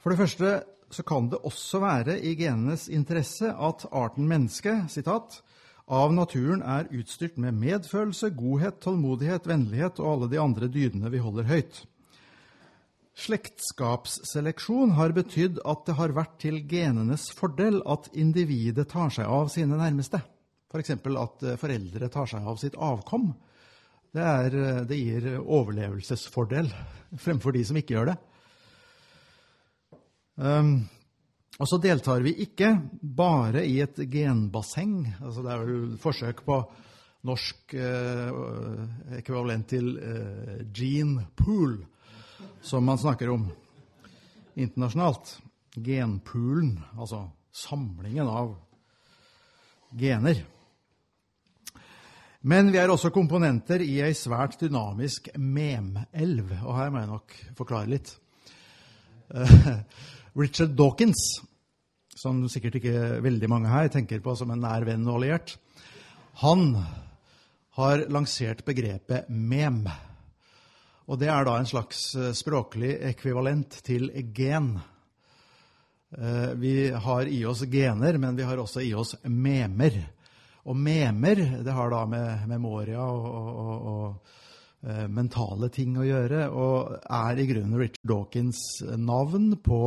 For 0.00 0.12
det 0.12 0.20
første 0.20 0.52
så 0.94 1.02
kan 1.02 1.26
det 1.32 1.42
også 1.42 1.80
være 1.82 2.14
i 2.22 2.36
genenes 2.38 2.86
interesse 2.88 3.50
at 3.50 3.84
arten 3.90 4.28
menneske 4.30 4.84
citat, 4.92 5.40
av 5.86 6.10
naturen 6.14 6.64
er 6.66 6.88
utstyrt 6.98 7.36
med 7.38 7.54
medfølelse, 7.60 8.32
godhet, 8.34 8.80
tålmodighet, 8.82 9.44
vennlighet 9.46 10.00
og 10.02 10.08
alle 10.12 10.28
de 10.32 10.40
andre 10.42 10.66
dydene 10.70 11.12
vi 11.12 11.20
holder 11.22 11.46
høyt. 11.46 11.82
Slektskapsseleksjon 13.16 14.96
har 14.98 15.14
betydd 15.14 15.60
at 15.62 15.86
det 15.86 15.94
har 16.00 16.14
vært 16.16 16.34
til 16.42 16.58
genenes 16.68 17.28
fordel 17.34 17.78
at 17.86 18.10
individet 18.18 18.90
tar 18.90 19.14
seg 19.14 19.30
av 19.30 19.46
sine 19.54 19.78
nærmeste. 19.78 20.20
F.eks. 20.70 20.94
at 20.96 21.44
eh, 21.46 21.58
foreldre 21.60 22.08
tar 22.12 22.30
seg 22.30 22.46
av 22.46 22.58
sitt 22.60 22.76
avkom. 22.76 23.30
Det, 24.14 24.22
er, 24.22 24.56
eh, 24.56 24.82
det 24.88 24.98
gir 25.00 25.28
overlevelsesfordel 25.40 26.70
fremfor 27.24 27.56
de 27.56 27.64
som 27.68 27.78
ikke 27.80 27.96
gjør 27.96 28.12
det. 28.12 28.18
Um, 30.36 30.74
og 31.56 31.68
så 31.70 31.78
deltar 31.80 32.20
vi 32.20 32.34
ikke 32.44 32.74
bare 33.00 33.62
i 33.64 33.78
et 33.80 33.96
genbasseng. 34.12 34.98
Altså 35.24 35.44
det 35.44 35.52
er 35.52 35.62
vel 35.62 35.94
forsøk 36.02 36.42
på 36.44 36.58
norsk 37.26 37.74
eh, 37.74 38.40
ekvivalent 39.18 39.68
til 39.72 39.94
eh, 39.98 40.58
gene 40.76 41.26
pool, 41.38 41.78
som 42.62 42.84
man 42.86 43.00
snakker 43.00 43.32
om 43.32 43.48
internasjonalt. 44.56 45.38
Genpoolen, 45.76 46.78
altså 46.96 47.26
samlingen 47.52 48.28
av 48.30 48.54
gener. 49.96 50.44
Men 52.46 52.68
vi 52.70 52.78
er 52.78 52.92
også 52.92 53.10
komponenter 53.10 53.82
i 53.82 53.96
ei 54.06 54.12
svært 54.14 54.54
dynamisk 54.60 55.32
memelv, 55.34 56.52
og 56.62 56.76
her 56.76 56.92
må 56.94 57.00
jeg 57.00 57.10
nok 57.10 57.34
forklare 57.58 57.90
litt. 57.90 58.12
Richard 60.40 60.76
Dawkins, 60.78 61.24
som 62.14 62.44
sikkert 62.46 62.78
ikke 62.78 63.18
veldig 63.24 63.50
mange 63.50 63.72
her 63.72 63.90
tenker 63.90 64.22
på 64.22 64.36
som 64.38 64.54
en 64.54 64.62
nær 64.62 64.86
venn 64.86 65.08
og 65.08 65.18
alliert, 65.18 65.56
han 66.44 66.68
har 67.80 68.06
lansert 68.14 68.62
begrepet 68.68 69.26
mem. 69.26 69.82
Og 71.10 71.18
det 71.18 71.32
er 71.32 71.48
da 71.48 71.58
en 71.58 71.66
slags 71.66 72.12
eh, 72.14 72.30
språklig 72.30 72.94
ekvivalent 73.10 73.80
til 73.86 74.12
gen. 74.36 74.76
Eh, 76.14 76.52
vi 76.62 76.76
har 76.94 77.26
i 77.26 77.42
oss 77.50 77.66
gener, 77.66 78.22
men 78.22 78.38
vi 78.38 78.46
har 78.46 78.62
også 78.62 78.86
i 78.86 78.94
oss 78.94 79.16
memer. 79.26 79.98
Og 80.66 80.76
memer 80.76 81.42
det 81.62 81.74
har 81.74 81.92
da 81.92 82.02
med 82.10 82.48
memoria 82.50 83.04
og, 83.06 83.26
og, 83.30 83.50
og, 83.62 83.86
og 83.92 84.88
eh, 84.90 85.06
mentale 85.06 85.70
ting 85.74 85.94
å 85.98 86.06
gjøre, 86.06 86.48
og 86.50 86.96
er 87.06 87.38
i 87.38 87.46
grunnen 87.46 87.78
Richard 87.78 88.10
Dawkins 88.10 88.62
navn 88.98 89.52
på 89.62 89.82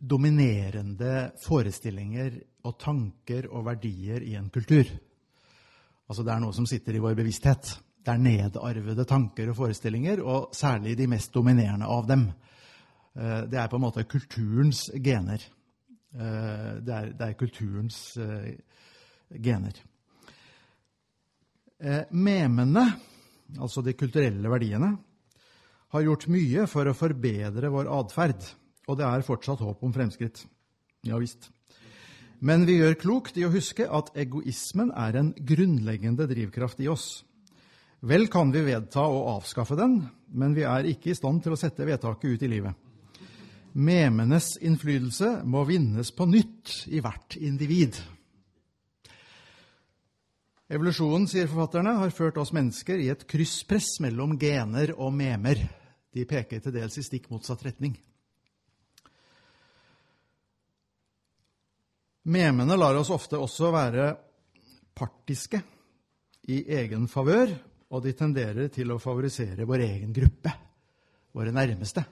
dominerende 0.00 1.30
forestillinger 1.44 2.38
og 2.64 2.78
tanker 2.80 3.50
og 3.52 3.66
verdier 3.68 4.24
i 4.24 4.34
en 4.38 4.48
kultur. 4.52 4.88
Altså 6.08 6.24
Det 6.24 6.32
er 6.34 6.42
noe 6.42 6.56
som 6.56 6.66
sitter 6.66 6.96
i 6.96 7.02
vår 7.02 7.14
bevissthet. 7.18 7.74
Det 8.00 8.14
er 8.14 8.22
nedarvede 8.24 9.04
tanker 9.04 9.52
og 9.52 9.58
forestillinger, 9.60 10.22
og 10.24 10.56
særlig 10.56 10.96
de 10.98 11.06
mest 11.06 11.34
dominerende 11.34 11.86
av 11.86 12.08
dem. 12.08 12.30
Eh, 13.14 13.42
det 13.44 13.60
er 13.60 13.68
på 13.68 13.76
en 13.76 13.84
måte 13.84 14.08
kulturens 14.08 14.88
gener. 15.04 15.44
Eh, 16.16 16.80
det 16.80 16.96
er, 16.96 17.12
det 17.12 17.28
er 17.28 17.38
kulturens 17.38 18.00
gener. 19.30 19.78
Memene, 22.10 22.84
altså 23.56 23.80
de 23.82 23.94
kulturelle 23.96 24.50
verdiene, 24.52 24.90
har 25.90 26.04
gjort 26.04 26.26
mye 26.30 26.66
for 26.70 26.86
å 26.86 26.96
forbedre 26.96 27.70
vår 27.72 27.88
atferd 27.94 28.44
og 28.90 28.98
det 28.98 29.06
er 29.06 29.26
fortsatt 29.26 29.62
håp 29.62 29.82
om 29.86 29.94
fremskritt. 29.94 30.42
Ja 31.06 31.18
visst. 31.20 31.50
Men 32.40 32.64
vi 32.66 32.78
gjør 32.78 32.98
klokt 32.98 33.36
i 33.38 33.44
å 33.44 33.52
huske 33.52 33.86
at 33.86 34.14
egoismen 34.18 34.90
er 34.96 35.18
en 35.20 35.32
grunnleggende 35.36 36.26
drivkraft 36.30 36.80
i 36.80 36.88
oss. 36.90 37.22
Vel 38.00 38.30
kan 38.32 38.48
vi 38.52 38.64
vedta 38.64 39.04
å 39.04 39.26
avskaffe 39.36 39.76
den, 39.76 39.98
men 40.32 40.56
vi 40.56 40.64
er 40.64 40.88
ikke 40.88 41.12
i 41.12 41.18
stand 41.18 41.42
til 41.44 41.52
å 41.52 41.60
sette 41.60 41.84
vedtaket 41.84 42.32
ut 42.32 42.46
i 42.46 42.48
livet. 42.48 42.72
Memenes 43.76 44.54
innflytelse 44.64 45.44
må 45.46 45.66
vinnes 45.68 46.10
på 46.16 46.26
nytt 46.26 46.88
i 46.90 47.02
hvert 47.04 47.36
individ. 47.38 48.00
Evolusjonen, 50.70 51.24
sier 51.26 51.48
forfatterne, 51.50 51.96
har 51.98 52.12
ført 52.14 52.36
oss 52.38 52.52
mennesker 52.54 53.00
i 53.02 53.08
et 53.10 53.24
krysspress 53.26 53.96
mellom 54.04 54.36
gener 54.38 54.92
og 54.94 55.10
memer. 55.18 55.64
De 56.14 56.22
peker 56.30 56.62
til 56.62 56.76
dels 56.76 56.94
i 56.94 57.02
stikk 57.02 57.26
motsatt 57.32 57.64
retning. 57.66 57.96
Memene 62.30 62.78
lar 62.78 63.00
oss 63.00 63.10
ofte 63.10 63.40
også 63.42 63.72
være 63.74 64.06
partiske 64.94 65.58
i 66.54 66.60
egen 66.78 67.10
favør, 67.10 67.50
og 67.90 68.06
de 68.06 68.14
tenderer 68.14 68.70
til 68.70 68.94
å 68.94 69.02
favorisere 69.02 69.66
vår 69.66 69.86
egen 69.88 70.14
gruppe, 70.14 70.54
våre 71.34 71.50
nærmeste. 71.50 72.06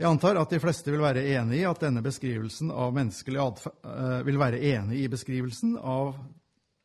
Jeg 0.00 0.08
antar 0.08 0.40
at 0.40 0.48
de 0.48 0.64
fleste 0.64 0.88
vil 0.88 1.04
være 1.04 1.28
enig 1.36 1.60
i 1.60 1.68
at 1.68 1.84
denne 1.84 2.00
beskrivelsen 2.00 2.72
av 2.72 2.96
menneskelig 2.96 3.46
atferd, 3.50 3.80
eh, 3.84 4.20
vil 4.24 4.40
være 4.40 4.64
enig 4.72 5.04
i 5.04 5.10
beskrivelsen 5.12 5.76
av 5.76 6.14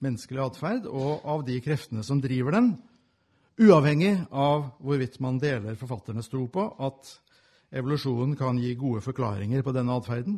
menneskelig 0.05 0.43
atferd 0.45 0.87
og 0.89 1.25
av 1.25 1.45
de 1.47 1.57
kreftene 1.65 2.05
som 2.05 2.21
driver 2.23 2.55
den, 2.55 2.73
uavhengig 3.61 4.13
av 4.31 4.69
hvorvidt 4.83 5.19
man 5.23 5.39
deler 5.41 5.77
forfatternes 5.79 6.29
tro 6.31 6.45
på 6.51 6.67
at 6.85 7.13
evolusjonen 7.75 8.35
kan 8.39 8.59
gi 8.61 8.73
gode 8.79 9.01
forklaringer 9.03 9.63
på 9.65 9.73
denne 9.75 9.95
atferden, 9.95 10.37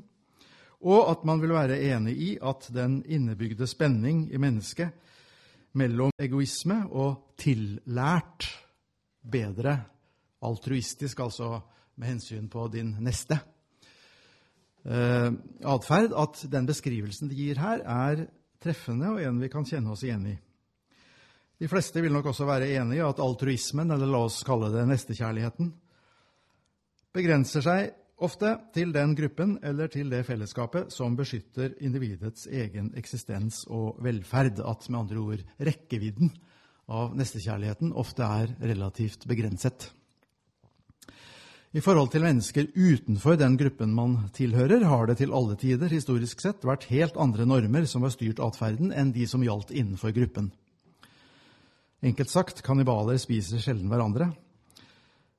og 0.86 1.09
at 1.09 1.26
man 1.26 1.41
vil 1.41 1.55
være 1.55 1.80
enig 1.89 2.13
i 2.22 2.32
at 2.38 2.70
den 2.74 2.99
innebygde 3.09 3.68
spenning 3.70 4.28
i 4.30 4.41
mennesket 4.41 4.93
mellom 5.78 6.13
egoisme 6.22 6.84
og 6.89 7.34
tillært, 7.38 8.47
bedre, 9.28 9.74
altruistisk, 10.45 11.20
altså 11.20 11.57
med 11.97 12.13
hensyn 12.13 12.47
på 12.49 12.68
din 12.72 12.93
neste, 13.03 13.39
eh, 14.86 15.32
atferd, 15.65 16.13
at 16.13 16.45
den 16.51 16.70
beskrivelsen 16.70 17.30
de 17.30 17.36
gir 17.36 17.59
her, 17.59 17.82
er 17.82 18.28
treffende 18.64 19.14
og 19.14 19.22
en 19.24 19.41
vi 19.41 19.49
kan 19.51 19.66
kjenne 19.68 19.93
oss 19.93 20.03
igjen 20.05 20.28
i. 20.34 20.36
De 21.58 21.70
fleste 21.70 22.01
vil 22.03 22.14
nok 22.14 22.30
også 22.30 22.45
være 22.45 22.70
enig 22.78 22.99
i 22.99 23.05
at 23.05 23.22
altruismen, 23.22 23.89
eller 23.91 24.10
la 24.10 24.26
oss 24.28 24.43
kalle 24.45 24.70
det 24.74 24.84
nestekjærligheten, 24.89 25.72
begrenser 27.18 27.66
seg 27.66 27.88
ofte 28.22 28.51
til 28.74 28.93
den 28.93 29.16
gruppen 29.18 29.55
eller 29.66 29.89
til 29.93 30.10
det 30.14 30.24
fellesskapet 30.28 30.93
som 30.93 31.16
beskytter 31.18 31.74
individets 31.86 32.45
egen 32.49 32.91
eksistens 32.97 33.64
og 33.74 33.97
velferd. 34.05 34.62
At 34.62 34.86
med 34.89 34.99
andre 34.99 35.24
ord 35.24 35.43
rekkevidden 35.58 36.34
av 36.93 37.18
nestekjærligheten 37.18 37.93
ofte 37.97 38.26
er 38.26 38.53
relativt 38.62 39.26
begrenset. 39.30 39.91
I 41.76 41.82
forhold 41.84 42.13
til 42.13 42.24
mennesker 42.24 42.70
utenfor 42.76 43.36
den 43.39 43.57
gruppen 43.59 43.91
man 43.93 44.15
tilhører, 44.36 44.86
har 44.88 45.09
det 45.09 45.18
til 45.20 45.34
alle 45.36 45.57
tider 45.59 45.91
historisk 45.91 46.39
sett 46.39 46.63
vært 46.65 46.88
helt 46.93 47.18
andre 47.20 47.45
normer 47.45 47.86
som 47.89 48.05
har 48.07 48.13
styrt 48.15 48.39
atferden, 48.39 48.93
enn 48.95 49.11
de 49.11 49.28
som 49.28 49.43
gjaldt 49.43 49.74
innenfor 49.76 50.15
gruppen. 50.15 50.51
Enkelt 52.05 52.32
sagt, 52.32 52.63
kannibaler 52.63 53.20
spiser 53.20 53.59
sjelden 53.59 53.91
hverandre, 53.91 54.32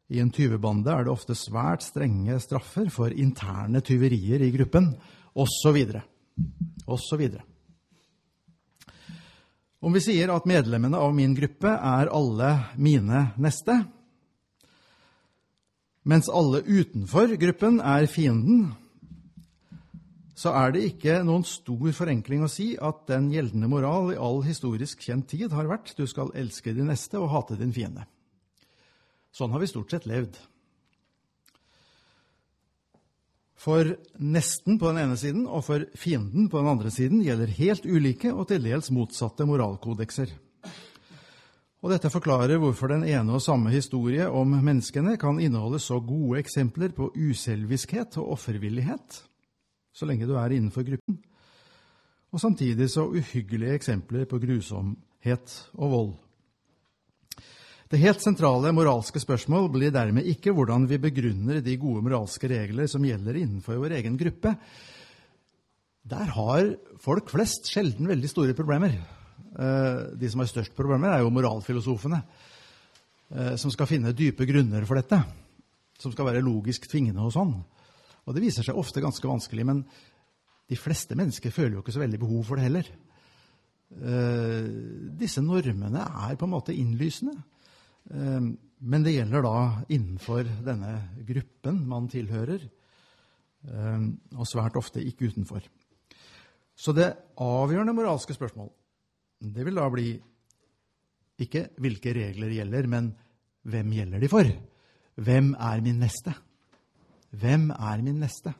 i 0.08 0.20
en 0.22 0.30
tyvebande 0.32 0.88
er 0.88 1.04
det 1.04 1.12
ofte 1.12 1.34
svært 1.36 1.84
strenge 1.84 2.38
straffer 2.40 2.88
for 2.92 3.12
interne 3.12 3.82
tyverier 3.84 4.40
i 4.40 4.48
gruppen, 4.54 4.94
osv. 5.36 5.76
osv. 6.88 7.24
Om 9.78 9.94
vi 9.94 10.02
sier 10.02 10.32
at 10.32 10.48
medlemmene 10.48 10.96
av 10.96 11.12
min 11.14 11.36
gruppe 11.36 11.70
er 11.70 12.08
alle 12.08 12.54
mine 12.80 13.28
neste, 13.36 13.76
mens 16.04 16.28
alle 16.28 16.62
utenfor 16.66 17.34
gruppen 17.40 17.80
er 17.80 18.06
fienden, 18.10 18.68
så 20.38 20.52
er 20.54 20.74
det 20.74 20.84
ikke 20.92 21.16
noen 21.26 21.42
stor 21.46 21.90
forenkling 21.96 22.44
å 22.46 22.50
si 22.52 22.70
at 22.78 23.08
den 23.10 23.32
gjeldende 23.32 23.70
moral 23.70 24.12
i 24.12 24.20
all 24.22 24.44
historisk 24.46 25.02
kjent 25.02 25.26
tid 25.32 25.50
har 25.56 25.66
vært 25.66 25.96
du 25.98 26.04
skal 26.06 26.30
elske 26.38 26.74
din 26.76 26.86
neste 26.92 27.18
og 27.18 27.32
hate 27.32 27.58
din 27.58 27.74
fiende. 27.74 28.06
Sånn 29.34 29.50
har 29.50 29.62
vi 29.62 29.70
stort 29.70 29.90
sett 29.90 30.06
levd. 30.08 30.38
For 33.58 33.96
nesten 34.22 34.78
på 34.78 34.92
den 34.92 35.02
ene 35.02 35.16
siden 35.18 35.48
og 35.50 35.64
for 35.66 35.88
fienden 35.98 36.46
på 36.50 36.60
den 36.60 36.70
andre 36.70 36.92
siden 36.94 37.24
gjelder 37.26 37.50
helt 37.58 37.88
ulike 37.88 38.30
og 38.30 38.46
til 38.52 38.62
dels 38.62 38.92
motsatte 38.94 39.46
moralkodekser. 39.48 40.30
Og 41.78 41.92
dette 41.92 42.10
forklarer 42.10 42.58
hvorfor 42.58 42.90
den 42.90 43.04
ene 43.06 43.36
og 43.36 43.42
samme 43.44 43.70
historie 43.70 44.26
om 44.26 44.50
menneskene 44.50 45.14
kan 45.20 45.38
inneholde 45.38 45.78
så 45.82 46.00
gode 46.02 46.40
eksempler 46.40 46.90
på 46.96 47.12
uselviskhet 47.14 48.18
og 48.18 48.32
offervillighet, 48.34 49.20
så 49.94 50.08
lenge 50.08 50.26
du 50.26 50.34
er 50.38 50.56
innenfor 50.56 50.86
gruppen, 50.86 51.20
og 52.34 52.42
samtidig 52.42 52.90
så 52.90 53.06
uhyggelige 53.06 53.76
eksempler 53.78 54.26
på 54.28 54.40
grusomhet 54.42 55.54
og 55.78 55.92
vold. 55.94 56.10
Det 57.88 58.00
helt 58.02 58.20
sentrale 58.20 58.68
moralske 58.76 59.20
spørsmål 59.22 59.70
blir 59.72 59.94
dermed 59.94 60.26
ikke 60.28 60.52
hvordan 60.52 60.84
vi 60.90 60.98
begrunner 61.00 61.62
de 61.64 61.78
gode 61.80 62.02
moralske 62.04 62.50
regler 62.50 62.90
som 62.90 63.06
gjelder 63.06 63.38
innenfor 63.40 63.78
vår 63.80 63.94
egen 64.02 64.18
gruppe. 64.20 64.52
Der 66.08 66.34
har 66.34 66.74
folk 67.00 67.32
flest 67.32 67.70
sjelden 67.70 68.10
veldig 68.10 68.28
store 68.28 68.56
problemer. 68.58 68.98
Eh, 69.58 70.14
de 70.14 70.30
som 70.30 70.42
har 70.42 70.50
størst 70.50 70.76
problemer, 70.76 71.10
er 71.10 71.24
jo 71.24 71.32
moralfilosofene, 71.34 72.20
eh, 73.34 73.56
som 73.58 73.72
skal 73.74 73.90
finne 73.90 74.14
dype 74.14 74.46
grunner 74.46 74.86
for 74.86 74.94
dette. 75.00 75.22
som 75.98 76.12
skal 76.12 76.28
være 76.28 76.44
logisk 76.46 76.86
tvingende 76.86 77.18
og 77.18 77.32
sånn. 77.34 77.56
Og 78.24 78.34
det 78.34 78.38
viser 78.44 78.62
seg 78.62 78.76
ofte 78.78 79.00
ganske 79.02 79.26
vanskelig, 79.26 79.64
men 79.66 79.84
de 80.70 80.76
fleste 80.76 81.16
mennesker 81.18 81.50
føler 81.50 81.74
jo 81.74 81.80
ikke 81.82 81.90
så 81.90 81.98
veldig 81.98 82.20
behov 82.20 82.44
for 82.46 82.54
det 82.54 82.68
heller. 82.68 82.86
Eh, 83.98 84.68
disse 85.18 85.42
normene 85.42 85.98
er 85.98 86.36
på 86.36 86.46
en 86.46 86.54
måte 86.54 86.70
innlysende. 86.70 87.34
Men 88.08 89.02
det 89.02 89.16
gjelder 89.16 89.42
da 89.42 89.82
innenfor 89.90 90.46
denne 90.64 91.10
gruppen 91.26 91.82
man 91.84 92.06
tilhører, 92.08 92.62
og 94.38 94.46
svært 94.46 94.78
ofte 94.78 95.02
ikke 95.02 95.28
utenfor. 95.28 95.66
Så 96.78 96.94
det 96.94 97.10
avgjørende 97.36 97.92
moralske 97.92 98.32
spørsmål, 98.38 98.70
det 99.38 99.64
vil 99.66 99.78
da 99.78 99.86
bli 99.92 100.12
ikke 101.38 101.68
hvilke 101.78 102.14
regler 102.16 102.54
gjelder, 102.56 102.88
men 102.90 103.12
hvem 103.68 103.92
gjelder 103.94 104.22
de 104.22 104.30
for? 104.30 104.48
Hvem 105.18 105.52
er 105.54 105.82
min 105.84 106.00
neste? 106.02 106.34
Hvem 107.30 107.68
er 107.74 108.02
min 108.02 108.18
neste? 108.22 108.54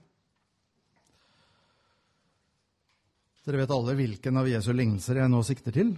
Dere 3.49 3.63
vet 3.63 3.73
alle 3.73 3.95
hvilken 3.97 4.37
av 4.37 4.49
Jesu 4.51 4.75
lignelser 4.75 5.23
jeg 5.23 5.33
nå 5.33 5.39
sikter 5.47 5.73
til. 5.73 5.95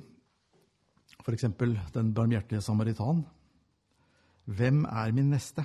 F.eks. 1.20 1.48
den 1.92 2.12
barmhjertige 2.14 2.62
samaritan. 2.62 3.24
Hvem 4.46 4.84
er 4.86 5.10
min 5.16 5.32
neste? 5.34 5.64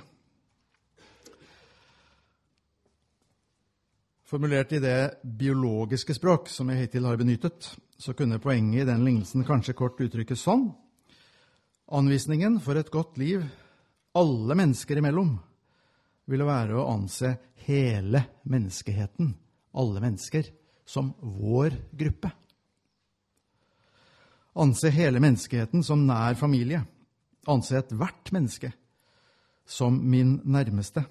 Formulert 4.26 4.72
i 4.72 4.80
det 4.82 5.20
biologiske 5.22 6.14
språk 6.16 6.48
som 6.50 6.70
jeg 6.72 6.80
hittil 6.80 7.04
har 7.06 7.18
benyttet, 7.20 7.68
så 7.94 8.10
kunne 8.10 8.40
poenget 8.42 8.82
i 8.82 8.88
den 8.88 9.04
lignelsen 9.06 9.44
kanskje 9.46 9.76
kort 9.78 10.00
uttrykkes 10.02 10.42
sånn 10.42 10.66
Anvisningen 11.94 12.56
for 12.58 12.74
et 12.74 12.90
godt 12.90 13.14
liv 13.22 13.44
alle 14.18 14.56
mennesker 14.58 14.98
imellom 14.98 15.36
ville 16.26 16.48
være 16.48 16.74
å 16.74 16.88
anse 16.90 17.30
hele 17.68 18.24
menneskeheten, 18.50 19.28
alle 19.78 20.02
mennesker, 20.02 20.48
som 20.82 21.12
vår 21.20 21.76
gruppe. 21.94 22.32
Anse 24.58 24.90
hele 24.90 25.22
menneskeheten 25.22 25.86
som 25.86 26.02
nær 26.08 26.34
familie. 26.34 26.80
Anse 27.46 27.78
ethvert 27.78 28.34
menneske 28.34 28.72
som 29.66 30.00
min 30.02 30.40
nærmeste. 30.42 31.04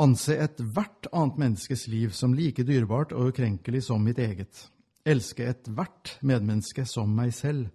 Anse 0.00 0.32
ethvert 0.40 1.10
annet 1.12 1.36
menneskes 1.36 1.82
liv 1.92 2.14
som 2.16 2.32
like 2.32 2.64
dyrebart 2.64 3.10
og 3.12 3.34
ukrenkelig 3.34 3.82
som 3.84 4.00
mitt 4.00 4.20
eget. 4.22 4.62
Elske 5.04 5.44
ethvert 5.50 6.14
medmenneske 6.24 6.86
som 6.88 7.12
meg 7.12 7.34
selv. 7.36 7.66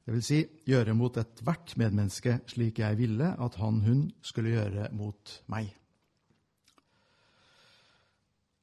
Det 0.00 0.14
vil 0.14 0.24
si 0.24 0.38
gjøre 0.70 0.94
mot 0.96 1.18
ethvert 1.20 1.74
medmenneske 1.76 2.38
slik 2.48 2.80
jeg 2.80 2.96
ville 3.02 3.34
at 3.36 3.60
han, 3.60 3.82
hun 3.84 4.06
skulle 4.24 4.54
gjøre 4.56 4.88
mot 4.96 5.36
meg. 5.52 5.68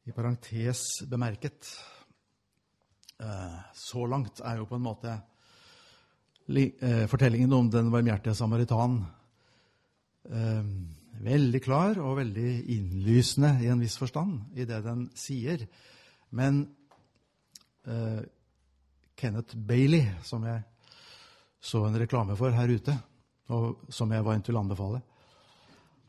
I 0.07 0.15
parentes 0.15 0.81
bemerket 1.05 1.69
eh, 3.21 3.57
Så 3.75 4.05
langt 4.09 4.41
er 4.41 4.57
jo 4.57 4.65
på 4.65 4.79
en 4.79 4.85
måte 4.87 5.13
eh, 6.47 7.05
fortellingen 7.11 7.53
om 7.53 7.69
den 7.69 7.91
varmhjertige 7.93 8.37
samaritan 8.39 9.03
eh, 10.31 10.63
veldig 11.23 11.61
klar 11.63 11.99
og 12.01 12.17
veldig 12.19 12.51
innlysende 12.73 13.57
i 13.63 13.69
en 13.71 13.81
viss 13.81 13.97
forstand 13.99 14.57
i 14.57 14.65
det 14.67 14.81
den 14.85 15.07
sier. 15.17 15.63
Men 16.37 16.63
uh, 17.87 18.21
Kenneth 19.17 19.57
Bailey, 19.57 20.05
som 20.23 20.45
jeg 20.45 20.63
så 21.59 21.85
en 21.87 21.97
reklame 21.99 22.37
for 22.37 22.53
her 22.53 22.69
ute, 22.69 22.93
og 23.53 23.87
som 23.93 24.11
jeg 24.11 24.25
varmt 24.25 24.49
vil 24.49 24.59
anbefale, 24.59 25.01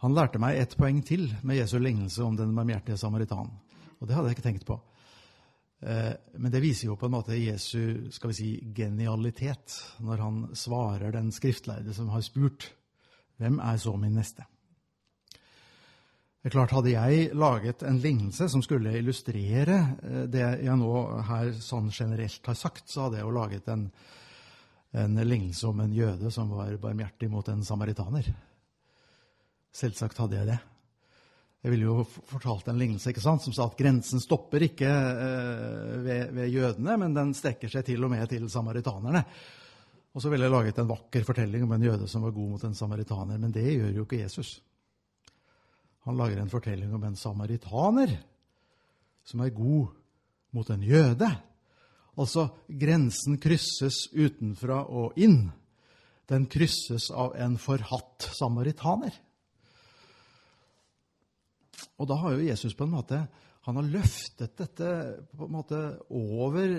han 0.03 0.15
lærte 0.15 0.39
meg 0.43 0.59
ett 0.61 0.77
poeng 0.79 1.01
til 1.07 1.27
med 1.43 1.59
Jesu 1.59 1.79
lignelse 1.81 2.23
om 2.23 2.37
den 2.39 2.55
barmhjertige 2.55 2.99
samaritan. 3.01 3.51
Og 3.99 4.07
det 4.07 4.15
hadde 4.15 4.31
jeg 4.31 4.39
ikke 4.39 4.47
tenkt 4.47 4.69
på. 4.69 4.79
Uh, 5.79 6.15
men 6.37 6.53
det 6.53 6.63
viser 6.63 6.91
jo 6.91 6.99
på 6.99 7.07
en 7.07 7.15
måte 7.15 7.39
Jesu 7.39 8.11
skal 8.15 8.33
vi 8.33 8.39
si, 8.39 8.51
genialitet 8.75 9.79
når 10.03 10.23
han 10.27 10.45
svarer 10.59 11.15
den 11.15 11.33
skriftlærde 11.35 11.95
som 11.95 12.11
har 12.11 12.27
spurt 12.27 12.73
hvem 13.39 13.61
er 13.63 13.77
så 13.79 13.95
min 13.95 14.17
neste? 14.19 14.43
Det 16.49 16.55
er 16.55 16.63
klart, 16.63 16.73
Hadde 16.73 16.93
jeg 16.95 17.25
laget 17.37 17.83
en 17.85 17.99
lignelse 18.01 18.47
som 18.49 18.63
skulle 18.65 18.95
illustrere 18.97 19.75
eh, 20.01 20.23
det 20.33 20.47
jeg 20.65 20.77
nå 20.81 20.93
her 21.29 21.51
sånn 21.61 21.91
generelt 21.93 22.47
har 22.49 22.57
sagt, 22.57 22.87
så 22.89 23.03
hadde 23.03 23.19
jeg 23.19 23.27
jo 23.27 23.35
laget 23.37 23.67
en, 23.69 23.83
en 24.97 25.19
lignelse 25.29 25.67
om 25.69 25.83
en 25.85 25.93
jøde 25.93 26.31
som 26.33 26.49
var 26.57 26.71
barmhjertig 26.81 27.29
mot 27.29 27.51
en 27.53 27.61
samaritaner. 27.69 28.31
Selvsagt 29.77 30.23
hadde 30.25 30.39
jeg 30.39 30.49
det. 30.49 30.57
Jeg 31.67 31.75
ville 31.75 31.91
jo 31.91 32.07
fortalt 32.07 32.73
en 32.73 32.81
lignelse 32.81 33.13
ikke 33.13 33.27
sant, 33.27 33.45
som 33.45 33.53
sa 33.53 33.67
at 33.69 33.77
grensen 33.77 34.25
stopper 34.25 34.65
ikke 34.71 34.89
eh, 34.89 35.93
ved, 36.07 36.33
ved, 36.33 36.49
jødene, 36.49 36.97
men 37.05 37.19
den 37.19 37.35
strekker 37.37 37.69
seg 37.75 37.85
til 37.91 38.09
og 38.09 38.15
med 38.15 38.25
til 38.33 38.49
samaritanerne. 38.49 39.21
Og 40.17 40.25
så 40.25 40.33
ville 40.33 40.49
jeg 40.49 40.57
laget 40.57 40.81
en 40.81 40.89
vakker 40.97 41.29
fortelling 41.29 41.69
om 41.69 41.77
en 41.77 41.87
jøde 41.91 42.09
som 42.09 42.25
var 42.25 42.33
god 42.33 42.51
mot 42.57 42.67
en 42.71 42.81
samaritaner. 42.81 43.37
Men 43.37 43.53
det 43.53 43.69
gjør 43.69 43.93
jo 44.01 44.09
ikke 44.09 44.23
Jesus. 44.25 44.57
Han 46.09 46.17
lager 46.17 46.39
en 46.41 46.49
fortelling 46.49 46.95
om 46.97 47.03
en 47.05 47.17
samaritaner 47.21 48.15
som 49.29 49.43
er 49.45 49.53
god 49.53 49.91
mot 50.57 50.71
en 50.73 50.85
jøde. 50.89 51.29
Altså, 52.17 52.47
grensen 52.81 53.37
krysses 53.37 54.07
utenfra 54.17 54.87
og 54.89 55.19
inn. 55.21 55.51
Den 56.25 56.47
krysses 56.49 57.11
av 57.13 57.37
en 57.37 57.59
forhatt 57.61 58.31
samaritaner. 58.39 59.13
Og 62.01 62.09
da 62.09 62.17
har 62.23 62.39
jo 62.39 62.49
Jesus 62.49 62.73
på 62.73 62.89
en 62.89 62.97
måte 62.97 63.21
han 63.69 63.77
har 63.77 63.89
løftet 63.99 64.57
dette 64.57 64.91
på 65.37 65.45
en 65.45 65.53
måte 65.53 65.79
over, 66.09 66.71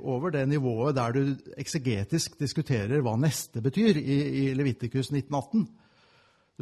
over 0.00 0.32
det 0.32 0.46
nivået 0.48 0.96
der 0.96 1.12
du 1.12 1.50
eksegetisk 1.60 2.38
diskuterer 2.40 3.04
hva 3.04 3.18
neste 3.20 3.60
betyr 3.60 4.00
i, 4.00 4.16
i 4.46 4.54
Levitikus 4.56 5.10
1918. 5.12 5.66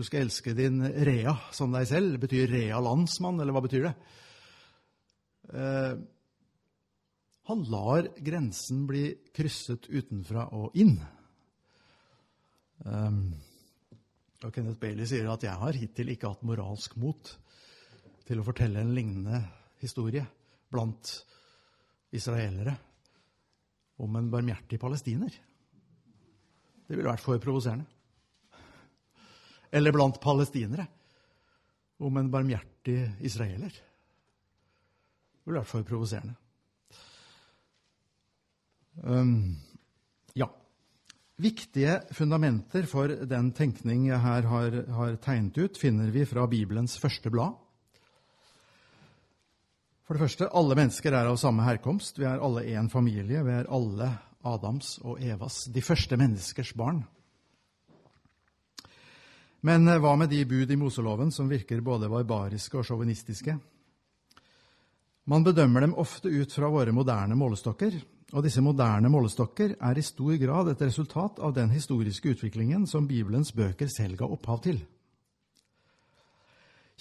Du 0.01 0.05
skal 0.07 0.23
elske 0.25 0.55
din 0.57 0.81
rea 0.81 1.35
som 1.53 1.75
deg 1.77 1.85
selv. 1.85 2.15
Betyr 2.23 2.47
rea 2.49 2.79
landsmann, 2.81 3.37
eller 3.37 3.53
hva 3.53 3.61
betyr 3.67 3.83
det? 3.85 3.91
Eh, 5.53 5.99
han 7.51 7.65
lar 7.69 8.09
grensen 8.25 8.87
bli 8.89 9.03
krysset 9.37 9.91
utenfra 9.93 10.47
og 10.57 10.79
inn. 10.81 10.95
Um, 12.81 13.21
og 14.41 14.57
Kenneth 14.57 14.81
Bailey 14.81 15.05
sier 15.05 15.29
at 15.29 15.45
'jeg 15.45 15.61
har 15.67 15.77
hittil 15.77 16.15
ikke 16.15 16.33
hatt 16.33 16.49
moralsk 16.49 16.97
mot' 16.97 17.37
til 18.25 18.41
å 18.41 18.47
fortelle 18.47 18.81
en 18.81 18.95
lignende 18.97 19.45
historie 19.83 20.25
blant 20.71 21.13
israelere 22.11 22.79
om 23.99 24.17
en 24.17 24.31
barmhjertig 24.33 24.81
palestiner. 24.81 25.29
Det 26.89 26.97
ville 26.97 27.11
vært 27.11 27.21
for 27.21 27.37
provoserende 27.37 28.00
eller 29.71 29.93
blant 29.95 30.21
palestinere 30.23 30.87
om 32.01 32.17
en 32.17 32.31
barmhjertig 32.33 32.99
israeler. 33.21 33.71
Det 33.71 35.49
ville 35.49 35.61
vært 35.61 35.71
for 35.71 35.87
provoserende. 35.87 36.37
Um, 39.01 39.57
ja. 40.37 40.49
Viktige 41.41 42.01
fundamenter 42.13 42.85
for 42.89 43.13
den 43.29 43.53
tenkning 43.57 44.09
jeg 44.11 44.21
her 44.21 44.49
har, 44.49 44.77
har, 44.97 45.17
tegnet 45.25 45.57
ut, 45.57 45.79
finner 45.81 46.11
vi 46.13 46.27
fra 46.29 46.47
Bibelens 46.51 46.99
første 47.01 47.33
blad. 47.33 47.57
For 50.05 50.19
det 50.19 50.25
første, 50.25 50.51
alle 50.59 50.75
mennesker 50.75 51.15
er 51.15 51.31
av 51.31 51.39
samme 51.39 51.65
herkomst. 51.65 52.19
Vi 52.19 52.27
er 52.27 52.43
alle 52.43 52.67
én 52.67 52.91
familie. 52.91 53.45
Vi 53.47 53.55
er 53.55 53.71
alle 53.71 54.11
Adams 54.43 54.97
og 55.05 55.21
Evas, 55.23 55.69
de 55.71 55.83
første 55.85 56.17
menneskers 56.19 56.73
barn. 56.77 57.05
Men 59.67 59.89
eh, 59.89 60.01
hva 60.01 60.15
med 60.17 60.31
de 60.33 60.45
bud 60.49 60.71
i 60.71 60.79
Moseloven 60.81 61.33
som 61.33 61.51
virker 61.51 61.83
både 61.85 62.09
barbariske 62.13 62.81
og 62.81 62.87
sjåvinistiske? 62.89 63.59
Man 65.31 65.45
bedømmer 65.47 65.85
dem 65.85 65.99
ofte 66.01 66.31
ut 66.33 66.53
fra 66.53 66.71
våre 66.73 66.95
moderne 66.97 67.37
målestokker, 67.39 67.99
og 68.31 68.47
disse 68.47 68.63
moderne 68.65 69.11
målestokker 69.11 69.77
er 69.77 69.99
i 69.99 70.07
stor 70.07 70.33
grad 70.41 70.71
et 70.71 70.83
resultat 70.87 71.39
av 71.43 71.53
den 71.55 71.71
historiske 71.75 72.33
utviklingen 72.35 72.87
som 72.89 73.09
Bibelens 73.11 73.53
bøker 73.55 73.91
selv 73.91 74.21
ga 74.23 74.31
opphav 74.31 74.63
til. 74.65 74.81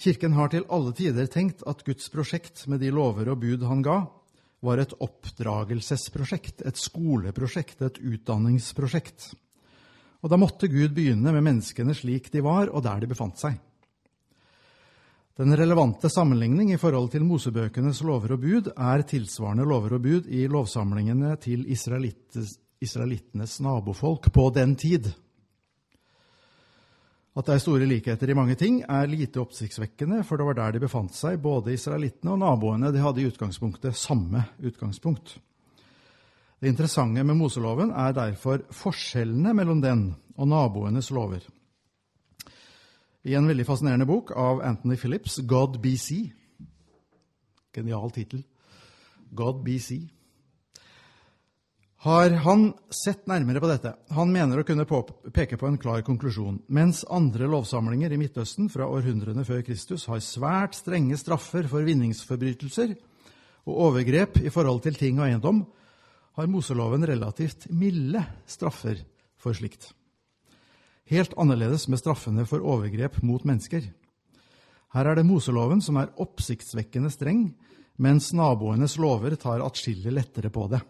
Kirken 0.00 0.32
har 0.32 0.48
til 0.52 0.64
alle 0.72 0.94
tider 0.96 1.28
tenkt 1.28 1.62
at 1.68 1.84
Guds 1.84 2.08
prosjekt 2.12 2.64
med 2.72 2.80
de 2.80 2.92
lover 2.94 3.28
og 3.32 3.42
bud 3.42 3.66
han 3.68 3.82
ga, 3.84 3.98
var 4.64 4.80
et 4.80 4.92
oppdragelsesprosjekt, 5.00 6.62
et 6.68 6.76
skoleprosjekt, 6.76 7.80
et 7.84 8.00
utdanningsprosjekt. 8.00 9.30
Og 10.20 10.30
da 10.30 10.36
måtte 10.40 10.68
Gud 10.68 10.92
begynne 10.96 11.32
med 11.32 11.44
menneskene 11.44 11.94
slik 11.96 12.28
de 12.32 12.42
var, 12.44 12.68
og 12.68 12.84
der 12.84 13.00
de 13.00 13.08
befant 13.10 13.40
seg. 13.40 13.56
Den 15.40 15.56
relevante 15.56 16.10
sammenligning 16.12 16.74
i 16.74 16.76
forhold 16.76 17.08
til 17.14 17.24
Mosebøkenes 17.24 18.02
lover 18.04 18.34
og 18.36 18.42
bud 18.42 18.66
er 18.74 19.06
tilsvarende 19.08 19.64
lover 19.64 19.94
og 19.96 20.02
bud 20.04 20.28
i 20.28 20.44
lovsamlingene 20.52 21.32
til 21.40 21.64
israelittenes 21.64 23.54
nabofolk 23.64 24.28
på 24.34 24.50
den 24.52 24.76
tid. 24.76 25.08
At 27.30 27.46
det 27.46 27.54
er 27.54 27.62
store 27.62 27.86
likheter 27.88 28.28
i 28.28 28.36
mange 28.36 28.58
ting, 28.58 28.82
er 28.84 29.08
lite 29.08 29.40
oppsiktsvekkende, 29.40 30.24
for 30.28 30.36
det 30.36 30.48
var 30.50 30.58
der 30.58 30.76
de 30.76 30.82
befant 30.82 31.14
seg, 31.16 31.40
både 31.40 31.72
israelittene 31.72 32.34
og 32.34 32.42
naboene. 32.42 32.90
De 32.92 33.00
hadde 33.00 33.22
i 33.22 33.28
utgangspunktet 33.30 33.96
samme 33.96 34.44
utgangspunkt. 34.60 35.38
Det 36.60 36.68
interessante 36.68 37.24
med 37.24 37.38
Moseloven 37.40 37.92
er 37.96 38.12
derfor 38.12 38.66
forskjellene 38.76 39.54
mellom 39.56 39.80
den 39.80 40.02
og 40.36 40.48
naboenes 40.50 41.08
lover. 41.10 41.40
I 43.24 43.36
en 43.36 43.48
veldig 43.48 43.64
fascinerende 43.68 44.08
bok 44.08 44.32
av 44.36 44.60
Anthony 44.64 44.96
Phillips, 44.96 45.38
'God 45.40 45.80
BC', 45.80 46.32
genial 47.72 48.10
tittel, 48.10 48.44
'God 49.32 49.64
BC', 49.64 50.08
har 52.00 52.30
han 52.30 52.72
sett 52.88 53.26
nærmere 53.28 53.60
på 53.60 53.68
dette. 53.68 53.92
Han 54.16 54.32
mener 54.32 54.60
å 54.60 54.64
kunne 54.64 54.86
peke 55.36 55.58
på 55.60 55.68
en 55.68 55.76
klar 55.76 56.00
konklusjon. 56.00 56.62
Mens 56.68 57.04
andre 57.04 57.44
lovsamlinger 57.44 58.12
i 58.12 58.16
Midtøsten 58.16 58.70
fra 58.72 58.88
århundrene 58.88 59.44
før 59.44 59.60
Kristus 59.66 60.06
har 60.08 60.22
svært 60.24 60.78
strenge 60.78 61.18
straffer 61.20 61.68
for 61.68 61.84
vinningsforbrytelser 61.84 62.94
og 63.68 63.82
overgrep 63.90 64.40
i 64.40 64.48
forhold 64.48 64.80
til 64.86 64.96
ting 64.96 65.20
og 65.20 65.28
eiendom, 65.28 65.60
har 66.40 66.48
Moseloven 66.48 67.06
relativt 67.06 67.66
milde 67.68 68.22
straffer 68.48 69.02
for 69.40 69.52
slikt. 69.56 69.90
Helt 71.10 71.34
annerledes 71.36 71.88
med 71.88 72.00
straffene 72.00 72.46
for 72.48 72.64
overgrep 72.64 73.18
mot 73.26 73.44
mennesker. 73.44 73.84
Her 74.94 75.10
er 75.10 75.18
det 75.18 75.26
Moseloven 75.28 75.82
som 75.84 75.98
er 76.00 76.14
oppsiktsvekkende 76.22 77.12
streng, 77.12 77.50
mens 78.00 78.30
naboenes 78.32 78.96
lover 78.96 79.36
tar 79.36 79.60
atskillig 79.64 80.14
lettere 80.16 80.48
på 80.50 80.64
det. 80.72 80.80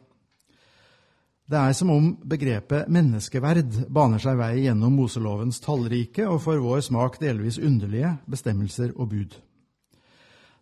Det 1.51 1.59
er 1.59 1.75
som 1.75 1.91
om 1.91 2.13
begrepet 2.31 2.87
menneskeverd 2.95 3.89
baner 3.91 4.23
seg 4.23 4.39
vei 4.39 4.53
gjennom 4.69 4.95
Moselovens 5.01 5.59
tallrike 5.65 6.29
og 6.31 6.45
for 6.45 6.63
vår 6.63 6.85
smak 6.87 7.19
delvis 7.19 7.59
underlige 7.59 8.15
bestemmelser 8.31 8.95
og 8.95 9.11
bud. 9.11 9.35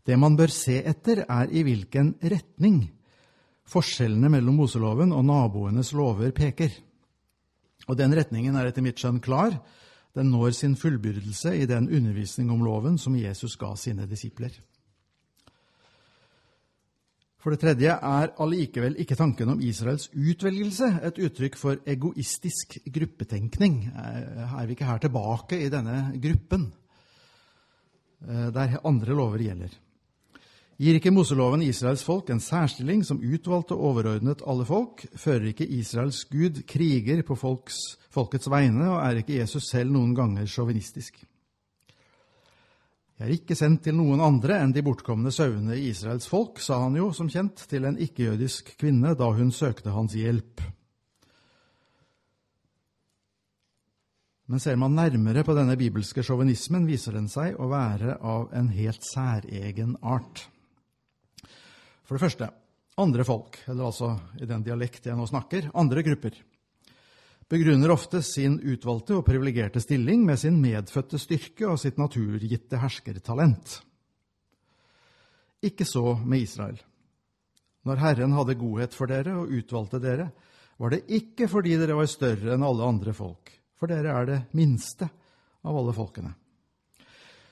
Det 0.09 0.17
man 0.17 0.39
bør 0.39 0.49
se 0.49 0.79
etter, 0.81 1.27
er 1.29 1.53
i 1.53 1.67
hvilken 1.67 2.15
retning 2.25 2.87
forskjellene 3.69 4.31
mellom 4.33 4.63
Moseloven 4.63 5.13
og 5.13 5.27
naboenes 5.29 5.93
lover 5.97 6.33
peker. 6.37 6.73
Og 7.89 7.97
den 7.99 8.15
retningen 8.17 8.57
er 8.57 8.69
etter 8.69 8.85
mitt 8.85 9.01
skjønn 9.01 9.21
klar. 9.25 9.57
Den 10.17 10.33
når 10.33 10.57
sin 10.57 10.75
fullbyrdelse 10.77 11.55
i 11.57 11.69
den 11.69 11.89
undervisning 11.93 12.51
om 12.53 12.65
loven 12.65 12.99
som 13.01 13.17
Jesus 13.17 13.57
ga 13.61 13.75
sine 13.79 14.09
disipler. 14.09 14.53
For 17.39 17.55
det 17.55 17.61
tredje 17.63 17.93
er 17.95 18.33
allikevel 18.43 18.97
ikke 18.99 19.17
tanken 19.17 19.53
om 19.53 19.61
Israels 19.63 20.09
utvelgelse 20.11 20.89
et 21.07 21.21
uttrykk 21.23 21.55
for 21.57 21.79
egoistisk 21.87 22.81
gruppetenkning. 22.93 23.85
Eh, 23.93 24.57
er 24.59 24.67
vi 24.67 24.75
ikke 24.75 24.89
her 24.89 24.99
tilbake 25.05 25.61
i 25.63 25.71
denne 25.71 26.19
gruppen, 26.19 26.67
eh, 28.27 28.49
der 28.51 28.81
andre 28.83 29.15
lover 29.15 29.39
gjelder? 29.39 29.71
Gir 30.79 30.95
ikke 30.95 31.11
Moseloven 31.11 31.65
Israels 31.67 32.05
folk 32.07 32.29
en 32.31 32.39
særstilling 32.39 33.01
som 33.03 33.19
utvalgte 33.19 33.75
og 33.75 33.89
overordnet 33.89 34.45
alle 34.47 34.63
folk? 34.67 35.03
Fører 35.19 35.49
ikke 35.51 35.67
Israels 35.75 36.21
Gud 36.31 36.61
kriger 36.71 37.25
på 37.27 37.35
folks, 37.35 37.97
folkets 38.15 38.47
vegne, 38.47 38.85
og 38.87 39.01
er 39.03 39.19
ikke 39.19 39.41
Jesus 39.41 39.67
selv 39.73 39.91
noen 39.91 40.13
ganger 40.15 40.47
sjåvinistisk? 40.47 41.17
Jeg 43.19 43.27
er 43.27 43.33
ikke 43.35 43.57
sendt 43.59 43.83
til 43.89 43.97
noen 43.99 44.23
andre 44.23 44.61
enn 44.63 44.71
de 44.71 44.85
bortkomne 44.87 45.33
sauene 45.35 45.75
i 45.75 45.89
Israels 45.91 46.29
folk, 46.31 46.61
sa 46.63 46.77
han 46.85 46.95
jo, 46.95 47.09
som 47.11 47.27
kjent, 47.27 47.65
til 47.67 47.89
en 47.89 47.99
ikke-jødisk 47.99 48.77
kvinne 48.79 49.17
da 49.19 49.33
hun 49.35 49.51
søkte 49.51 49.91
hans 49.91 50.15
hjelp. 50.15 50.63
Men 54.47 54.63
ser 54.63 54.79
man 54.79 54.95
nærmere 54.95 55.43
på 55.43 55.59
denne 55.59 55.75
bibelske 55.77 56.23
sjåvinismen, 56.23 56.87
viser 56.87 57.19
den 57.19 57.27
seg 57.27 57.59
å 57.59 57.67
være 57.75 58.15
av 58.23 58.55
en 58.55 58.71
helt 58.79 59.03
særegen 59.03 59.99
art. 60.07 60.47
For 62.09 62.17
det 62.17 62.25
første 62.25 62.49
andre 62.99 63.25
folk, 63.29 63.61
eller 63.69 63.91
altså 63.91 64.15
i 64.41 64.49
den 64.49 64.65
dialekt 64.65 65.07
jeg 65.07 65.17
nå 65.19 65.27
snakker, 65.29 65.69
andre 65.77 66.03
grupper 66.07 66.39
begrunner 67.49 67.93
ofte 67.95 68.21
sin 68.25 68.59
utvalgte 68.61 69.17
og 69.17 69.25
privilegerte 69.27 69.81
stilling 69.81 70.25
med 70.27 70.41
sin 70.41 70.59
medfødte 70.61 71.21
styrke 71.21 71.69
og 71.71 71.79
sitt 71.81 71.97
naturgitte 72.01 72.81
herskertalent. 72.81 73.79
Ikke 75.65 75.87
så 75.89 76.19
med 76.21 76.45
Israel. 76.45 76.77
Når 77.89 78.03
Herren 78.03 78.35
hadde 78.37 78.59
godhet 78.61 78.95
for 78.95 79.11
dere 79.11 79.39
og 79.41 79.55
utvalgte 79.55 80.01
dere, 80.03 80.29
var 80.79 80.93
det 80.93 81.07
ikke 81.11 81.49
fordi 81.51 81.79
dere 81.81 81.97
var 81.99 82.11
større 82.11 82.53
enn 82.55 82.67
alle 82.67 82.87
andre 82.87 83.15
folk, 83.17 83.51
for 83.79 83.91
dere 83.91 84.13
er 84.13 84.29
det 84.29 84.39
minste 84.59 85.09
av 85.65 85.75
alle 85.81 85.95
folkene. 85.97 86.35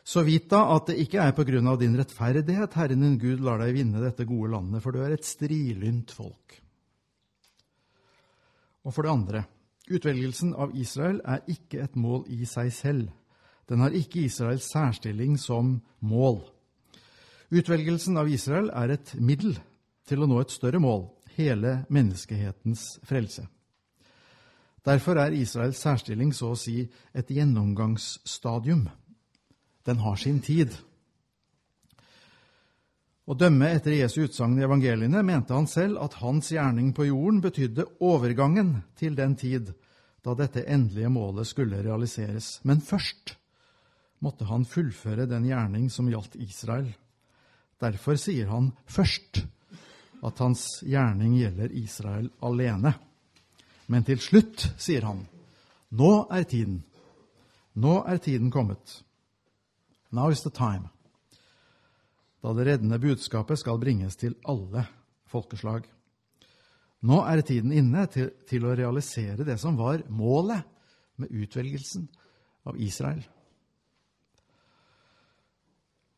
Så 0.07 0.23
vit 0.23 0.47
da 0.53 0.63
at 0.77 0.87
det 0.93 1.01
ikke 1.03 1.19
er 1.25 1.35
på 1.35 1.45
grunn 1.49 1.67
av 1.67 1.81
din 1.81 1.97
rettferdighet 1.99 2.77
Herren 2.79 3.03
din 3.03 3.19
Gud 3.19 3.43
lar 3.43 3.59
deg 3.59 3.75
vinne 3.75 4.03
dette 4.05 4.29
gode 4.29 4.53
landet, 4.55 4.85
for 4.85 4.95
du 4.95 5.03
er 5.03 5.17
et 5.17 5.27
strilynt 5.27 6.15
folk. 6.15 6.61
Og 8.87 8.95
for 8.95 9.03
det 9.03 9.11
andre, 9.11 9.43
Utvelgelsen 9.87 10.51
av 10.59 10.73
Israel 10.75 11.21
er 11.23 11.45
ikke 11.47 11.85
et 11.85 11.95
mål 11.95 12.25
i 12.35 12.47
seg 12.49 12.73
selv. 12.75 13.11
Den 13.71 13.83
har 13.83 13.95
ikke 13.95 14.25
Israels 14.27 14.67
særstilling 14.67 15.37
som 15.39 15.77
mål. 16.03 16.41
Utvelgelsen 17.55 18.19
av 18.19 18.31
Israel 18.31 18.71
er 18.75 18.97
et 18.97 19.15
middel 19.23 19.55
til 20.07 20.23
å 20.23 20.27
nå 20.27 20.41
et 20.43 20.55
større 20.55 20.81
mål, 20.83 21.07
hele 21.39 21.85
menneskehetens 21.93 22.97
frelse. 23.07 23.47
Derfor 24.87 25.19
er 25.23 25.35
Israels 25.35 25.79
særstilling 25.83 26.33
så 26.35 26.53
å 26.55 26.59
si 26.59 26.81
et 27.15 27.31
gjennomgangsstadium. 27.31 28.89
Den 29.87 30.03
har 30.03 30.16
sin 30.18 30.41
tid. 30.43 30.74
Å 33.26 33.34
dømme 33.34 33.72
etter 33.74 33.95
Jesu 33.97 34.20
utsagn 34.26 34.59
i 34.59 34.64
evangeliene 34.66 35.22
mente 35.26 35.55
han 35.55 35.66
selv 35.70 35.99
at 36.03 36.18
hans 36.20 36.53
gjerning 36.55 36.93
på 36.95 37.09
jorden 37.09 37.41
betydde 37.43 37.89
overgangen 38.07 38.76
til 38.99 39.16
den 39.18 39.34
tid 39.39 39.72
da 40.26 40.34
dette 40.39 40.62
endelige 40.66 41.11
målet 41.11 41.47
skulle 41.47 41.82
realiseres. 41.82 42.61
Men 42.62 42.82
først 42.82 43.37
måtte 44.22 44.47
han 44.51 44.66
fullføre 44.66 45.26
den 45.30 45.47
gjerning 45.47 45.91
som 45.91 46.11
gjaldt 46.11 46.39
Israel. 46.43 46.89
Derfor 47.82 48.18
sier 48.18 48.51
han 48.51 48.72
først 48.91 49.43
at 50.26 50.43
hans 50.43 50.82
gjerning 50.87 51.37
gjelder 51.39 51.74
Israel 51.78 52.30
alene. 52.43 52.95
Men 53.87 54.07
til 54.07 54.18
slutt 54.22 54.68
sier 54.82 55.07
han, 55.07 55.26
nå 55.95 56.12
er 56.34 56.47
tiden. 56.49 56.80
Nå 57.74 58.01
er 58.09 58.22
tiden 58.22 58.51
kommet. 58.51 59.03
Now 60.11 60.31
is 60.31 60.43
the 60.43 60.51
time 60.51 60.91
da 62.47 62.53
det 62.55 62.67
reddende 62.69 62.99
budskapet 63.03 63.59
skal 63.59 63.79
bringes 63.83 64.15
til 64.21 64.37
alle 64.47 64.85
folkeslag. 65.27 65.87
Nå 67.07 67.21
er 67.27 67.43
tiden 67.43 67.73
inne 67.75 68.05
til, 68.11 68.31
til, 68.47 68.67
å 68.67 68.75
realisere 68.79 69.47
det 69.47 69.59
som 69.59 69.75
var 69.79 70.05
målet 70.07 70.63
med 71.19 71.33
utvelgelsen 71.35 72.07
av 72.67 72.79
Israel. 72.79 73.25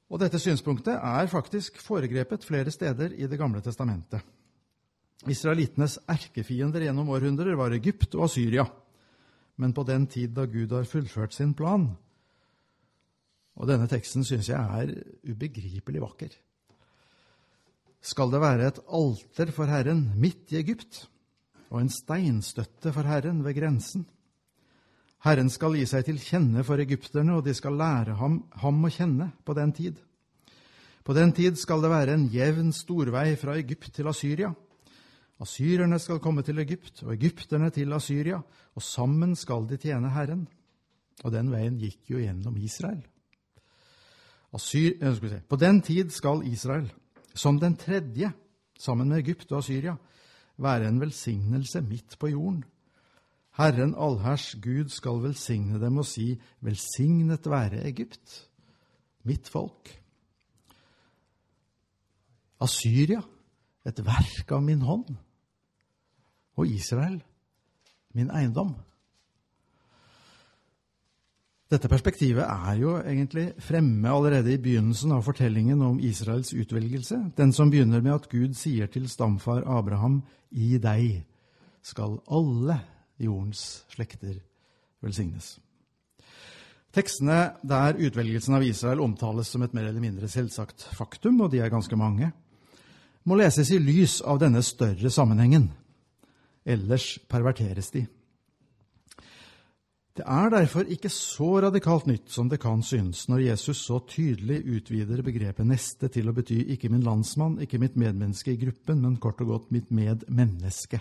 Og 0.09 0.21
Dette 0.21 0.41
synspunktet 0.41 0.97
er 0.97 1.33
faktisk 1.33 1.81
foregrepet 1.85 2.45
flere 2.45 2.73
steder 2.73 3.13
i 3.17 3.29
Det 3.29 3.39
gamle 3.41 3.61
testamentet. 3.65 4.21
Israelittenes 5.29 5.99
erkefiender 6.09 6.85
gjennom 6.87 7.09
århundrer 7.13 7.57
var 7.59 7.75
Egypt 7.77 8.15
og 8.15 8.31
Syria. 8.33 8.65
Men 9.57 9.73
på 9.73 9.83
den 9.85 10.07
tid 10.07 10.37
da 10.37 10.47
Gud 10.47 10.73
har 10.73 10.87
fullført 10.89 11.35
sin 11.35 11.53
plan, 11.55 11.91
og 13.59 13.67
denne 13.67 13.89
teksten 13.91 14.25
syns 14.27 14.51
jeg 14.53 14.59
er 14.59 14.93
ubegripelig 15.27 16.03
vakker. 16.03 16.31
Skal 17.99 18.31
det 18.31 18.41
være 18.41 18.69
et 18.71 18.79
alter 18.95 19.51
for 19.55 19.71
Herren 19.71 20.05
midt 20.17 20.55
i 20.55 20.61
Egypt 20.61 21.03
og 21.69 21.83
en 21.83 21.91
steinstøtte 21.93 22.93
for 22.95 23.09
Herren 23.09 23.43
ved 23.45 23.59
grensen? 23.59 24.07
Herren 25.27 25.51
skal 25.51 25.75
gi 25.75 25.83
seg 25.91 26.07
til 26.07 26.21
kjenne 26.23 26.63
for 26.63 26.79
egypterne, 26.79 27.35
og 27.35 27.43
de 27.45 27.55
skal 27.57 27.75
lære 27.75 28.15
ham, 28.21 28.45
ham 28.63 28.87
å 28.87 28.93
kjenne 28.95 29.33
på 29.43 29.57
den 29.59 29.75
tid. 29.75 29.99
På 31.03 31.17
den 31.17 31.33
tid 31.35 31.59
skal 31.59 31.83
det 31.83 31.91
være 31.91 32.15
en 32.15 32.29
jevn 32.31 32.71
storvei 32.77 33.33
fra 33.41 33.57
Egypt 33.59 33.91
til 33.97 34.07
Asyria. 34.07 34.53
Asyrerne 35.43 35.99
skal 36.03 36.23
komme 36.23 36.45
til 36.47 36.63
Egypt, 36.63 37.03
og 37.03 37.17
egypterne 37.17 37.73
til 37.75 37.93
Asyria, 37.97 38.39
og 38.75 38.83
sammen 38.83 39.35
skal 39.39 39.67
de 39.67 39.79
tjene 39.83 40.15
Herren. 40.15 40.47
Og 41.25 41.35
den 41.35 41.51
veien 41.51 41.79
gikk 41.83 42.15
jo 42.15 42.23
gjennom 42.23 42.55
Israel. 42.63 43.03
Asyr, 44.55 44.97
si, 45.15 45.41
på 45.49 45.57
den 45.57 45.83
tid 45.83 46.11
skal 46.11 46.47
Israel, 46.49 46.89
som 47.35 47.61
den 47.61 47.77
tredje, 47.77 48.33
sammen 48.79 49.09
med 49.09 49.19
Egypt 49.19 49.53
og 49.53 49.65
Syria, 49.65 49.97
være 50.57 50.89
en 50.89 51.01
velsignelse 51.01 51.81
midt 51.81 52.17
på 52.19 52.31
jorden. 52.33 52.65
Herren 53.59 53.95
allherrs 53.99 54.55
Gud 54.63 54.89
skal 54.89 55.23
velsigne 55.23 55.81
dem 55.83 55.99
og 55.99 56.07
si, 56.07 56.41
Velsignet 56.61 57.47
være 57.51 57.85
Egypt, 57.87 58.49
mitt 59.27 59.49
folk. 59.49 59.91
Asyria, 62.61 63.21
et 63.87 64.01
verk 64.05 64.53
av 64.53 64.63
min 64.63 64.83
hånd. 64.83 65.11
Og 66.59 66.67
Israel, 66.67 67.21
min 68.15 68.31
eiendom. 68.35 68.75
Dette 71.69 71.89
perspektivet 71.93 72.47
er 72.49 72.79
jo 72.81 72.95
egentlig 72.97 73.51
fremme 73.61 74.09
allerede 74.09 74.55
i 74.55 74.61
begynnelsen 74.61 75.13
av 75.13 75.27
fortellingen 75.27 75.83
om 75.85 75.99
Israels 76.01 76.55
utvelgelse, 76.57 77.19
den 77.37 77.53
som 77.53 77.69
begynner 77.69 78.01
med 78.01 78.15
at 78.15 78.29
Gud 78.33 78.57
sier 78.57 78.89
til 78.89 79.05
stamfar 79.13 79.67
Abraham, 79.69 80.23
i 80.49 80.79
deg 80.81 81.27
skal 81.85 82.17
alle 82.25 82.79
jordens 83.21 83.85
slekter 83.93 84.39
velsignes. 85.05 85.59
Tekstene 86.97 87.59
der 87.61 88.01
utvelgelsen 88.01 88.57
av 88.57 88.65
Israel 88.65 89.05
omtales 89.05 89.53
som 89.53 89.61
et 89.63 89.77
mer 89.77 89.91
eller 89.91 90.01
mindre 90.01 90.33
selvsagt 90.33 90.89
faktum, 90.97 91.43
og 91.45 91.53
de 91.53 91.61
er 91.61 91.69
ganske 91.69 92.01
mange, 92.01 92.33
må 93.29 93.37
leses 93.37 93.69
i 93.77 93.83
lys 93.83 94.23
av 94.25 94.41
denne 94.41 94.65
større 94.65 95.13
sammenhengen. 95.13 95.69
Ellers 96.65 97.19
perverteres 97.29 97.93
de. 97.93 98.09
Det 100.19 100.25
er 100.27 100.49
derfor 100.51 100.89
ikke 100.91 101.11
så 101.15 101.61
radikalt 101.63 102.09
nytt 102.11 102.33
som 102.35 102.49
det 102.51 102.59
kan 102.59 102.81
synes 102.83 103.29
når 103.31 103.45
Jesus 103.45 103.85
så 103.87 104.01
tydelig 104.03 104.65
utvider 104.67 105.23
begrepet 105.23 105.63
'neste' 105.63 106.11
til 106.11 106.27
å 106.27 106.35
bety 106.35 106.59
ikke 106.75 106.91
min 106.91 107.05
landsmann, 107.07 107.61
ikke 107.63 107.79
mitt 107.79 107.95
medmenneske 107.95 108.51
i 108.51 108.59
gruppen, 108.59 109.01
men 109.01 109.21
kort 109.23 109.41
og 109.41 109.47
godt 109.47 109.71
mitt 109.71 109.93
medmenneske, 109.95 110.99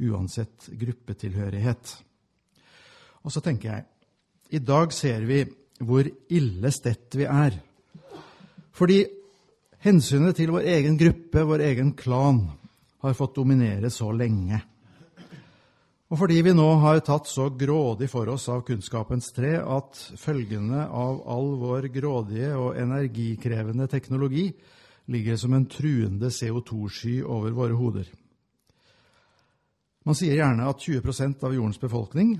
uansett 0.00 0.70
gruppetilhørighet. 0.72 1.96
Og 3.24 3.32
så 3.32 3.44
tenker 3.44 3.68
jeg 3.70 3.84
i 4.50 4.58
dag 4.58 4.92
ser 4.92 5.20
vi 5.28 5.44
hvor 5.84 6.08
ille 6.30 6.70
stett 6.72 7.14
vi 7.14 7.28
er. 7.28 7.60
Fordi 8.72 9.04
hensynet 9.84 10.36
til 10.36 10.50
vår 10.50 10.64
egen 10.78 10.96
gruppe, 10.96 11.44
vår 11.44 11.60
egen 11.60 11.92
klan, 11.92 12.46
har 13.02 13.12
fått 13.12 13.36
dominere 13.36 13.90
så 13.90 14.08
lenge. 14.16 14.62
Og 16.12 16.20
fordi 16.20 16.42
vi 16.44 16.52
nå 16.52 16.66
har 16.82 17.00
tatt 17.00 17.28
så 17.30 17.48
grådig 17.48 18.10
for 18.12 18.28
oss 18.28 18.44
av 18.52 18.60
kunnskapens 18.66 19.30
tre 19.32 19.54
at 19.56 20.00
følgene 20.20 20.84
av 20.84 21.22
all 21.32 21.54
vår 21.62 21.88
grådige 21.94 22.50
og 22.60 22.76
energikrevende 22.76 23.88
teknologi 23.88 24.50
ligger 25.08 25.38
som 25.40 25.56
en 25.56 25.64
truende 25.68 26.28
CO2-sky 26.32 27.22
over 27.24 27.56
våre 27.56 27.78
hoder. 27.78 28.10
Man 30.04 30.16
sier 30.16 30.36
gjerne 30.36 30.68
at 30.68 30.84
20% 30.84 31.46
av 31.48 31.56
jordens 31.56 31.80
befolkning, 31.80 32.36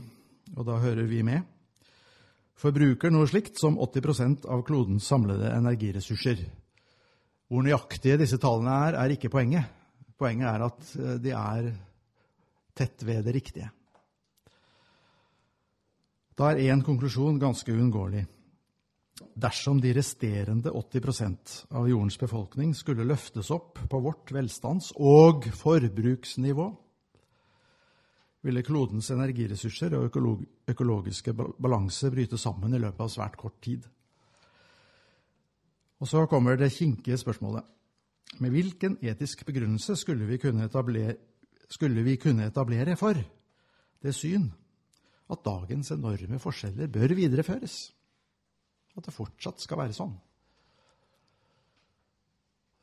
og 0.52 0.68
da 0.68 0.76
hører 0.82 1.08
vi 1.08 1.22
med, 1.24 1.46
forbruker 2.60 3.12
noe 3.12 3.28
slikt 3.28 3.56
som 3.60 3.78
80% 3.80 4.44
av 4.44 4.60
klodens 4.68 5.08
samlede 5.08 5.48
energiressurser. 5.56 6.44
Hvor 7.48 7.64
nøyaktige 7.64 8.20
disse 8.20 8.36
tallene 8.40 8.76
er, 8.90 9.00
er 9.00 9.16
ikke 9.16 9.32
poenget. 9.32 9.72
Poenget 10.20 10.50
er 10.52 10.66
at 10.68 10.94
eh, 11.00 11.16
de 11.24 11.32
er 11.32 11.72
tett 12.74 13.02
ved 13.02 13.24
det 13.24 13.34
riktige. 13.36 13.70
Da 16.34 16.50
er 16.50 16.64
én 16.66 16.82
konklusjon 16.82 17.38
ganske 17.38 17.72
uunngåelig. 17.72 18.24
Dersom 19.38 19.78
de 19.80 19.92
resterende 19.94 20.72
80% 20.74 21.58
av 21.70 21.86
jordens 21.88 22.16
befolkning 22.18 22.72
skulle 22.74 23.06
løftes 23.06 23.50
opp 23.54 23.78
på 23.90 24.00
vårt 24.02 24.32
velstands- 24.34 24.90
og 24.98 25.46
forbruksnivå, 25.54 26.66
ville 28.44 28.62
klodens 28.66 29.08
energiressurser 29.14 29.94
og 29.96 30.18
økologiske 30.68 31.32
balanse 31.34 32.10
bryte 32.12 32.38
sammen 32.38 32.74
i 32.74 32.80
løpet 32.82 33.00
av 33.06 33.12
svært 33.12 33.38
kort 33.40 33.60
tid. 33.64 33.86
Og 36.02 36.10
så 36.10 36.26
kommer 36.28 36.58
det 36.60 36.74
kinkige 36.74 37.16
spørsmålet. 37.16 37.64
Med 38.42 38.50
hvilken 38.50 38.98
etisk 39.00 39.46
begrunnelse 39.46 39.96
skulle 39.96 40.26
vi 40.26 40.40
kunne 40.42 40.66
etablere, 40.66 41.14
skulle 41.70 42.04
vi 42.06 42.16
kunne 42.20 42.46
etablere 42.50 42.96
for 43.00 43.18
det 44.04 44.14
syn 44.14 44.50
at 45.32 45.44
dagens 45.44 45.90
enorme 45.94 46.38
forskjeller 46.38 46.90
bør 46.92 47.16
videreføres? 47.16 47.78
At 48.94 49.08
det 49.08 49.14
fortsatt 49.14 49.62
skal 49.62 49.80
være 49.80 49.96
sånn? 49.96 50.14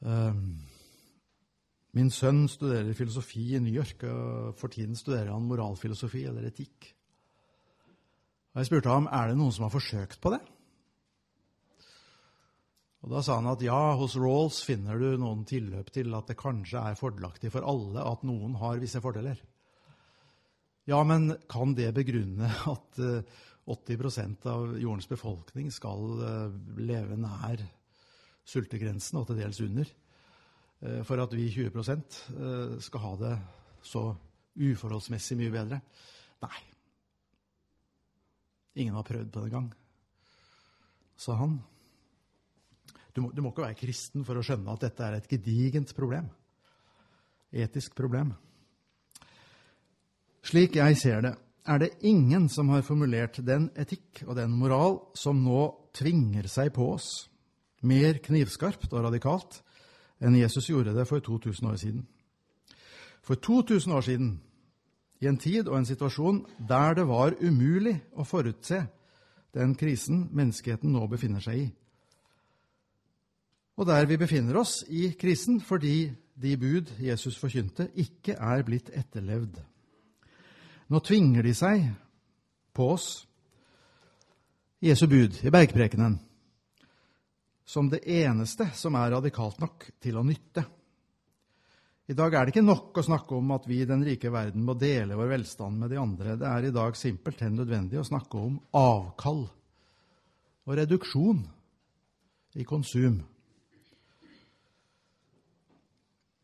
Um, 0.01 0.45
Min 1.91 2.07
sønn 2.07 2.45
studerer 2.47 2.95
filosofi 2.95 3.49
i 3.55 3.59
New 3.59 3.73
York, 3.73 4.05
og 4.07 4.55
for 4.59 4.71
tiden 4.71 4.95
studerer 4.95 5.33
han 5.33 5.43
moralfilosofi 5.43 6.23
eller 6.29 6.47
etikk. 6.47 6.87
Og 8.53 8.61
Jeg 8.61 8.69
spurte 8.69 8.93
ham 8.93 9.09
er 9.11 9.31
det 9.31 9.37
noen 9.39 9.51
som 9.51 9.65
har 9.67 9.73
forsøkt 9.73 10.21
på 10.23 10.31
det. 10.31 10.39
Og 13.01 13.09
Da 13.09 13.21
sa 13.25 13.39
han 13.39 13.49
at 13.49 13.63
ja, 13.65 13.95
hos 13.97 14.15
Rawls 14.19 14.59
finner 14.65 14.99
du 15.01 15.15
noen 15.17 15.41
tilløp 15.49 15.89
til 15.93 16.13
at 16.13 16.29
det 16.29 16.37
kanskje 16.37 16.83
er 16.91 16.99
fordelaktig 16.99 17.49
for 17.53 17.65
alle 17.65 18.03
at 18.05 18.25
noen 18.27 18.59
har 18.61 18.81
visse 18.81 19.01
fordeler. 19.01 19.39
Ja, 20.89 21.01
men 21.05 21.31
kan 21.49 21.73
det 21.77 21.91
begrunne 21.97 22.49
at 22.75 23.01
80 23.65 24.19
eh, 24.21 24.35
av 24.51 24.77
jordens 24.81 25.09
befolkning 25.09 25.71
skal 25.73 26.25
eh, 26.27 26.59
leve 26.81 27.17
nær 27.17 27.65
sultegrensen, 28.45 29.19
og 29.21 29.29
til 29.29 29.41
dels 29.41 29.61
under? 29.65 29.89
Eh, 30.81 31.01
for 31.05 31.21
at 31.21 31.33
vi 31.37 31.49
20 31.53 31.81
eh, 31.81 32.77
skal 32.81 33.05
ha 33.05 33.15
det 33.21 33.35
så 33.85 34.11
uforholdsmessig 34.57 35.37
mye 35.39 35.53
bedre. 35.53 35.81
Nei. 36.41 36.61
Ingen 38.81 38.95
har 38.95 39.05
prøvd 39.05 39.29
på 39.31 39.41
det 39.41 39.51
engang, 39.51 39.69
sa 41.19 41.35
han. 41.41 41.59
Du 43.13 43.21
må, 43.23 43.31
du 43.35 43.41
må 43.43 43.51
ikke 43.51 43.65
være 43.65 43.79
kristen 43.79 44.25
for 44.27 44.39
å 44.39 44.43
skjønne 44.45 44.71
at 44.71 44.85
dette 44.85 45.05
er 45.05 45.17
et 45.17 45.29
gedigent 45.29 45.91
problem. 45.97 46.29
Etisk 47.51 47.95
problem. 47.97 48.31
Slik 50.47 50.77
jeg 50.79 50.97
ser 50.97 51.25
det, 51.25 51.33
er 51.67 51.81
det 51.83 51.91
ingen 52.07 52.47
som 52.49 52.71
har 52.73 52.85
formulert 52.85 53.37
den 53.45 53.67
etikk 53.77 54.23
og 54.25 54.35
den 54.39 54.53
moral 54.57 54.97
som 55.17 55.43
nå 55.43 55.67
tvinger 55.93 56.47
seg 56.49 56.71
på 56.73 56.87
oss, 56.95 57.27
mer 57.85 58.17
knivskarpt 58.23 58.93
og 58.93 59.05
radikalt 59.05 59.59
enn 60.21 60.37
Jesus 60.37 60.69
gjorde 60.69 60.93
det 60.95 61.05
for 61.09 61.21
2000 61.21 61.69
år 61.69 61.77
siden. 61.81 62.01
For 63.25 63.35
2000 63.35 63.93
år 63.93 64.05
siden, 64.05 64.31
i 65.21 65.27
en 65.29 65.37
tid 65.37 65.67
og 65.67 65.77
en 65.77 65.85
situasjon 65.85 66.41
der 66.69 66.95
det 66.97 67.05
var 67.09 67.35
umulig 67.41 67.93
å 68.17 68.25
forutse 68.25 68.79
den 69.53 69.75
krisen 69.77 70.29
menneskeheten 70.33 70.93
nå 70.93 71.05
befinner 71.11 71.43
seg 71.43 71.59
i. 71.59 71.67
Og 73.81 73.87
der 73.89 74.05
vi 74.05 74.19
befinner 74.21 74.59
oss 74.61 74.83
i 74.93 75.07
krisen 75.17 75.57
fordi 75.65 76.11
de 76.41 76.53
bud 76.57 76.91
Jesus 77.01 77.37
forkynte, 77.41 77.87
ikke 77.97 78.35
er 78.37 78.61
blitt 78.65 78.91
etterlevd. 78.93 79.57
Nå 80.93 80.99
tvinger 81.01 81.45
de 81.45 81.53
seg 81.57 81.87
på 82.77 82.91
oss 82.93 83.07
Jesu 84.81 85.07
bud 85.09 85.39
i 85.41 85.53
bergprekenen 85.53 86.19
som 87.71 87.89
det 87.89 88.03
eneste 88.05 88.67
som 88.75 88.97
er 88.99 89.13
radikalt 89.15 89.61
nok 89.61 89.87
til 90.03 90.17
å 90.19 90.25
nytte. 90.27 90.63
I 92.11 92.17
dag 92.17 92.33
er 92.35 92.43
det 92.43 92.51
ikke 92.51 92.65
nok 92.65 92.97
å 92.99 93.05
snakke 93.05 93.37
om 93.37 93.53
at 93.55 93.65
vi 93.69 93.79
i 93.81 93.87
den 93.87 94.03
rike 94.03 94.29
verden 94.33 94.65
må 94.67 94.75
dele 94.75 95.15
vår 95.15 95.29
velstand 95.37 95.79
med 95.79 95.93
de 95.93 96.01
andre. 96.01 96.35
Det 96.35 96.49
er 96.49 96.67
i 96.67 96.73
dag 96.75 96.97
simpelthen 96.99 97.55
nødvendig 97.55 98.01
å 98.01 98.05
snakke 98.05 98.41
om 98.41 98.57
avkall 98.75 99.45
og 100.67 100.73
reduksjon 100.77 101.45
i 102.59 102.67
konsum. 102.67 103.21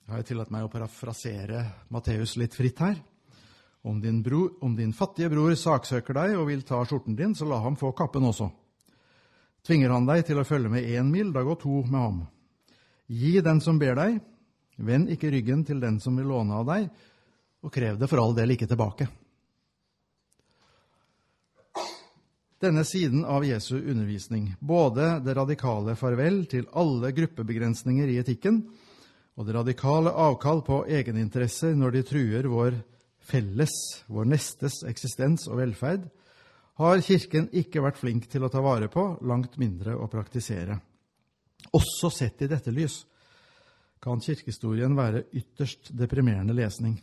Jeg 0.08 0.16
har 0.16 0.24
tillatt 0.24 0.52
meg 0.56 0.64
å 0.64 0.70
parafrasere 0.72 1.66
Matteus 1.92 2.38
litt 2.40 2.54
fritt 2.56 2.78
her. 2.80 2.96
Om 3.84 3.98
din, 4.00 4.22
bror, 4.24 4.54
om 4.64 4.72
din 4.76 4.94
fattige 4.96 5.28
bror 5.34 5.52
saksøker 5.60 6.16
deg 6.16 6.36
og 6.40 6.48
vil 6.48 6.64
ta 6.64 6.80
skjorten 6.88 7.18
din, 7.18 7.34
så 7.36 7.44
la 7.44 7.58
ham 7.66 7.76
få 7.76 7.92
kappen 7.92 8.24
også. 8.30 8.48
Tvinger 9.68 9.92
han 9.92 10.08
deg 10.08 10.24
til 10.30 10.40
å 10.40 10.46
følge 10.48 10.72
med 10.72 10.88
én 10.88 11.12
mil, 11.12 11.34
da 11.36 11.44
gå 11.44 11.58
to 11.60 11.82
med 11.90 12.00
ham. 12.00 12.24
Gi 13.12 13.34
den 13.44 13.60
som 13.60 13.76
ber 13.84 14.00
deg, 14.00 14.22
vend 14.80 15.12
ikke 15.12 15.34
ryggen 15.36 15.68
til 15.68 15.84
den 15.84 16.00
som 16.00 16.16
vil 16.16 16.32
låne 16.32 16.56
av 16.56 16.72
deg, 16.72 16.88
og 17.68 17.76
krev 17.76 18.00
det 18.00 18.08
for 18.08 18.24
all 18.24 18.40
del 18.40 18.56
ikke 18.56 18.72
tilbake. 18.72 19.12
Denne 22.64 22.88
siden 22.88 23.28
av 23.28 23.44
Jesu 23.44 23.76
undervisning, 23.76 24.54
både 24.60 25.18
det 25.20 25.36
radikale 25.36 26.00
farvel 26.00 26.46
til 26.48 26.64
alle 26.72 27.12
gruppebegrensninger 27.12 28.16
i 28.16 28.22
etikken, 28.24 28.64
og 29.38 29.46
det 29.46 29.54
radikale 29.54 30.12
avkall 30.12 30.64
på 30.66 30.82
egeninteresser 30.90 31.76
når 31.78 31.94
de 31.94 32.04
truer 32.10 32.48
vår 32.50 32.80
felles, 33.28 33.74
vår 34.10 34.30
nestes 34.32 34.82
eksistens 34.90 35.46
og 35.52 35.60
velferd, 35.62 36.08
har 36.78 37.02
Kirken 37.02 37.50
ikke 37.58 37.82
vært 37.82 38.00
flink 38.02 38.28
til 38.30 38.46
å 38.46 38.50
ta 38.54 38.62
vare 38.62 38.90
på, 38.90 39.04
langt 39.26 39.58
mindre 39.62 39.96
å 39.98 40.10
praktisere. 40.10 40.78
Også 41.74 42.10
sett 42.14 42.42
i 42.46 42.50
dette 42.50 42.74
lys 42.74 43.02
kan 44.02 44.22
kirkehistorien 44.22 44.94
være 44.98 45.24
ytterst 45.38 45.92
deprimerende 45.98 46.54
lesning. 46.58 46.96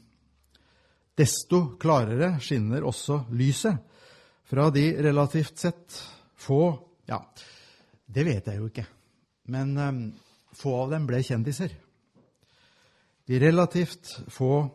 Desto 1.14 1.74
klarere 1.78 2.36
skinner 2.42 2.86
også 2.86 3.24
lyset 3.34 4.02
fra 4.46 4.68
de 4.74 4.88
relativt 5.02 5.58
sett 5.58 6.02
få 6.38 6.62
Ja, 7.04 7.18
det 8.06 8.24
vet 8.24 8.46
jeg 8.48 8.62
jo 8.62 8.70
ikke, 8.70 8.86
men 9.52 9.74
um, 9.76 9.98
få 10.56 10.72
av 10.84 10.94
dem 10.94 11.04
ble 11.04 11.18
kjendiser. 11.20 11.74
De 13.26 13.40
relativt 13.40 14.18
få 14.28 14.68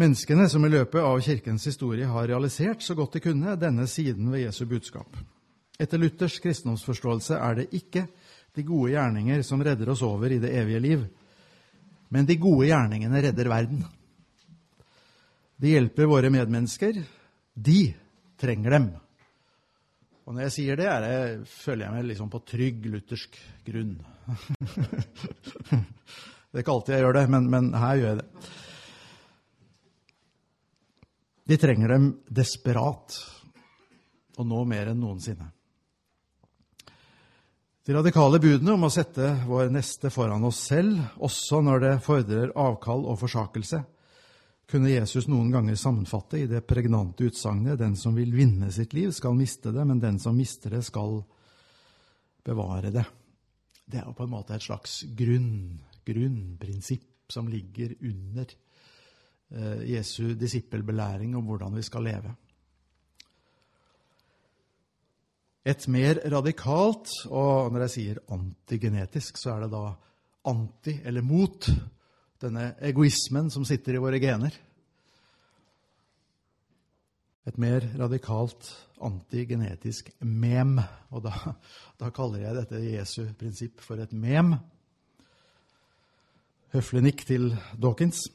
Menneskene 0.00 0.46
som 0.48 0.64
i 0.64 0.70
løpet 0.70 1.02
av 1.02 1.18
kirkens 1.20 1.66
historie 1.66 2.06
har 2.08 2.28
realisert 2.30 2.80
så 2.80 2.94
godt 2.96 3.18
de 3.18 3.20
kunne 3.24 3.56
denne 3.60 3.84
siden 3.90 4.30
ved 4.32 4.46
Jesu 4.46 4.62
budskap. 4.70 5.16
Etter 5.80 6.00
Luthers 6.00 6.38
kristendomsforståelse 6.40 7.36
er 7.36 7.58
det 7.58 7.66
ikke 7.76 8.06
de 8.56 8.64
gode 8.64 8.94
gjerninger 8.94 9.42
som 9.44 9.60
redder 9.64 9.90
oss 9.92 10.00
over 10.06 10.32
i 10.32 10.38
det 10.40 10.54
evige 10.56 10.80
liv, 10.80 11.02
men 12.08 12.26
de 12.26 12.38
gode 12.40 12.70
gjerningene 12.70 13.20
redder 13.26 13.50
verden. 13.50 13.82
De 15.60 15.74
hjelper 15.74 16.08
våre 16.08 16.30
medmennesker. 16.32 17.02
De 17.52 17.80
trenger 18.40 18.76
dem. 18.78 18.88
Og 20.24 20.32
når 20.32 20.46
jeg 20.46 20.54
sier 20.54 20.80
det, 20.80 20.88
det 21.04 21.50
føler 21.50 21.86
jeg 21.86 21.96
meg 21.98 22.08
liksom 22.08 22.32
på 22.32 22.40
trygg 22.54 22.88
luthersk 22.94 23.36
grunn. 23.66 23.98
det 26.50 26.58
er 26.58 26.64
ikke 26.64 26.74
alltid 26.74 26.94
jeg 26.94 27.04
gjør 27.04 27.16
det, 27.16 27.28
men, 27.30 27.46
men 27.50 27.70
her 27.78 28.00
gjør 28.00 28.10
jeg 28.10 28.18
det. 28.22 28.50
De 31.50 31.58
trenger 31.58 31.94
dem 31.94 32.10
desperat, 32.30 33.16
og 34.38 34.46
nå 34.46 34.64
mer 34.70 34.90
enn 34.90 35.00
noensinne. 35.02 35.48
De 37.86 37.94
radikale 37.96 38.38
budene 38.42 38.74
om 38.76 38.84
å 38.86 38.90
sette 38.92 39.32
vår 39.48 39.70
neste 39.74 40.12
foran 40.14 40.44
oss 40.46 40.60
selv, 40.68 40.98
også 41.18 41.62
når 41.66 41.80
det 41.82 41.94
fordrer 42.04 42.52
avkall 42.54 43.06
og 43.08 43.18
forsakelse, 43.22 43.80
kunne 44.70 44.92
Jesus 44.92 45.26
noen 45.26 45.50
ganger 45.50 45.78
sammenfatte 45.78 46.38
i 46.38 46.46
det 46.46 46.60
pregnante 46.66 47.26
utsagnet 47.26 47.78
'Den 47.78 47.96
som 47.96 48.14
vil 48.14 48.30
vinne 48.30 48.70
sitt 48.70 48.92
liv, 48.94 49.10
skal 49.10 49.34
miste 49.34 49.72
det, 49.72 49.84
men 49.86 49.98
den 49.98 50.18
som 50.18 50.36
mister 50.36 50.70
det, 50.70 50.84
skal 50.84 51.24
bevare 52.44 52.90
det'. 52.90 53.06
Det 53.90 53.98
er 53.98 54.06
jo 54.06 54.14
på 54.14 54.22
en 54.22 54.30
måte 54.30 54.54
et 54.54 54.62
slags 54.62 55.02
grunn, 55.16 55.80
grunnprinsipp 56.06 57.32
som 57.32 57.48
ligger 57.48 57.94
under 58.02 58.46
eh, 59.50 59.82
Jesu 59.92 60.34
disippelbelæring 60.34 61.36
om 61.36 61.46
hvordan 61.46 61.76
vi 61.76 61.82
skal 61.86 62.06
leve. 62.08 62.34
Et 65.64 65.88
mer 65.92 66.22
radikalt, 66.32 67.10
og 67.28 67.72
når 67.72 67.84
jeg 67.84 67.94
sier 67.94 68.20
antigenetisk, 68.32 69.36
så 69.36 69.54
er 69.54 69.66
det 69.66 69.74
da 69.74 69.84
anti 70.48 70.94
eller 71.04 71.22
mot 71.22 71.68
denne 72.40 72.70
egoismen 72.88 73.50
som 73.52 73.66
sitter 73.68 73.98
i 73.98 74.00
våre 74.00 74.20
gener. 74.22 74.54
Et 77.48 77.58
mer 77.60 77.84
radikalt 77.98 78.70
antigenetisk 79.04 80.10
mem. 80.24 80.78
Og 81.10 81.24
da, 81.24 81.34
da 82.00 82.10
kaller 82.14 82.44
jeg 82.44 82.56
dette 82.56 82.82
Jesu 82.84 83.22
prinsipp 83.38 83.80
for 83.84 84.00
et 84.00 84.12
mem. 84.16 84.54
Høflig 86.70 87.02
nikk 87.02 87.24
til 87.26 87.48
Dawkins. 87.82 88.28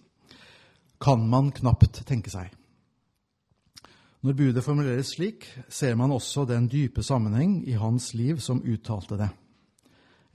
Kan 1.00 1.22
man 1.32 1.54
knapt 1.56 2.02
tenke 2.08 2.32
seg. 2.34 2.50
Når 4.26 4.36
budet 4.36 4.64
formuleres 4.66 5.14
slik, 5.16 5.46
ser 5.70 5.96
man 5.96 6.12
også 6.12 6.44
den 6.50 6.66
dype 6.68 7.04
sammenheng 7.06 7.62
i 7.64 7.78
hans 7.80 8.10
liv 8.18 8.42
som 8.44 8.60
uttalte 8.60 9.20
det. 9.22 9.30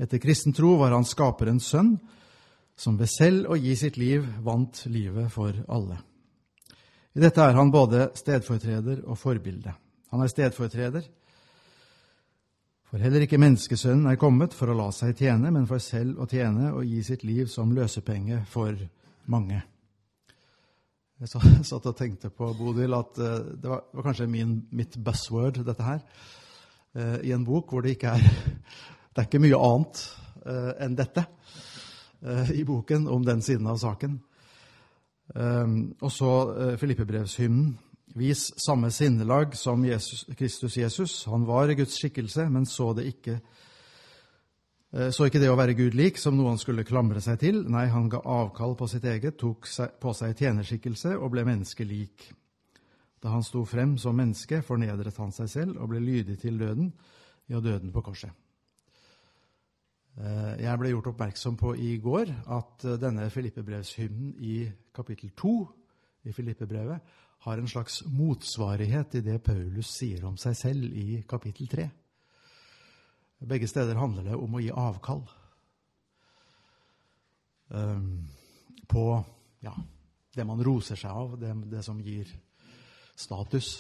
Etter 0.01 0.23
kristen 0.23 0.55
tro 0.57 0.79
var 0.81 0.95
han 0.95 1.05
skaperens 1.05 1.69
sønn, 1.75 1.99
som 2.73 2.97
ved 2.97 3.11
selv 3.13 3.51
å 3.53 3.59
gi 3.61 3.75
sitt 3.77 3.99
liv 4.01 4.25
vant 4.47 4.81
livet 4.89 5.29
for 5.35 5.53
alle. 5.69 5.99
I 7.13 7.21
dette 7.21 7.45
er 7.45 7.59
han 7.59 7.73
både 7.75 8.13
stedfortreder 8.17 9.03
og 9.05 9.19
forbilde. 9.21 9.75
Han 10.15 10.25
er 10.25 10.33
stedfortreder, 10.33 11.05
for 12.91 12.99
heller 12.99 13.23
ikke 13.23 13.39
menneskesønnen 13.39 14.11
er 14.11 14.19
kommet 14.19 14.55
for 14.57 14.73
å 14.73 14.75
la 14.75 14.89
seg 14.91 15.15
tjene, 15.15 15.53
men 15.55 15.67
for 15.71 15.79
selv 15.83 16.25
å 16.25 16.27
tjene 16.27 16.73
og 16.75 16.83
gi 16.83 17.05
sitt 17.07 17.23
liv 17.23 17.47
som 17.47 17.71
løsepenge 17.71 18.41
for 18.51 18.75
mange. 19.31 19.61
Jeg 21.21 21.31
satt 21.71 21.87
og 21.87 21.95
tenkte 21.95 22.33
på, 22.35 22.49
Bodil, 22.59 22.97
at 22.99 23.21
eh, 23.23 23.37
det 23.63 23.71
var, 23.71 23.85
kanskje 24.03 24.27
min, 24.31 24.57
mitt 24.75 24.99
buzzword, 24.99 25.61
dette 25.67 25.87
her, 25.87 26.01
eh, 26.97 27.19
i 27.29 27.35
en 27.37 27.45
bok 27.47 27.71
hvor 27.71 27.87
det 27.87 27.95
ikke 27.99 28.17
er 28.17 28.27
Det 29.11 29.25
er 29.25 29.27
ikke 29.27 29.41
mye 29.43 29.59
annet 29.59 30.01
eh, 30.47 30.73
enn 30.87 30.93
dette. 30.99 31.25
I 32.55 32.63
boken 32.69 33.09
om 33.11 33.25
den 33.27 33.41
siden 33.43 33.67
av 33.67 33.79
saken. 33.81 34.13
Og 35.35 36.13
så 36.13 36.31
Filippebrevshymnen. 36.79 37.73
Vis 38.15 38.49
samme 38.59 38.91
sinnelag 38.91 39.55
som 39.57 39.85
Jesus, 39.85 40.27
Kristus 40.39 40.77
Jesus. 40.77 41.27
Han 41.31 41.45
var 41.47 41.71
i 41.71 41.77
Guds 41.79 41.95
skikkelse, 42.01 42.49
men 42.51 42.67
så 42.67 42.91
det 42.99 43.07
ikke 43.13 43.37
eh, 44.93 45.11
så 45.15 45.29
ikke 45.29 45.39
det 45.43 45.51
å 45.53 45.59
være 45.59 45.77
Gud 45.79 45.95
lik 45.95 46.19
som 46.19 46.35
noe 46.35 46.51
han 46.51 46.59
skulle 46.59 46.87
klamre 46.87 47.23
seg 47.23 47.39
til. 47.45 47.63
Nei, 47.71 47.87
han 47.93 48.11
ga 48.11 48.23
avkall 48.25 48.75
på 48.79 48.91
sitt 48.91 49.07
eget, 49.07 49.39
tok 49.39 49.71
på 50.03 50.15
seg 50.17 50.35
tjenerskikkelse 50.43 51.15
og 51.19 51.31
ble 51.37 51.47
menneskelik. 51.47 52.27
Da 53.23 53.31
han 53.37 53.47
sto 53.47 53.63
frem 53.69 53.95
som 54.01 54.17
menneske, 54.17 54.63
fornedret 54.67 55.23
han 55.23 55.35
seg 55.37 55.51
selv 55.53 55.79
og 55.79 55.93
ble 55.93 56.03
lydig 56.03 56.39
til 56.41 56.59
døden, 56.59 56.91
ja, 57.51 57.61
døden 57.61 57.93
på 57.95 58.03
korset. 58.03 58.35
Eh, 60.19 60.55
jeg 60.65 60.79
ble 60.81 60.91
gjort 60.91 61.13
oppmerksom 61.13 61.57
på 61.61 61.77
i 61.79 61.95
går 62.03 62.33
at 62.59 62.85
eh, 62.89 62.99
denne 63.01 63.31
Filippebrevshymnen 63.31 64.35
i 64.43 64.65
kapittel 64.95 65.31
2 65.39 65.53
i 66.27 66.35
Filippebrevet 66.35 67.19
har 67.41 67.59
en 67.59 67.69
slags 67.69 68.03
motsvarighet 68.05 69.15
i 69.15 69.23
det 69.25 69.39
Paulus 69.45 69.89
sier 69.95 70.25
om 70.29 70.37
seg 70.41 70.57
selv 70.59 70.97
i 70.97 71.23
kapittel 71.29 71.69
3. 71.73 71.87
Begge 73.49 73.69
steder 73.69 73.97
handler 73.97 74.29
det 74.29 74.37
om 74.37 74.55
å 74.57 74.61
gi 74.61 74.69
avkall 74.69 75.23
um, 77.73 78.29
på 78.91 79.05
ja, 79.65 79.73
det 80.37 80.45
man 80.45 80.61
roser 80.65 81.01
seg 81.01 81.17
av, 81.17 81.39
det, 81.41 81.55
det 81.73 81.81
som 81.87 82.03
gir 82.05 82.29
status. 83.17 83.73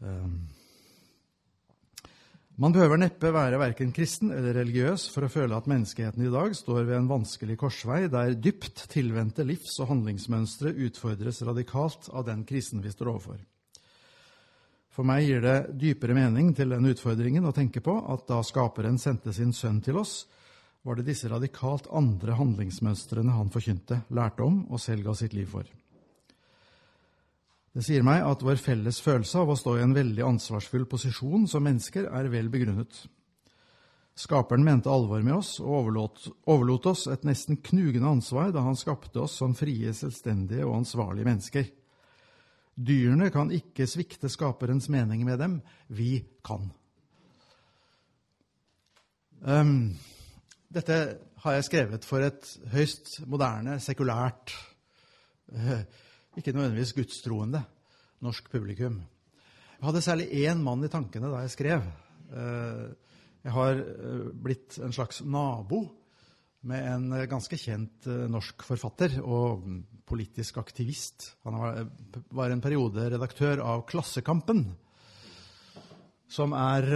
Um, 0.00 0.46
man 2.60 2.74
behøver 2.74 3.00
neppe 3.00 3.32
være 3.34 3.58
verken 3.58 3.90
kristen 3.94 4.30
eller 4.30 4.54
religiøs 4.60 5.08
for 5.10 5.26
å 5.26 5.30
føle 5.32 5.56
at 5.56 5.66
menneskeheten 5.70 6.22
i 6.22 6.30
dag 6.30 6.54
står 6.54 6.84
ved 6.84 6.96
en 7.00 7.08
vanskelig 7.10 7.56
korsvei 7.58 8.04
der 8.12 8.36
dypt 8.38 8.84
tilvendte 8.92 9.46
livs- 9.46 9.80
og 9.82 9.90
handlingsmønstre 9.90 10.70
utfordres 10.86 11.42
radikalt 11.42 12.06
av 12.14 12.28
den 12.28 12.44
krisen 12.46 12.84
vi 12.84 12.94
står 12.94 13.10
overfor. 13.10 13.40
For 14.94 15.02
meg 15.02 15.26
gir 15.26 15.42
det 15.42 15.56
dypere 15.80 16.14
mening 16.14 16.52
til 16.54 16.70
den 16.70 16.86
utfordringen 16.86 17.48
å 17.48 17.54
tenke 17.56 17.82
på 17.82 17.96
at 18.14 18.28
da 18.30 18.38
Skaperen 18.46 19.00
sendte 19.02 19.34
sin 19.34 19.50
sønn 19.50 19.82
til 19.82 19.98
oss, 19.98 20.20
var 20.86 21.00
det 21.00 21.08
disse 21.08 21.26
radikalt 21.32 21.88
andre 21.90 22.36
handlingsmønstrene 22.38 23.34
han 23.34 23.50
forkynte, 23.50 24.04
lærte 24.14 24.46
om 24.46 24.62
og 24.70 24.78
selv 24.78 25.08
ga 25.08 25.16
sitt 25.18 25.34
liv 25.34 25.50
for. 25.50 25.66
Det 27.74 27.82
sier 27.82 28.04
meg 28.06 28.22
at 28.22 28.42
vår 28.46 28.60
felles 28.62 29.00
følelse 29.02 29.40
av 29.40 29.50
å 29.50 29.58
stå 29.58 29.72
i 29.76 29.82
en 29.82 29.96
veldig 29.96 30.22
ansvarsfull 30.22 30.84
posisjon 30.86 31.48
som 31.50 31.64
mennesker 31.66 32.06
er 32.06 32.28
vel 32.30 32.46
begrunnet. 32.52 33.00
Skaperen 34.14 34.62
mente 34.62 34.92
alvor 34.94 35.24
med 35.26 35.34
oss 35.40 35.56
og 35.58 35.72
overlot, 35.80 36.28
overlot 36.46 36.86
oss 36.92 37.08
et 37.10 37.24
nesten 37.26 37.58
knugende 37.66 38.12
ansvar 38.12 38.52
da 38.54 38.62
han 38.62 38.78
skapte 38.78 39.24
oss 39.24 39.34
som 39.40 39.56
frie, 39.58 39.90
selvstendige 39.90 40.62
og 40.68 40.76
ansvarlige 40.84 41.26
mennesker. 41.26 41.66
Dyrene 42.74 43.32
kan 43.34 43.50
ikke 43.54 43.88
svikte 43.90 44.30
skaperens 44.30 44.86
mening 44.90 45.26
med 45.26 45.42
dem. 45.42 45.58
Vi 45.90 46.22
kan. 46.46 46.70
Um, 49.42 49.96
dette 50.70 51.00
har 51.42 51.58
jeg 51.58 51.66
skrevet 51.66 52.06
for 52.06 52.22
et 52.22 52.54
høyst 52.70 53.18
moderne, 53.26 53.80
sekulært 53.82 54.54
uh, 55.50 55.82
ikke 56.34 56.52
nødvendigvis 56.54 56.94
gudstroende 56.96 57.62
norsk 58.24 58.48
publikum. 58.50 58.98
Jeg 59.78 59.86
hadde 59.86 60.02
særlig 60.02 60.26
én 60.46 60.62
mann 60.64 60.84
i 60.84 60.90
tankene 60.90 61.30
da 61.30 61.42
jeg 61.44 61.52
skrev. 61.54 61.84
Eh, 62.34 62.86
jeg 63.44 63.52
har 63.54 63.78
eh, 63.82 64.24
blitt 64.32 64.78
en 64.82 64.94
slags 64.94 65.20
nabo 65.22 65.84
med 66.64 66.86
en 66.88 67.14
ganske 67.30 67.58
kjent 67.60 68.08
eh, 68.08 68.24
norsk 68.32 68.64
forfatter 68.66 69.20
og 69.22 69.68
politisk 70.08 70.58
aktivist. 70.58 71.34
Han 71.44 71.60
var 72.34 72.50
en 72.50 72.64
periode 72.64 73.06
redaktør 73.14 73.62
av 73.62 73.84
Klassekampen, 73.88 74.66
som 76.28 76.52
er 76.56 76.88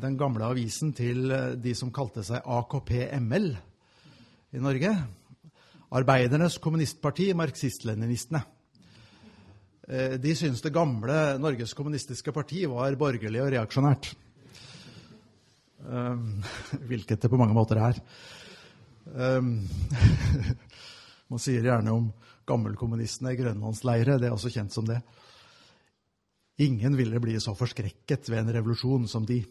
den 0.00 0.16
gamle 0.20 0.46
avisen 0.46 0.92
til 0.96 1.32
de 1.60 1.72
som 1.76 1.90
kalte 1.92 2.22
seg 2.24 2.46
AKP-ML 2.46 3.50
i 4.54 4.62
Norge. 4.62 4.92
Arbeidernes 5.94 6.56
kommunistparti, 6.58 7.28
marxist-leninistene. 7.38 8.40
Eh, 9.86 10.14
de 10.18 10.32
syntes 10.34 10.62
det 10.64 10.72
gamle 10.74 11.36
Norges 11.38 11.74
kommunistiske 11.76 12.32
parti 12.34 12.64
var 12.66 12.96
borgerlig 12.98 13.42
og 13.42 13.52
reaksjonært. 13.54 14.08
Um, 15.84 16.40
hvilket 16.88 17.20
det 17.22 17.30
på 17.30 17.38
mange 17.38 17.54
måter 17.54 17.78
er. 17.78 18.00
Um, 19.04 19.68
man 21.30 21.42
sier 21.42 21.62
gjerne 21.62 21.92
om 21.94 22.08
gammelkommunistene 22.48 23.34
i 23.34 23.38
grønlandsleire. 23.38 24.16
Det 24.18 24.26
er 24.30 24.34
også 24.34 24.50
kjent 24.50 24.74
som 24.74 24.88
det. 24.88 24.98
Ingen 26.64 26.96
ville 26.98 27.20
bli 27.22 27.36
så 27.42 27.54
forskrekket 27.54 28.32
ved 28.32 28.40
en 28.40 28.52
revolusjon 28.56 29.06
som 29.10 29.28
de. 29.28 29.44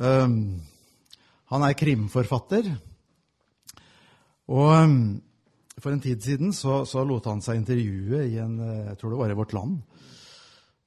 um, 0.00 0.40
han 1.52 1.62
er 1.66 1.78
krimforfatter, 1.78 2.70
Og 4.46 4.70
um, 4.70 4.98
for 5.82 5.92
en 5.92 6.00
tid 6.00 6.22
siden 6.22 6.52
så, 6.54 6.84
så 6.88 7.04
lot 7.04 7.26
han 7.28 7.42
seg 7.44 7.60
intervjue 7.60 8.22
i 8.30 8.38
en 8.40 8.60
eh, 8.62 8.84
Jeg 8.92 8.98
tror 9.00 9.12
det 9.12 9.18
var 9.20 9.32
i 9.32 9.38
Vårt 9.38 9.54
Land. 9.56 9.80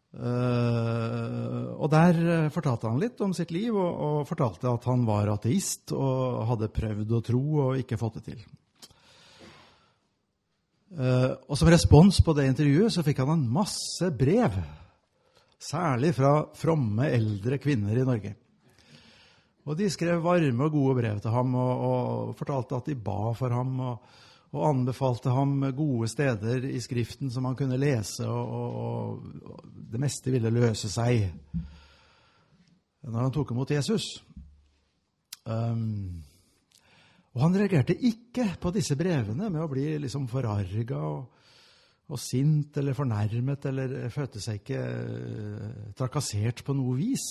Uh, 0.10 1.76
og 1.78 1.92
der 1.94 2.18
uh, 2.18 2.48
fortalte 2.50 2.90
han 2.90 2.98
litt 2.98 3.20
om 3.22 3.30
sitt 3.38 3.52
liv, 3.54 3.76
og, 3.78 3.92
og, 3.94 4.24
fortalte 4.26 4.72
at 4.72 4.88
han 4.90 5.04
var 5.06 5.30
ateist 5.30 5.94
og 5.94 6.48
hadde 6.50 6.72
prøvd 6.74 7.14
å 7.14 7.22
tro 7.28 7.42
og 7.68 7.84
ikke 7.84 8.00
fått 8.02 8.18
det 8.18 8.24
til. 8.32 8.42
Uh, 10.98 11.38
og 11.46 11.54
som 11.60 11.70
respons 11.70 12.24
på 12.26 12.34
det 12.34 12.48
intervjuet 12.50 12.96
så 12.96 13.06
fikk 13.06 13.22
han 13.22 13.36
en 13.36 13.46
masse 13.54 14.10
brev, 14.18 14.58
særlig 15.62 16.16
fra 16.18 16.34
fromme 16.58 17.12
eldre 17.14 17.62
kvinner 17.62 18.02
i 18.02 18.08
Norge. 18.10 18.34
Og 19.68 19.78
de 19.78 19.90
skrev 19.92 20.24
varme 20.24 20.66
og 20.66 20.72
gode 20.74 20.96
brev 21.02 21.20
til 21.20 21.34
ham 21.36 21.56
og, 21.60 21.84
og 21.90 22.36
fortalte 22.40 22.80
at 22.80 22.90
de 22.90 22.96
ba 22.96 23.34
for 23.38 23.54
ham. 23.54 23.80
og 23.80 24.10
og 24.50 24.66
anbefalte 24.66 25.30
ham 25.30 25.62
gode 25.78 26.08
steder 26.10 26.64
i 26.66 26.80
Skriften 26.82 27.30
som 27.30 27.46
han 27.46 27.58
kunne 27.58 27.78
lese, 27.78 28.26
og, 28.26 28.54
og, 28.82 29.68
det 29.92 30.02
meste 30.02 30.34
ville 30.34 30.54
løse 30.54 30.90
seg 30.90 31.28
når 33.10 33.22
han 33.24 33.34
tok 33.34 33.54
imot 33.54 33.72
Jesus. 33.72 34.06
Um, 35.50 36.20
og 37.34 37.44
han 37.46 37.56
reagerte 37.58 37.96
ikke 37.96 38.46
på 38.62 38.74
disse 38.76 38.98
brevene 39.00 39.48
med 39.50 39.64
å 39.64 39.70
bli 39.72 39.86
liksom 40.04 40.28
forarga 40.30 41.00
og, 41.08 41.46
og, 42.10 42.20
sint 42.22 42.78
eller 42.82 42.98
fornærmet 42.98 43.70
eller 43.70 43.96
følte 44.14 44.42
seg 44.44 44.60
ikke 44.60 44.82
uh, 44.84 45.88
trakassert 45.98 46.66
på 46.66 46.76
noe 46.78 46.98
vis. 47.00 47.26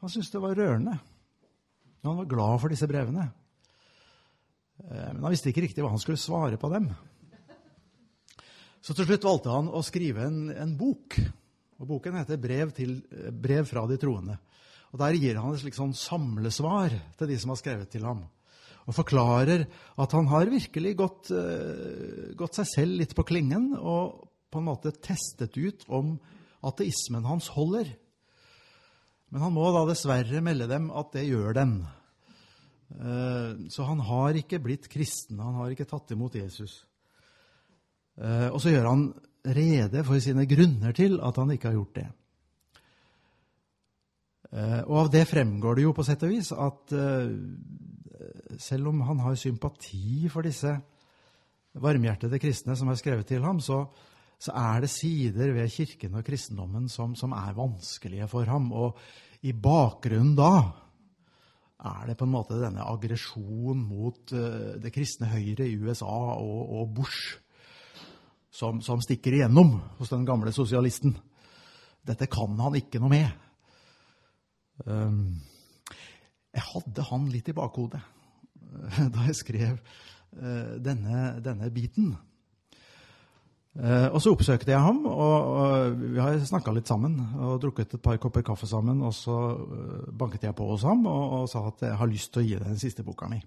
Han 0.00 0.12
syntes 0.12 0.32
det 0.32 0.40
var 0.40 0.56
rørende. 0.56 0.96
Han 2.06 2.16
var 2.22 2.28
glad 2.28 2.60
for 2.62 2.72
disse 2.72 2.88
brevene. 2.88 3.26
Uh, 4.80 5.10
men 5.12 5.22
han 5.26 5.32
visste 5.34 5.52
ikke 5.52 5.66
riktig 5.66 5.84
hva 5.84 5.92
han 5.92 6.00
skulle 6.00 6.20
svare 6.20 6.60
på 6.60 6.70
dem. 6.72 6.88
Så 8.80 8.96
til 8.96 9.04
slutt 9.04 9.26
valgte 9.28 9.52
han 9.52 9.68
å 9.68 9.82
skrive 9.84 10.24
en, 10.24 10.40
en 10.56 10.72
bok. 10.78 11.18
Og 11.80 11.88
Boken 11.88 12.16
heter 12.16 12.40
brev, 12.40 12.72
til, 12.76 12.96
brev, 13.32 13.66
fra 13.68 13.84
de 13.88 13.98
troende'. 14.00 14.38
Og 14.90 14.98
Der 14.98 15.16
gir 15.20 15.36
han 15.38 15.52
et 15.54 15.60
slikt 15.62 15.78
sånn 15.78 15.94
samlesvar 15.94 16.96
til 17.18 17.30
de 17.30 17.36
som 17.38 17.52
har 17.52 17.60
skrevet 17.60 17.92
til 17.92 18.08
ham. 18.08 18.24
Og 18.88 18.96
forklarer 18.96 19.66
at 20.00 20.16
han 20.16 20.26
har 20.32 20.50
virkelig 20.50 20.96
gått, 20.98 21.30
uh, 21.30 22.32
gått 22.40 22.56
seg 22.56 22.72
selv 22.72 23.02
litt 23.02 23.14
på 23.14 23.28
klingen 23.28 23.74
og 23.76 24.30
på 24.50 24.58
en 24.58 24.66
måte 24.66 24.96
testet 24.96 25.54
ut 25.60 25.84
om 25.86 26.16
ateismen 26.66 27.28
hans 27.28 27.52
holder. 27.54 27.92
Men 29.30 29.44
han 29.46 29.54
må 29.54 29.68
da 29.74 29.84
dessverre 29.86 30.42
melde 30.42 30.66
dem 30.70 30.88
at 30.90 31.12
det 31.14 31.28
gjør 31.28 31.54
den. 31.54 31.74
Uh, 32.90 33.70
så 33.70 33.86
han 33.86 34.02
har 34.02 34.38
ikke 34.40 34.58
blitt 34.62 34.88
kristen. 34.90 35.38
Han 35.38 35.60
har 35.60 35.70
ikke 35.70 35.86
tatt 35.88 36.10
imot 36.14 36.34
Jesus. 36.40 36.80
Uh, 38.18 38.50
og 38.50 38.58
så 38.62 38.74
gjør 38.74 38.90
han 38.90 39.04
rede 39.46 40.02
for 40.04 40.20
sine 40.20 40.44
grunner 40.50 40.96
til 40.96 41.20
at 41.24 41.38
han 41.40 41.54
ikke 41.54 41.70
har 41.70 41.78
gjort 41.78 42.00
det. 42.00 42.08
Uh, 44.50 44.82
og 44.90 44.96
av 45.04 45.12
det 45.14 45.24
fremgår 45.30 45.78
det 45.78 45.86
jo 45.86 45.94
på 45.94 46.04
sett 46.06 46.26
og 46.26 46.34
vis 46.34 46.50
at 46.50 46.96
selv 48.60 48.90
om 48.90 48.98
han 49.06 49.20
har 49.24 49.38
sympati 49.38 50.28
for 50.28 50.44
disse 50.44 50.74
varmhjertede 51.80 52.36
kristne 52.42 52.74
som 52.76 52.90
har 52.90 52.98
skrevet 53.00 53.30
til 53.30 53.46
ham, 53.46 53.62
så, 53.64 53.86
så 54.40 54.54
er 54.56 54.80
det 54.80 54.92
sider 54.92 55.52
ved 55.52 55.72
kirken 55.72 56.16
og 56.16 56.24
kristendommen 56.24 56.88
som, 56.88 57.12
som, 57.18 57.34
er 57.36 57.56
vanskelige 57.56 58.28
for 58.30 58.48
ham. 58.48 58.70
Og 58.72 58.96
i 59.44 59.52
bakgrunnen 59.52 60.32
da 60.38 60.54
er 61.90 62.08
det 62.08 62.16
på 62.20 62.24
en 62.24 62.32
måte 62.32 62.60
denne 62.60 62.84
aggresjonen 62.88 63.84
mot 63.84 64.32
uh, 64.32 64.80
det 64.80 64.92
kristne 64.94 65.28
Høyre 65.32 65.68
i 65.68 65.76
USA 65.80 66.08
og, 66.40 66.72
og 66.80 66.94
Bush 66.96 67.36
som, 68.50 68.80
som, 68.84 69.00
stikker 69.04 69.36
igjennom 69.36 69.76
hos 70.00 70.10
den 70.12 70.26
gamle 70.28 70.52
sosialisten. 70.52 71.14
Dette 72.06 72.28
kan 72.30 72.56
han 72.60 72.76
ikke 72.80 73.00
noe 73.00 73.12
med. 73.12 73.46
Um, 74.88 75.36
jeg 76.50 76.64
hadde 76.72 77.04
han 77.10 77.28
litt 77.30 77.50
i 77.52 77.54
bakhodet 77.54 78.00
da 79.14 79.26
jeg 79.28 79.36
skrev 79.38 79.76
uh, 79.76 80.76
denne, 80.80 81.36
denne, 81.44 81.68
biten. 81.74 82.14
Uh, 83.70 84.08
og 84.10 84.18
så 84.18 84.32
oppsøkte 84.34 84.72
jeg 84.72 84.82
ham, 84.82 85.04
og, 85.06 86.00
vi 86.00 86.18
har 86.18 86.40
snakka 86.42 86.72
litt 86.74 86.90
sammen 86.90 87.14
og 87.38 87.60
drukket 87.62 87.94
et 87.94 88.02
par 88.02 88.18
kopper 88.18 88.42
kaffe 88.46 88.66
sammen. 88.66 88.98
Og 89.06 89.14
så 89.14 89.36
banket 90.10 90.48
jeg 90.48 90.56
på 90.58 90.66
hos 90.72 90.84
ham 90.88 91.06
og, 91.06 91.22
og 91.38 91.48
sa 91.52 91.62
at 91.68 91.86
jeg 91.86 92.00
har 92.00 92.10
lyst 92.10 92.32
til 92.34 92.42
å 92.42 92.46
gi 92.48 92.58
deg 92.58 92.66
den 92.66 92.82
siste 92.82 93.06
boka 93.06 93.30
mi. 93.30 93.38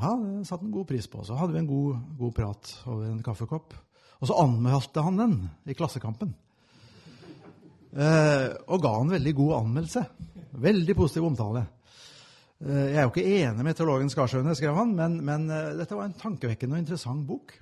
Ja, 0.00 0.14
det 0.16 0.46
satte 0.48 0.64
han 0.64 0.74
god 0.74 0.88
pris 0.88 1.06
på. 1.12 1.22
Så 1.24 1.36
hadde 1.36 1.54
vi 1.54 1.60
en 1.60 1.70
god, 1.70 2.04
god 2.18 2.36
prat 2.36 2.74
over 2.88 3.06
en 3.06 3.22
kaffekopp. 3.24 3.74
Og 4.20 4.28
så 4.28 4.36
anmeldte 4.42 5.04
han 5.04 5.18
den 5.20 5.36
i 5.68 5.76
Klassekampen. 5.76 6.32
Eh, 7.90 8.48
og 8.70 8.82
ga 8.84 8.94
en 9.00 9.12
veldig 9.12 9.34
god 9.36 9.54
anmeldelse. 9.60 10.04
Veldig 10.62 10.96
positiv 10.96 11.26
omtale. 11.26 11.64
Eh, 12.60 12.86
jeg 12.92 13.00
er 13.00 13.06
jo 13.06 13.12
ikke 13.12 13.40
enig 13.40 13.66
med 13.66 13.76
teologen 13.76 14.12
Skarsjøene, 14.12 14.54
skrev 14.56 14.76
han, 14.78 14.94
men, 14.96 15.18
men 15.26 15.48
eh, 15.50 15.72
dette 15.80 15.96
var 15.96 16.08
en 16.08 16.16
tankevekkende 16.20 16.76
og 16.78 16.84
interessant 16.84 17.26
bok. 17.26 17.56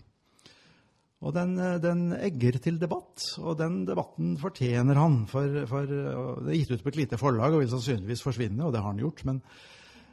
Og 1.18 1.34
den, 1.34 1.56
uh, 1.58 1.78
den, 1.82 2.12
egger 2.14 2.60
til 2.62 2.78
debatt, 2.78 3.24
og 3.42 3.56
den 3.58 3.82
debatten 3.88 4.36
fortjener 4.38 5.00
han. 5.00 5.24
For, 5.30 5.64
for 5.70 5.88
Det 5.88 6.52
er 6.52 6.60
gitt 6.60 6.76
ut 6.76 6.84
på 6.84 6.92
et 6.94 7.02
lite 7.04 7.18
forlag 7.20 7.56
og 7.56 7.64
vil 7.64 7.72
sannsynligvis 7.72 8.22
forsvinne, 8.26 8.62
og 8.64 8.74
det 8.74 8.84
har 8.84 8.92
han 8.92 9.02
gjort. 9.02 9.26
men 9.28 9.42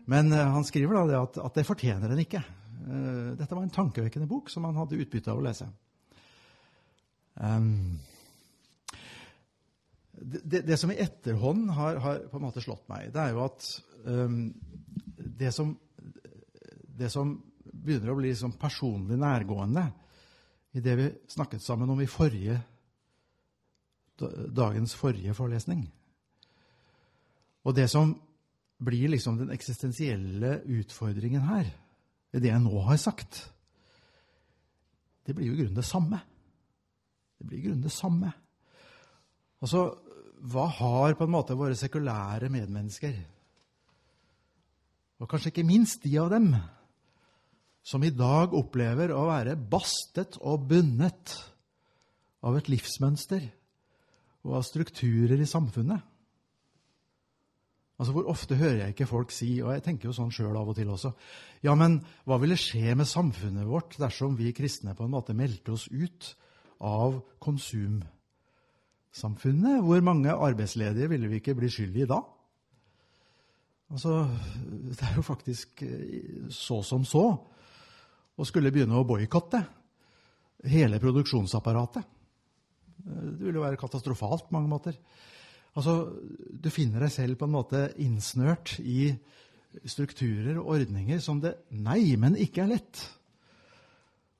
men 0.05 0.29
uh, 0.33 0.39
han 0.53 0.65
skriver 0.65 0.99
da 0.99 1.05
det 1.09 1.17
at, 1.19 1.39
at, 1.47 1.55
det 1.57 1.67
fortjener 1.67 2.11
den 2.11 2.21
ikke. 2.21 2.43
Uh, 2.85 3.33
dette 3.37 3.55
var 3.55 3.63
en 3.65 3.73
tankevekkende 3.73 4.29
bok 4.29 4.51
som 4.53 4.67
han 4.67 4.77
hadde 4.77 4.99
utbytte 5.01 5.33
av 5.33 5.41
å 5.41 5.45
lese. 5.45 5.67
Um, 7.35 7.97
det, 10.15 10.61
det, 10.63 10.77
som 10.79 10.93
i 10.93 10.99
etterhånd 11.01 11.67
har, 11.75 11.99
har, 12.03 12.21
på 12.29 12.39
en 12.39 12.45
måte 12.45 12.63
slått 12.63 12.85
meg, 12.91 13.09
det 13.13 13.23
er 13.23 13.33
jo 13.33 13.43
at 13.43 13.65
um, 14.05 14.39
det, 15.17 15.51
som, 15.51 15.73
det 17.01 17.09
som 17.11 17.35
begynner 17.65 18.13
å 18.13 18.19
bli 18.19 18.31
liksom 18.31 18.55
personlig 18.61 19.17
nærgående 19.19 19.89
i 20.75 20.83
det 20.83 20.95
vi 20.99 21.09
snakket 21.31 21.63
sammen 21.63 21.89
om 21.89 22.01
i 22.03 22.09
forrige, 22.09 22.59
dagens 24.55 24.95
forrige 24.95 25.33
forelesning 25.35 25.81
Og 27.65 27.75
det 27.75 27.89
som 27.91 28.13
blir 28.85 29.09
liksom 29.09 29.39
den 29.39 29.51
eksistensielle 29.51 30.61
utfordringen 30.77 31.41
her, 31.41 31.65
det 32.31 32.51
jeg 32.51 32.61
nå 32.61 32.81
har 32.85 32.99
sagt, 33.01 33.39
det 35.25 35.33
blir 35.35 35.47
jo 35.49 35.55
i 35.55 35.61
grunnen 35.63 35.79
det 35.79 35.87
samme. 35.87 36.19
Det 37.39 37.47
blir 37.47 37.59
i 37.59 37.63
grunnen 37.65 37.83
det 37.83 37.91
samme. 37.91 38.29
Altså, 39.63 39.87
hva 40.45 40.67
har 40.77 41.15
på 41.17 41.25
en 41.25 41.33
måte 41.33 41.57
våre 41.57 41.75
sekulære 41.79 42.51
medmennesker, 42.53 43.17
og 45.19 45.29
kanskje 45.31 45.53
ikke 45.53 45.65
minst 45.65 46.03
de 46.03 46.11
av 46.21 46.29
dem, 46.35 46.51
som 47.85 48.01
i 48.01 48.09
dag 48.09 48.55
opplever 48.57 49.13
å 49.13 49.27
være 49.29 49.53
bastet 49.55 50.39
og 50.41 50.65
bundet 50.71 51.35
av 52.45 52.57
et 52.57 52.69
livsmønster 52.71 53.43
og 54.45 54.53
av 54.59 54.63
strukturer 54.65 55.41
i 55.41 55.47
samfunnet? 55.49 56.01
Altså, 57.95 58.11
Hvor 58.11 58.27
ofte 58.27 58.57
hører 58.59 58.81
jeg 58.81 58.89
ikke 58.95 59.07
folk 59.07 59.31
si, 59.31 59.61
og 59.63 59.71
jeg 59.71 59.83
tenker 59.85 60.09
jo 60.09 60.17
sånn 60.17 60.33
sjøl 60.33 60.57
av 60.57 60.69
og 60.71 60.75
til 60.75 60.89
også 60.91 61.13
Ja, 61.63 61.75
men 61.79 62.05
hva 62.27 62.37
ville 62.41 62.57
skje 62.59 62.95
med 62.97 63.07
samfunnet 63.07 63.67
vårt 63.69 63.97
dersom 64.01 64.35
vi 64.37 64.53
kristne 64.53 64.95
på 64.97 65.03
en 65.05 65.13
måte 65.13 65.33
meldte 65.37 65.71
oss 65.77 65.87
ut 65.87 66.37
av 66.83 67.21
konsumsamfunnet? 67.39 69.83
Hvor 69.85 70.01
mange 70.03 70.31
arbeidsledige 70.33 71.09
ville 71.13 71.27
vi 71.31 71.37
ikke 71.39 71.55
bli 71.55 71.69
skyld 71.71 71.95
i 72.01 72.09
da? 72.09 72.19
Altså, 73.93 74.11
Det 74.89 75.03
er 75.05 75.13
jo 75.15 75.21
faktisk 75.21 75.83
eh, 75.85 76.49
så 76.49 76.81
som 76.83 77.05
så 77.05 77.37
å 78.35 78.47
skulle 78.47 78.71
begynne 78.73 78.97
å 78.99 79.07
boikotte 79.07 79.61
hele 80.69 80.99
produksjonsapparatet. 80.99 82.03
Det 83.05 83.43
ville 83.43 83.59
jo 83.59 83.65
være 83.65 83.79
katastrofalt 83.79 84.47
på 84.47 84.55
mange 84.55 84.71
måter. 84.71 84.97
Altså, 85.75 86.11
Du 86.49 86.69
finner 86.69 87.03
deg 87.03 87.11
selv 87.11 87.37
på 87.37 87.45
en 87.45 87.55
måte 87.55 87.81
innsnørt 88.01 88.79
i 88.79 89.13
strukturer 89.85 90.57
og 90.57 90.71
ordninger 90.77 91.19
som 91.19 91.41
det 91.43 91.57
nei, 91.69 92.15
men 92.15 92.37
ikke 92.39 92.63
er 92.63 92.71
lett 92.77 93.01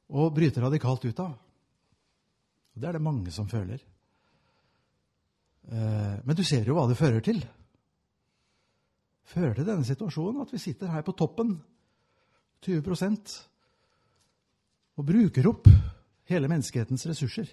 å 0.08 0.30
bryte 0.32 0.64
radikalt 0.64 1.06
ut 1.06 1.20
av. 1.20 1.36
Og 2.76 2.82
Det 2.82 2.88
er 2.88 2.98
det 2.98 3.04
mange 3.04 3.32
som 3.32 3.48
føler. 3.48 3.80
Eh, 5.72 6.16
men 6.24 6.36
du 6.36 6.44
ser 6.44 6.66
jo 6.66 6.76
hva 6.78 6.88
det 6.88 6.98
fører 6.98 7.22
til. 7.26 7.42
Fører 9.26 9.56
til 9.58 9.66
denne 9.68 9.88
situasjonen 9.88 10.44
at 10.44 10.54
vi 10.54 10.62
sitter 10.62 10.92
her 10.94 11.02
på 11.06 11.16
toppen, 11.18 11.58
20 12.62 12.82
og 14.96 15.08
bruker 15.08 15.50
opp 15.50 15.70
hele 16.30 16.50
menneskehetens 16.52 17.06
ressurser 17.10 17.50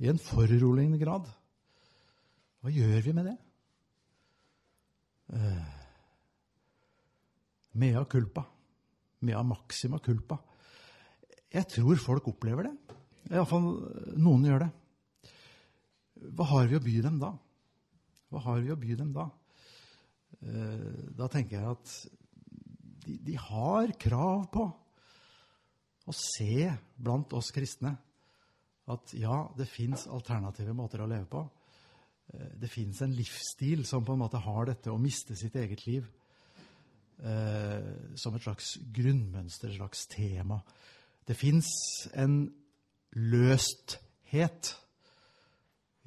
i 0.00 0.08
en 0.10 0.20
foruroligende 0.20 0.98
grad. 1.00 1.28
Hva 2.60 2.72
gjør 2.72 3.00
vi 3.04 3.14
med 3.16 3.30
det? 3.30 3.36
Uh, 5.30 5.68
mea 7.80 8.02
culpa, 8.10 8.44
mea 9.22 9.42
maxima 9.46 10.00
culpa. 10.02 10.40
Jeg 11.50 11.68
tror 11.70 12.00
folk 12.02 12.28
opplever 12.30 12.68
det. 12.68 12.74
Iallfall 13.30 13.68
noen 14.18 14.46
gjør 14.48 14.64
det. 14.64 14.70
Hva 16.36 16.46
har 16.50 16.68
vi 16.70 16.76
å 16.76 16.84
by 16.84 16.96
dem 17.04 17.20
da? 17.22 17.30
Hva 18.30 18.42
har 18.44 18.60
vi 18.62 18.72
å 18.72 18.78
by 18.78 18.96
dem 18.98 19.12
da? 19.14 19.26
Eh, 20.40 21.06
da 21.16 21.26
tenker 21.32 21.58
jeg 21.58 21.72
at 21.74 21.94
de, 23.04 23.16
de 23.26 23.36
har 23.40 23.94
krav 24.00 24.46
på 24.52 24.66
å 26.08 26.14
se 26.16 26.70
blant 26.96 27.32
oss 27.36 27.50
kristne 27.54 27.92
at 28.90 29.12
ja, 29.14 29.44
det 29.56 29.68
fins 29.70 30.06
alternative 30.10 30.74
måter 30.74 31.02
å 31.02 31.08
leve 31.10 31.28
på. 31.30 31.42
Eh, 32.32 32.54
det 32.62 32.70
fins 32.72 33.02
en 33.04 33.14
livsstil 33.14 33.84
som 33.86 34.04
på 34.06 34.16
en 34.16 34.22
måte 34.24 34.40
har 34.42 34.70
dette 34.70 34.92
å 34.92 35.00
miste 35.00 35.36
sitt 35.38 35.56
eget 35.60 35.84
liv 35.86 36.08
eh, 37.22 38.14
som 38.18 38.34
et 38.34 38.46
slags 38.46 38.76
grunnmønster, 38.96 39.70
et 39.70 39.78
slags 39.78 40.06
tema. 40.10 40.60
Det 41.26 41.36
fins 41.38 41.70
en 42.14 42.42
løsthet 43.14 44.74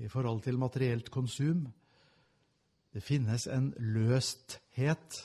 i 0.03 0.09
forhold 0.09 0.43
til 0.43 0.59
materielt 0.59 1.11
konsum. 1.13 1.67
Det 2.93 3.03
finnes 3.03 3.47
en 3.47 3.71
løsthet 3.79 5.21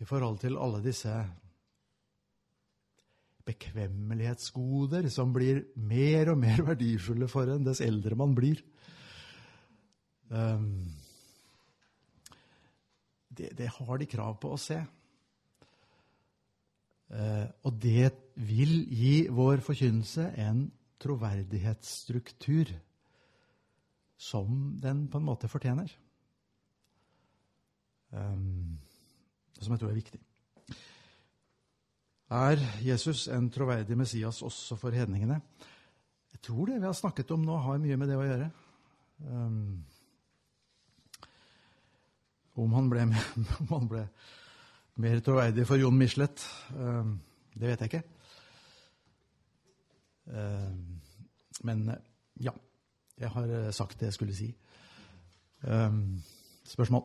i 0.00 0.08
forhold 0.08 0.40
til 0.40 0.56
alle 0.58 0.80
disse 0.84 1.12
bekvemmelighetsgoder 3.48 5.08
som 5.12 5.32
blir 5.34 5.62
mer 5.76 6.32
og 6.32 6.40
mer 6.42 6.62
verdifulle 6.70 7.28
for 7.30 7.50
en 7.50 7.66
dess 7.66 7.82
eldre 7.84 8.18
man 8.18 8.34
blir. 8.36 8.62
Um, 10.30 10.86
det, 13.30 13.50
det, 13.58 13.70
har 13.78 13.98
de 13.98 14.10
krav 14.10 14.36
på 14.42 14.52
å 14.54 14.60
se. 14.60 14.78
Uh, 17.10 17.46
og 17.66 17.80
det 17.82 18.12
vil 18.38 18.84
gi 18.94 19.14
vår 19.34 19.64
forkynnelse 19.66 20.28
en 20.44 20.68
troverdighetsstruktur 21.00 22.70
som 24.20 24.76
den 24.78 25.06
på 25.10 25.18
en 25.18 25.26
måte 25.26 25.48
fortjener. 25.50 25.90
Um, 28.12 28.78
som 29.58 29.72
jeg 29.74 29.82
tror 29.82 29.90
er 29.90 30.02
viktig. 30.02 30.20
Er 32.30 32.60
Jesus 32.86 33.28
en 33.28 33.48
troverdig 33.50 33.96
Messias 33.98 34.42
også 34.42 34.76
for 34.78 34.94
hedningene? 34.94 35.40
Jeg 36.32 36.40
tror 36.46 36.66
det 36.66 36.76
vi 36.76 36.86
har 36.86 36.92
snakket 36.94 37.30
om 37.34 37.42
nå, 37.42 37.56
har 37.58 37.80
mye 37.82 37.96
med 37.98 38.08
det 38.08 38.18
å 38.18 38.22
gjøre. 38.22 38.46
Um, 39.26 39.80
om, 42.54 42.72
han 42.78 42.90
ble, 42.92 43.08
om 43.64 43.74
han 43.74 43.90
ble 43.90 44.04
mer 45.02 45.18
troverdig 45.26 45.66
for 45.66 45.82
Jon 45.82 45.98
Michelet, 45.98 46.46
um, 46.78 47.16
det 47.58 47.72
vet 47.72 47.82
jeg 47.82 47.90
ikke. 47.90 48.04
Um, 50.30 51.00
men 51.66 51.86
ja. 52.38 52.54
Jeg 53.20 53.28
har 53.34 53.50
eh, 53.52 53.72
sagt 53.76 53.98
det 54.00 54.06
jeg 54.06 54.14
skulle 54.16 54.32
si. 54.32 54.46
Um, 55.68 56.22
spørsmål? 56.64 57.02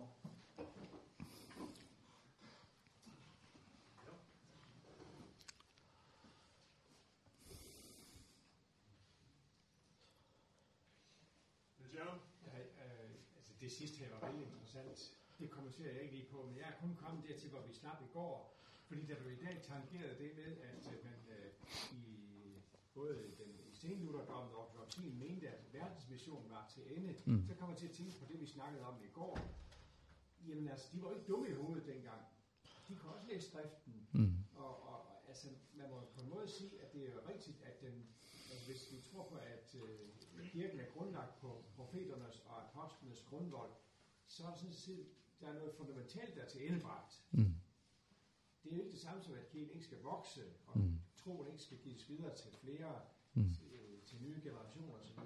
det 13.66 13.72
sidste 13.72 13.98
her 13.98 14.10
var 14.14 14.28
veldig 14.28 14.46
interessant. 14.46 15.14
Det 15.40 15.50
kommenterer 15.50 15.94
jeg 15.94 16.02
ikke 16.04 16.16
lige 16.16 16.30
på, 16.32 16.38
er 17.16 17.22
kun 17.22 17.28
dertil, 17.30 17.50
hvor 17.50 17.62
vi 17.62 17.74
slap 17.74 18.02
i 18.02 18.08
går. 18.14 18.58
Fordi 18.88 19.06
da 19.06 19.14
du 19.14 19.28
i 19.30 19.36
dag 19.36 19.62
tangerede 19.64 20.18
det 20.24 20.32
med, 20.36 20.58
at 20.62 21.04
man 21.04 21.20
øh, 21.30 21.52
i 21.92 22.06
både 22.94 23.16
den 23.38 23.54
senlutherdommen 23.74 24.54
og 24.56 24.62
ortodoksien 24.62 25.20
mente, 25.20 25.50
at 25.50 25.74
verdensmissionen 25.74 26.50
var 26.50 26.72
til 26.74 26.98
ende, 26.98 27.16
mm. 27.26 27.46
så 27.48 27.54
kommer 27.56 27.74
man 27.74 27.80
til 27.80 27.88
at 27.88 27.94
tænke 27.94 28.20
på 28.20 28.26
det, 28.32 28.40
vi 28.40 28.46
snakkede 28.46 28.86
om 28.86 28.96
i 29.04 29.08
går. 29.08 29.40
Jamen 30.48 30.68
altså, 30.68 30.88
de 30.94 31.02
var 31.04 31.12
ikke 31.12 31.28
dumme 31.28 31.50
i 31.50 31.54
hovedet 31.54 31.86
dengang. 31.86 32.22
De 32.88 32.96
kunne 32.96 33.14
også 33.14 33.28
læse 33.28 33.48
skriften. 33.50 34.08
Mm. 34.14 34.38
Og, 34.56 34.84
og, 34.90 35.28
altså, 35.28 35.48
man 35.74 35.90
må 35.90 36.02
på 36.16 36.22
en 36.22 36.30
måde 36.30 36.48
sige, 36.48 36.82
at 36.82 36.94
det 36.94 37.08
er 37.08 37.30
rigtigt, 37.30 37.58
at 37.64 37.82
den, 37.82 38.08
altså, 38.52 38.66
hvis 38.66 38.92
vi 38.92 39.02
tror 39.02 39.24
på, 39.30 39.36
at 39.36 39.76
øh, 39.76 40.50
kirken 40.52 40.80
er 40.80 40.86
grundlagt 40.86 41.40
på 41.42 41.64
profeternes 41.76 42.44
og 42.46 42.64
apostlenes 42.70 43.22
grundvold, 43.30 43.72
så 44.28 44.46
er 44.46 44.50
det 44.50 44.60
sådan 44.60 44.74
set, 44.74 45.08
der 45.46 45.52
er 45.54 45.60
noget 45.62 45.74
fundamentalt, 45.82 46.36
der 46.36 46.42
er 46.42 46.50
til 46.50 46.68
endebragt. 46.68 47.14
Mm. 47.32 47.54
Det 48.64 48.72
er 48.72 48.76
jo 48.76 48.82
ikke 48.82 48.92
det 48.92 49.02
samme 49.02 49.24
som, 49.24 49.34
at 49.34 49.48
kirken 49.48 49.72
ikke 49.76 49.86
skal 49.86 50.02
vokse, 50.02 50.44
og 50.68 50.80
mm. 50.80 51.00
troen 51.16 51.48
ikke 51.52 51.64
skal 51.64 51.78
gives 51.78 52.10
videre 52.10 52.36
til 52.36 52.52
flere 52.64 53.02
mm. 53.34 53.54
til, 53.54 53.72
til 54.06 54.18
nye 54.22 54.42
generationer 54.44 54.94
osv., 54.94 55.20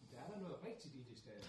men 0.00 0.10
der 0.10 0.18
er 0.18 0.30
der 0.32 0.40
noget 0.40 0.64
rigtigt 0.64 0.94
i 0.94 1.02
det 1.02 1.18
stadig. 1.18 1.44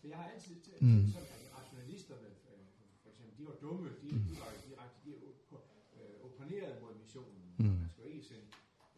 For 0.00 0.06
jeg 0.08 0.16
har 0.16 0.28
altid 0.30 0.54
tænkt 0.60 0.82
mm. 0.82 1.06
sådan, 1.14 1.28
at 1.36 1.42
rationalisterne, 1.58 2.28
øh, 2.50 2.64
for 3.02 3.08
eksempel, 3.10 3.38
de 3.38 3.44
var 3.50 3.56
dumme, 3.64 3.88
de, 4.02 4.08
mm. 4.12 4.24
de 4.28 4.32
var 4.40 4.50
direkte, 4.68 4.98
de 5.04 5.10
øh, 5.98 6.24
opponerede 6.24 6.80
mod 6.80 6.94
missionen. 6.94 7.54
Mm. 7.58 7.64
Man 7.64 7.88
skulle 7.92 8.10
ikke 8.10 8.24
sende 8.24 8.46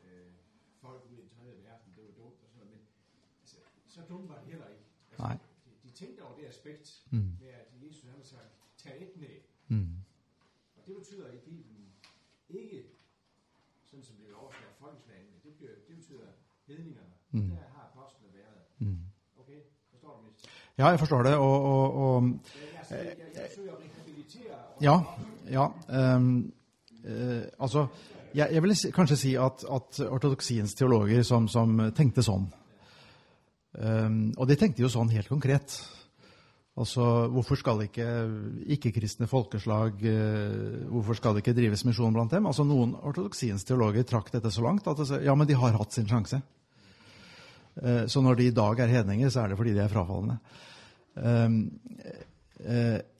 øh, 0.04 0.32
folk 0.80 1.02
ud 1.10 1.16
i 1.18 1.20
den 1.20 1.28
tredje 1.28 1.56
verden, 1.64 1.92
det 1.96 2.02
var 2.04 2.14
dumt 2.22 2.40
og 2.42 2.48
sådan 2.50 2.66
noget, 2.66 2.70
men 2.74 2.82
altså, 3.42 3.56
så 3.88 4.00
dumme 4.08 4.28
var 4.28 4.38
det 4.40 4.48
heller 4.48 4.68
ikke. 4.68 4.84
Altså, 5.10 5.22
Nej. 5.22 5.38
De, 5.64 5.70
de 5.84 5.90
tænkte 5.90 6.20
over 6.20 6.36
det 6.38 6.46
aspekt 6.46 7.06
mm. 7.10 7.36
med, 7.40 7.48
at 7.48 7.65
sagt, 8.86 9.02
et 9.02 9.12
knæ. 9.16 9.32
Mm. 9.68 9.94
Og 10.76 10.80
det 10.86 10.94
betyder 11.00 11.26
i 11.38 11.40
Bibelen 11.48 11.84
ikke 12.48 12.78
sådan 13.88 14.04
som 14.04 14.16
det 14.20 14.26
er 14.32 14.36
oversat 14.42 14.72
folkeslagene, 14.84 15.34
det, 15.44 15.52
bliver, 15.58 15.74
det 15.88 15.94
betyder 15.96 16.26
hedningerne. 16.66 17.14
Mm. 17.30 17.50
Der 17.50 17.56
har 17.74 17.82
apostlene 17.90 18.30
været. 18.40 18.62
Mm. 18.78 19.02
Okay, 19.40 19.60
forstår 19.90 20.12
du, 20.16 20.20
Mr.? 20.26 20.48
Ja, 20.78 20.86
jeg 20.86 20.98
forstår 20.98 21.22
det, 21.22 21.34
og, 21.34 21.62
og, 21.72 21.94
og 21.94 22.22
Jeg, 22.22 22.98
jeg, 22.98 23.06
jeg, 23.06 23.26
jeg 23.34 23.48
søger 23.54 23.72
at 23.72 23.78
rehabilitere. 23.84 24.56
Ja. 24.82 24.96
ja 25.56 25.64
um, 26.16 26.52
uh, 27.04 27.42
altså, 27.60 27.86
jeg, 28.34 28.48
jeg 28.52 28.62
vil 28.62 28.76
kanskje 28.94 29.16
si 29.16 29.34
at, 29.34 29.64
at 29.72 30.00
ortodoksiens 30.00 30.74
teologer 30.74 31.22
som, 31.22 31.48
som 31.48 31.80
tenkte 31.96 32.22
sånn 32.22 32.48
um, 33.78 34.18
Og 34.36 34.48
de 34.48 34.56
tenkte 34.60 34.82
jo 34.82 34.90
sånn 34.92 35.08
helt 35.08 35.28
konkret. 35.28 35.78
Altså, 36.77 37.03
Hvorfor 37.32 37.57
skal 37.57 37.86
ikke 37.86 38.07
ikke-kristne 38.77 39.28
folkeslag 39.31 40.03
eh, 40.05 40.85
hvorfor 40.93 41.16
skal 41.16 41.35
det 41.35 41.44
ikke 41.44 41.57
drives 41.57 41.86
misjon 41.89 42.12
blant 42.12 42.35
dem? 42.36 42.48
Altså, 42.48 42.66
Noen 42.69 42.93
ortodoksiens 43.01 43.65
teologer 43.65 44.05
trakk 44.05 44.28
dette 44.35 44.53
så 44.53 44.65
langt 44.66 44.89
at 44.93 45.01
ja, 45.24 45.35
men 45.35 45.48
de 45.48 45.57
har 45.57 45.78
hatt 45.78 45.97
sin 45.97 46.09
sjanse. 46.11 46.43
Eh, 47.81 48.05
så 48.12 48.20
når 48.24 48.40
de 48.40 48.48
i 48.51 48.57
dag 48.57 48.85
er 48.85 48.93
hedninger, 48.93 49.32
så 49.32 49.44
er 49.44 49.53
det 49.53 49.61
fordi 49.61 49.77
de 49.77 49.85
er 49.86 49.93
frafallende. 49.93 50.40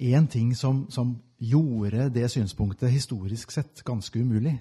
Én 0.05 0.27
ting 0.29 0.51
som, 0.57 0.85
som 0.93 1.15
gjorde 1.39 2.09
det 2.13 2.29
synspunktet 2.33 2.93
historisk 2.93 3.53
sett 3.53 3.83
ganske 3.85 4.21
umulig, 4.21 4.57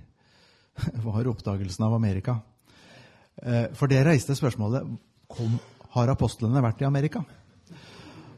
var 1.08 1.28
oppdagelsen 1.28 1.86
av 1.88 1.96
Amerika. 1.96 2.40
Eh, 3.42 3.72
For 3.76 3.92
det 3.92 4.04
reiste 4.06 4.36
spørsmålet 4.36 4.88
kom, 5.32 5.58
har 5.96 6.12
apostlene 6.12 6.64
vært 6.64 6.84
i 6.84 6.88
Amerika. 6.88 7.24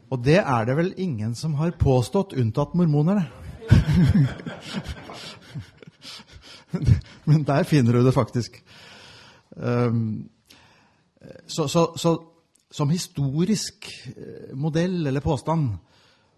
Og 0.08 0.24
det 0.24 0.40
er 0.40 0.64
det 0.68 0.76
vel 0.78 0.94
ingen 0.96 1.34
som 1.36 1.54
har 1.60 1.80
påstått, 1.80 2.36
unntatt 2.38 2.74
mormonerne. 2.78 3.26
Men 7.28 7.44
der 7.48 7.62
finner 7.68 7.92
du 7.92 8.00
det 8.04 8.16
faktisk. 8.16 8.52
Um, 9.56 10.28
så, 11.46 11.68
så, 11.68 11.92
så 11.96 12.16
som 12.70 12.90
historisk 12.90 13.88
eh, 14.16 14.56
modell 14.56 15.06
eller 15.06 15.20
påstand 15.20 15.76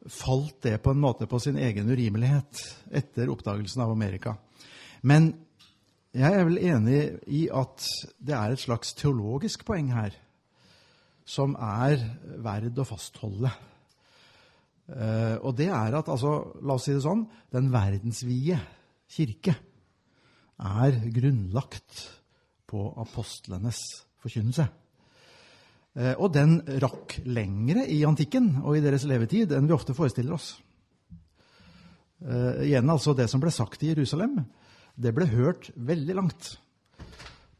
falt 0.07 0.63
det 0.63 0.79
på 0.83 0.95
en 0.95 1.03
måte 1.03 1.27
på 1.27 1.39
sin 1.43 1.59
egen 1.59 1.91
urimelighet 1.91 2.63
etter 2.91 3.31
oppdagelsen 3.31 3.83
av 3.83 3.93
Amerika. 3.93 4.37
Men 5.03 5.33
jeg 6.17 6.33
er 6.33 6.47
vel 6.47 6.59
enig 6.59 7.01
i 7.27 7.45
at 7.53 7.85
det 8.19 8.35
er 8.35 8.55
et 8.55 8.63
slags 8.63 8.95
teologisk 8.99 9.67
poeng 9.67 9.93
her 9.95 10.17
som 11.31 11.55
er 11.55 12.01
verd 12.43 12.78
å 12.81 12.86
fastholde. 12.89 13.51
Eh, 14.90 15.36
og 15.47 15.55
det 15.59 15.69
er 15.70 15.94
at, 15.94 16.11
altså, 16.11 16.35
la 16.66 16.74
oss 16.74 16.89
si 16.89 16.94
det 16.97 17.05
sånn, 17.05 17.27
den 17.55 17.70
verdensvide 17.70 18.59
kirke 19.11 19.55
er 20.61 20.98
grunnlagt 21.15 22.07
på 22.70 22.89
apostlenes 23.01 23.81
forkynnelse. 24.23 24.66
Eh, 25.98 26.15
og 26.16 26.32
den 26.35 26.59
rakk 26.82 27.20
lengre 27.27 27.86
i 27.90 28.02
antikken 28.07 28.57
og 28.65 28.78
i 28.78 28.82
deres 28.85 29.07
levetid 29.11 29.55
enn 29.55 29.70
vi 29.70 29.77
ofte 29.77 29.94
forestiller 29.97 30.36
oss. 30.36 30.52
Eh, 32.20 32.66
igjen 32.69 32.90
altså 32.90 33.15
Det 33.16 33.31
som 33.31 33.40
ble 33.43 33.51
sagt 33.55 33.82
i 33.82 33.94
Jerusalem, 33.94 34.43
det 34.94 35.15
ble 35.16 35.31
hørt 35.31 35.70
veldig 35.77 36.19
langt 36.19 36.57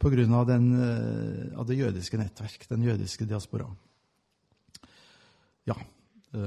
pga. 0.01 0.35
Av, 0.35 0.49
eh, 0.49 1.59
av 1.59 1.67
det 1.67 1.75
jødiske 1.77 2.17
nettverk, 2.17 2.69
den 2.69 2.83
jødiske 2.83 3.25
diaspora. 3.25 3.69
Ja. 5.67 5.73
Det 6.31 6.39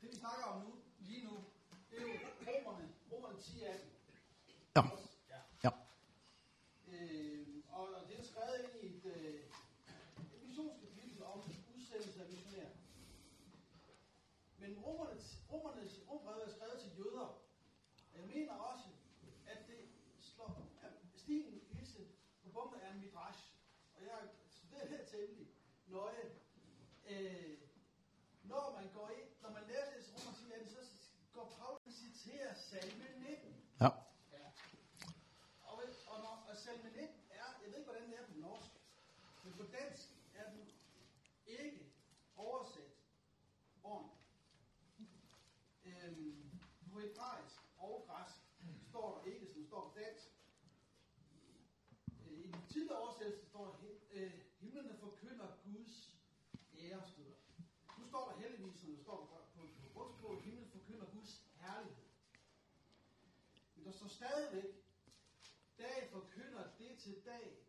vi 0.00 0.16
snakker 0.16 0.44
om 0.52 0.60
nu, 0.60 0.72
10 3.44 3.64
af 3.64 3.72
dem. 3.72 3.90
Ja. 4.76 4.82
Ja. 5.64 5.70
Men 14.58 14.78
romernes, 14.86 15.42
romernes 15.52 16.00
rombrevet 16.10 16.44
er 16.46 16.50
skrevet 16.50 16.80
til 16.80 16.90
jøder. 16.98 17.33
Og 18.34 18.38
mener 18.40 18.52
også, 18.54 18.88
at 19.46 19.66
det 19.66 19.88
slår, 20.20 20.68
at 20.82 20.92
stilen 21.16 21.54
i 21.54 21.74
disse 21.78 22.06
på 22.42 22.48
bomber 22.48 22.76
er 22.78 22.92
en 22.92 23.00
midrash. 23.00 23.40
Og 23.96 24.02
jeg 24.02 24.12
har 24.12 24.28
studeret 24.48 24.88
her 24.88 25.04
temmelig 25.06 25.48
nøje. 25.86 26.30
Øh, 27.06 27.58
når 28.44 28.80
man 28.80 28.92
går 28.92 29.08
ind, 29.08 29.28
når 29.42 29.50
man 29.50 29.62
læser 29.66 29.92
det 29.96 30.08
romer 30.14 30.64
10, 30.64 30.70
så 30.70 30.80
går 31.32 31.54
Paulus 31.58 31.94
citerer 31.94 32.54
salme 32.54 33.04
19. 33.28 33.54
ja. 34.32 34.50
Og, 35.62 35.82
og, 36.06 36.18
når, 36.22 36.46
og 36.48 36.56
salme 36.56 36.90
19 36.90 37.02
er, 37.30 37.44
jeg 37.62 37.70
ved 37.70 37.78
ikke, 37.78 37.90
hvordan 37.90 38.10
det 38.10 38.18
er 38.18 38.26
på 38.26 38.34
norsk, 38.38 38.70
men 39.44 39.52
på 39.52 39.62
dansk 39.62 40.08
er 40.34 40.50
den 40.50 40.68
ikke 41.46 41.92
oversat 42.36 42.92
ordentligt. 43.82 44.20
Øhm, 45.84 46.50
på 46.92 47.00
hebraisk 47.00 47.60
og 47.78 48.04
græsk 48.08 48.36
står 48.88 49.18
der 49.18 49.24
ikke, 49.32 49.46
som 49.46 49.54
der 49.62 49.66
står 49.66 49.88
på 49.88 49.98
dansk. 49.98 50.28
Øh, 52.26 52.38
I 52.38 52.46
den 52.52 52.66
tidligere 52.68 52.98
oversættelse 52.98 53.46
står 53.48 53.64
der, 53.66 53.72
"Hi- 53.82 54.06
øh, 54.18 54.32
himlene 54.60 54.98
forkynder 55.00 55.48
Guds 55.64 56.16
ære, 56.74 57.02
stod 57.08 57.24
der. 57.24 57.64
Nu 57.98 58.03
står 58.14 58.30
der 58.30 58.36
heldigvis, 58.36 58.80
som 58.80 58.88
der 58.88 58.96
står 59.04 59.26
på, 59.26 59.38
på, 59.54 59.68
på 59.80 59.88
brugsproget, 59.92 60.42
himlen 60.42 60.70
forkynder 60.70 61.06
Guds 61.06 61.42
herlighed. 61.56 62.04
Men 63.74 63.84
der 63.84 63.92
står 63.92 64.08
stadigvæk, 64.08 64.74
Dag 65.78 66.08
forkynder 66.10 66.70
det 66.78 66.98
til 66.98 67.24
dag. 67.24 67.66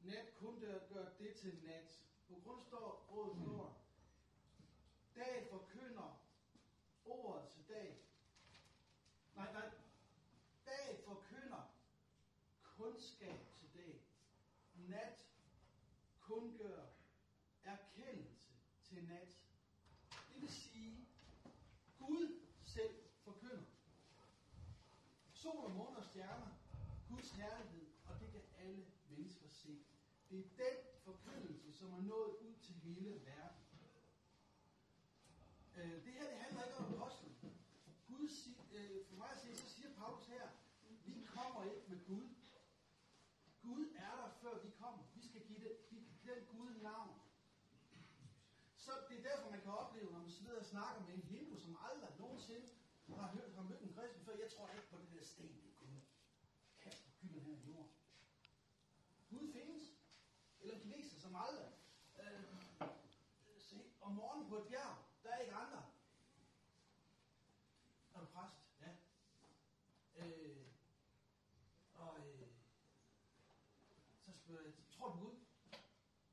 Nat 0.00 0.34
kun 0.34 0.60
der 0.60 0.88
gør 0.88 1.08
det 1.18 1.34
til 1.36 1.64
nat. 1.64 2.00
På 2.28 2.34
grund 2.44 2.64
står. 2.66 3.10
Dag 5.14 5.46
forkynder 5.50 6.22
ordet 7.04 7.48
til 7.50 7.68
dag. 7.68 8.04
Nej, 9.36 9.52
nej. 9.52 9.70
Dag 10.66 11.02
forkynder 11.04 11.74
kundskab 12.62 13.40
til 13.60 13.68
dag. 13.74 14.04
Nat 14.74 15.26
kundgør 16.20 16.86
erkendelse 17.64 18.50
til 18.90 19.04
nat. 19.04 19.36
Det 20.10 20.40
vil 20.40 20.50
sige, 20.50 21.08
Gud 21.98 22.40
selv 22.64 22.94
forkynder. 23.24 23.64
Sol 25.50 25.64
og 25.64 25.70
måne 25.70 25.96
og 25.96 26.04
stjerner, 26.04 26.48
Guds 27.08 27.30
herlighed, 27.30 27.86
og 28.06 28.20
det 28.20 28.32
kan 28.32 28.42
alle 28.58 28.86
mennesker 29.08 29.48
se. 29.48 29.84
Det 30.30 30.38
er 30.38 30.48
den 30.64 30.76
forkyndelse, 31.04 31.72
som 31.72 31.92
er 31.92 32.00
nået 32.00 32.36
ud 32.36 32.54
til 32.62 32.74
hele 32.74 33.26
verden. 33.26 33.62
Øh, 35.76 36.04
det 36.04 36.12
her 36.12 36.30
det 36.30 36.38
handler 36.38 36.64
ikke 36.64 36.76
om 36.76 36.94
apostlen. 36.94 37.36
Gud 38.08 38.28
øh, 38.72 39.06
for 39.08 39.16
mig 39.16 39.30
at 39.30 39.38
se, 39.38 39.56
så 39.56 39.68
siger 39.68 39.94
Paulus 39.94 40.26
her, 40.26 40.48
vi 41.04 41.24
kommer 41.24 41.64
ikke 41.64 41.84
med 41.88 42.04
Gud. 42.06 42.28
Gud 43.62 43.86
er 43.96 44.16
der, 44.16 44.30
før 44.42 44.58
vi 44.58 44.70
kommer. 44.70 45.02
Vi 45.14 45.22
skal 45.28 45.46
give, 45.46 45.58
det, 45.58 45.76
den 46.24 46.46
Gud 46.56 46.74
navn. 46.82 47.20
Så 48.76 48.90
det 49.08 49.18
er 49.18 49.22
derfor, 49.22 49.50
man 49.50 49.60
kan 49.60 49.72
opleve, 49.72 50.12
når 50.12 50.18
man 50.18 50.30
sidder 50.30 50.58
og 50.58 50.64
snakker 50.64 51.02
med 51.02 51.14
en 51.14 51.22
hindu, 51.22 51.58
som 51.58 51.78
aldrig 51.90 52.10
nogensinde 52.18 52.66
har, 53.08 53.28
hørt, 53.28 53.54
har 53.54 53.62
mødt 53.62 53.82
en 53.82 53.94
kristen 53.94 54.24
før. 54.24 54.36
Jeg 54.36 54.50
tror 54.50 54.68
ikke 54.68 54.88
på 54.90 54.98
det 54.98 55.12
der 55.12 55.24
sten, 55.24 55.54
det 55.62 55.70
er 55.70 55.74
Gud. 55.80 56.00
Kast 56.80 57.04
på 57.04 57.10
gylden 57.20 57.40
her 57.40 57.54
i 57.54 57.66
jorden. 57.66 57.92
Gud 59.30 59.52
findes. 59.52 59.82
Eller 60.60 60.78
kineser, 60.78 61.20
som 61.20 61.36
aldrig. 61.36 61.72
Øh, 62.20 62.44
se, 63.58 63.92
om 64.00 64.12
morgenen 64.12 64.48
på 64.48 64.56
et 64.56 64.66
bjerg, 64.68 64.96
der 65.22 65.30
er 65.30 65.38
ikke 65.38 65.54
andre. 65.54 65.84
Er 68.14 68.20
du 68.20 68.26
præst? 68.26 68.54
Ja. 68.80 68.90
Øh, 70.26 70.66
og 71.94 72.18
øh, 72.18 72.48
så 74.24 74.32
spørger 74.32 74.62
jeg, 74.62 74.72
tror 74.92 75.08
du 75.08 75.12
på 75.12 75.24
Gud? 75.24 75.36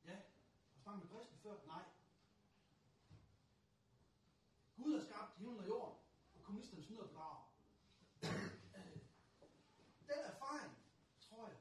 Ja. 0.06 0.15
Har 0.15 0.76
du 0.76 0.80
snakket 0.81 1.03
med 1.03 1.10
kristen 1.18 1.38
før? 1.38 1.65
Nej. 1.65 1.84
Gud 4.77 4.94
har 4.99 5.06
skabt 5.06 5.38
himlen 5.38 5.60
og 5.60 5.68
jorden, 5.68 5.98
og 6.35 6.44
kommunisterne 6.44 6.84
snyder 6.84 7.02
og 7.03 7.10
bedrager. 7.10 7.44
Øh, 8.76 8.99
Den 10.07 10.19
erfaring, 10.26 10.77
tror 11.22 11.48
jeg, 11.48 11.57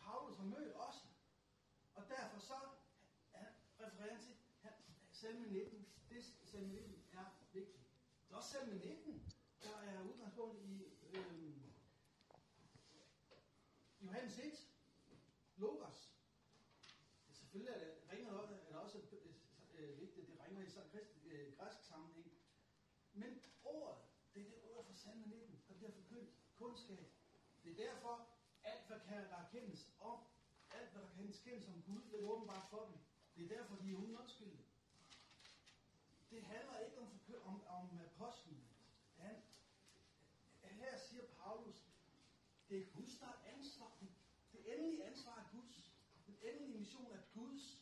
Paulus 0.00 0.36
har 0.36 0.44
mødt 0.44 0.72
også. 0.72 1.00
Og 1.94 2.08
derfor 2.08 2.38
så 2.38 2.54
han 3.32 3.46
refererer 3.80 4.12
han 4.12 4.22
til, 4.22 4.36
han, 4.62 4.72
salme 5.24 5.46
19, 5.46 5.86
det 6.10 6.24
salme 6.44 6.68
19 6.68 7.04
er 7.12 7.24
vigtigt. 7.52 7.88
Det 8.28 8.32
er 8.32 8.36
også 8.36 8.50
salme 8.50 8.74
19, 8.74 9.32
der 9.62 9.76
er 9.76 10.02
udgangspunkt 10.02 10.62
i 10.62 10.84
øh, 11.12 11.56
Johannes 14.02 14.38
1, 14.38 14.68
Logos. 15.56 16.14
Selvfølgelig 17.32 17.74
er 17.74 17.78
det, 17.78 17.94
ringer 18.12 18.32
også, 18.32 18.54
er 18.54 18.66
det 18.68 18.76
også 18.76 18.98
øh, 19.74 20.00
vigtigt, 20.00 20.26
det 20.26 20.40
ringer 20.40 20.62
i 20.62 20.70
krist, 20.92 21.24
øh, 21.26 21.56
græsk 21.58 21.82
sammenhæng. 21.82 22.32
Men 23.12 23.42
ordet, 23.64 23.98
det 24.34 24.42
er 24.42 24.50
det 24.50 24.58
ord 24.62 24.86
fra 24.86 24.94
salme 24.94 25.26
19, 25.26 25.62
der 25.68 25.74
bliver 25.74 25.92
forkyndt 25.92 26.30
kundskab. 26.54 27.12
Det 27.62 27.70
er 27.72 27.76
derfor, 27.76 28.28
alt 28.64 28.86
hvad 28.86 29.00
kan 29.00 29.24
der 29.30 29.48
kendes 29.50 29.92
om, 30.00 30.18
alt 30.70 30.90
hvad 30.92 31.02
der 31.02 31.08
kan 31.08 31.34
kendes 31.44 31.68
om 31.68 31.82
Gud, 31.82 32.02
det 32.10 32.20
er 32.20 32.24
åbenbart 32.24 32.66
for 32.70 32.84
dem. 32.84 32.98
Det 33.36 33.44
er 33.44 33.56
derfor, 33.56 33.76
de 33.76 33.92
er 33.92 33.96
uden 33.96 34.16
undskyld. 34.16 34.63
Handler 36.54 36.78
ikke 36.86 36.98
om, 37.00 37.08
om, 37.50 37.60
om 37.66 38.00
apostlen. 38.08 38.60
Han, 39.18 39.34
her 40.62 40.98
siger 41.08 41.22
Paulus, 41.42 41.76
det 42.68 42.78
er 42.78 42.84
Guds, 42.96 43.18
der 43.18 43.26
er 43.26 43.56
ansvar. 43.56 43.90
Det, 44.52 44.60
endelige 44.74 45.04
ansvar 45.04 45.36
er 45.38 45.56
Guds. 45.56 45.92
Den 46.26 46.36
endelige 46.42 46.78
mission 46.78 47.06
er 47.12 47.22
Guds. 47.34 47.78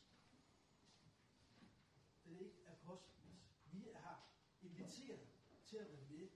Det 2.24 2.34
er 2.36 2.38
ikke 2.40 2.58
apostlenes. 2.68 3.42
Vi 3.72 3.88
er 3.88 4.16
inviteret 4.62 5.20
til 5.66 5.76
at 5.76 5.86
være 5.92 6.06
med 6.10 6.28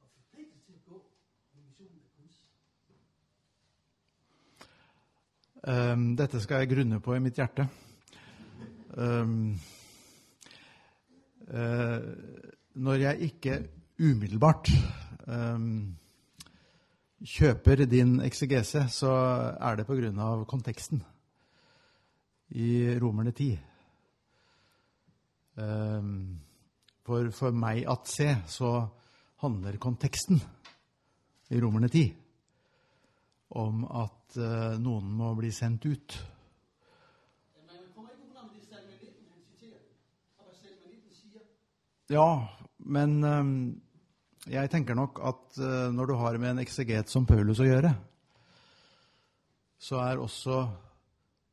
og 0.00 0.08
forpligtet 0.10 0.62
til 0.62 0.72
at 0.72 0.84
gå. 0.84 1.10
med 1.54 1.62
missionen 1.62 2.02
af 2.04 2.10
Guds. 2.22 2.46
Um, 5.94 6.16
dette 6.16 6.40
skal 6.40 6.56
jeg 6.56 6.68
grunne 6.68 7.00
på 7.00 7.14
i 7.14 7.18
mitt 7.20 7.34
hjerte. 7.34 7.68
Eh, 8.98 9.56
når 11.50 12.94
jeg 12.94 13.20
ikke 13.26 13.56
umiddelbart 14.00 14.70
ehm, 15.26 15.96
kjøper 17.20 17.84
din 17.90 18.20
eksegese, 18.24 18.86
så 18.88 19.10
er 19.60 19.76
det 19.76 19.86
av 20.18 20.44
konteksten 20.46 21.02
i 22.50 22.98
Romerne 23.02 23.32
10. 23.32 23.58
Ehm, 25.58 26.40
for 27.04 27.30
for 27.30 27.50
meg 27.50 27.84
at 27.90 28.08
se, 28.08 28.36
så 28.46 28.86
handler 29.42 29.76
konteksten 29.76 30.40
i 31.50 31.60
Romerne 31.60 31.88
10 31.88 32.14
om 33.50 33.84
at 33.84 34.36
eh, 34.38 34.76
noen 34.78 35.08
må 35.18 35.32
bli 35.34 35.50
sendt 35.50 35.86
ut. 35.90 36.14
Ja, 36.14 37.62
Man 37.66 37.88
kommer 37.94 38.12
ikke 38.14 38.28
udenom 38.28 38.52
det 38.54 38.62
er 38.62 38.66
salme 38.68 38.94
19, 38.94 39.26
han 39.32 39.42
citerer. 39.48 39.80
Og 40.38 40.44
hvad 40.46 40.54
salme 40.60 40.78
19 40.86 41.10
siger, 41.10 41.42
Ja, 42.10 42.42
men 42.90 43.24
ehm, 43.24 43.82
jeg 44.50 44.70
tenker 44.70 44.96
nok 44.98 45.20
at 45.22 45.58
eh, 45.62 45.92
når 45.94 46.06
du 46.10 46.14
har 46.18 46.38
med 46.42 46.50
en 46.50 46.58
ekseget 46.58 47.06
som 47.12 47.22
Paulus 47.22 47.60
å 47.62 47.68
gjøre, 47.68 47.92
så 49.78 50.00
er 50.02 50.18
også 50.18 50.56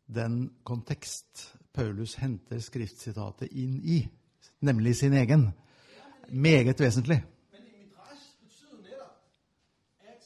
den 0.10 0.40
kontekst 0.66 1.44
Paulus 1.78 2.16
henter 2.18 2.58
skriftsitatet 2.58 3.54
inn 3.54 3.76
i, 3.86 4.00
nemlig 4.66 4.96
sin 4.98 5.14
egen, 5.14 5.52
meget 6.34 6.82
vesentlig. 6.82 7.20
Men 7.54 7.62
en 7.62 7.78
midrash 7.78 8.26
betyder 8.42 8.82
netop, 8.82 9.14
at 10.10 10.26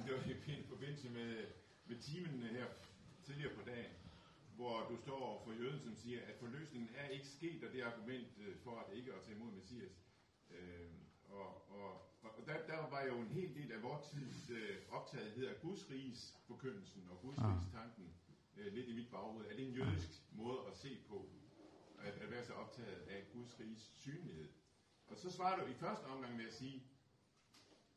det 0.05 0.13
var 0.15 0.23
i 0.25 0.63
forbindelse 0.69 1.09
med, 1.09 1.45
med 1.85 1.97
timen 1.97 2.41
her 2.41 2.65
tidligere 3.23 3.55
på 3.55 3.61
dagen, 3.65 3.91
hvor 4.55 4.87
du 4.89 4.97
står 4.97 5.19
overfor 5.19 5.51
jøden, 5.51 5.79
som 5.79 5.95
sier 5.95 6.21
at 6.21 6.35
forløsningen 6.39 6.89
er 6.97 7.07
ikke 7.07 7.27
sket, 7.27 7.63
og 7.63 7.73
det 7.73 7.81
er 7.81 7.91
argument 7.91 8.27
øh, 8.39 8.55
for 8.63 8.79
at 8.79 8.97
ikke 8.97 9.13
å 9.13 9.23
ta 9.25 9.31
imod 9.31 9.51
Messias. 9.51 9.95
Øh, 10.51 10.91
og, 11.29 11.71
og, 11.71 11.89
og 12.21 12.45
der, 12.45 12.57
der 12.67 12.89
var 12.89 13.03
jo 13.03 13.19
en 13.21 13.27
hel 13.27 13.55
del 13.55 13.71
av 13.71 13.83
vår 13.83 14.07
tids 14.11 14.49
øh, 14.49 14.77
optagethed 14.89 15.47
af 15.47 15.61
Guds 15.61 15.91
riges 15.91 16.35
forkyndelsen 16.47 17.07
og 17.09 17.21
Guds 17.21 17.37
riges 17.37 17.67
tanken 17.73 18.05
øh, 18.05 18.26
lidt 18.57 18.87
i 18.89 18.95
mit 18.95 19.09
baghoved. 19.11 19.45
Er 19.45 19.55
det 19.55 19.67
en 19.67 19.73
jødisk 19.73 20.09
måde 20.31 20.59
at 20.67 20.77
se 20.77 20.99
på, 21.07 21.29
at, 21.99 22.13
at 22.13 22.31
være 22.31 22.45
så 22.45 22.53
optaget 22.53 23.01
af 23.07 23.27
Guds 23.33 23.59
riges 23.59 23.93
synlighed? 23.95 24.49
Og 25.07 25.17
så 25.17 25.31
svarer 25.31 25.59
du 25.59 25.65
i 25.71 25.73
første 25.73 26.05
omgang 26.05 26.35
med 26.37 26.45
at 26.45 26.53
sige, 26.53 26.83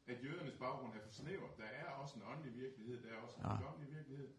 at 0.07 0.24
jødernes 0.24 0.55
baggrund 0.55 0.95
er 0.95 1.01
for 1.05 1.11
snæver. 1.12 1.49
Der 1.57 1.65
er 1.65 1.85
også 1.91 2.16
en 2.16 2.23
åndelig 2.23 2.55
virkelighed, 2.55 3.03
der 3.03 3.09
er 3.09 3.16
også 3.16 3.37
en 3.37 3.43
Ja. 3.45 3.95
virkelighed. 3.97 4.35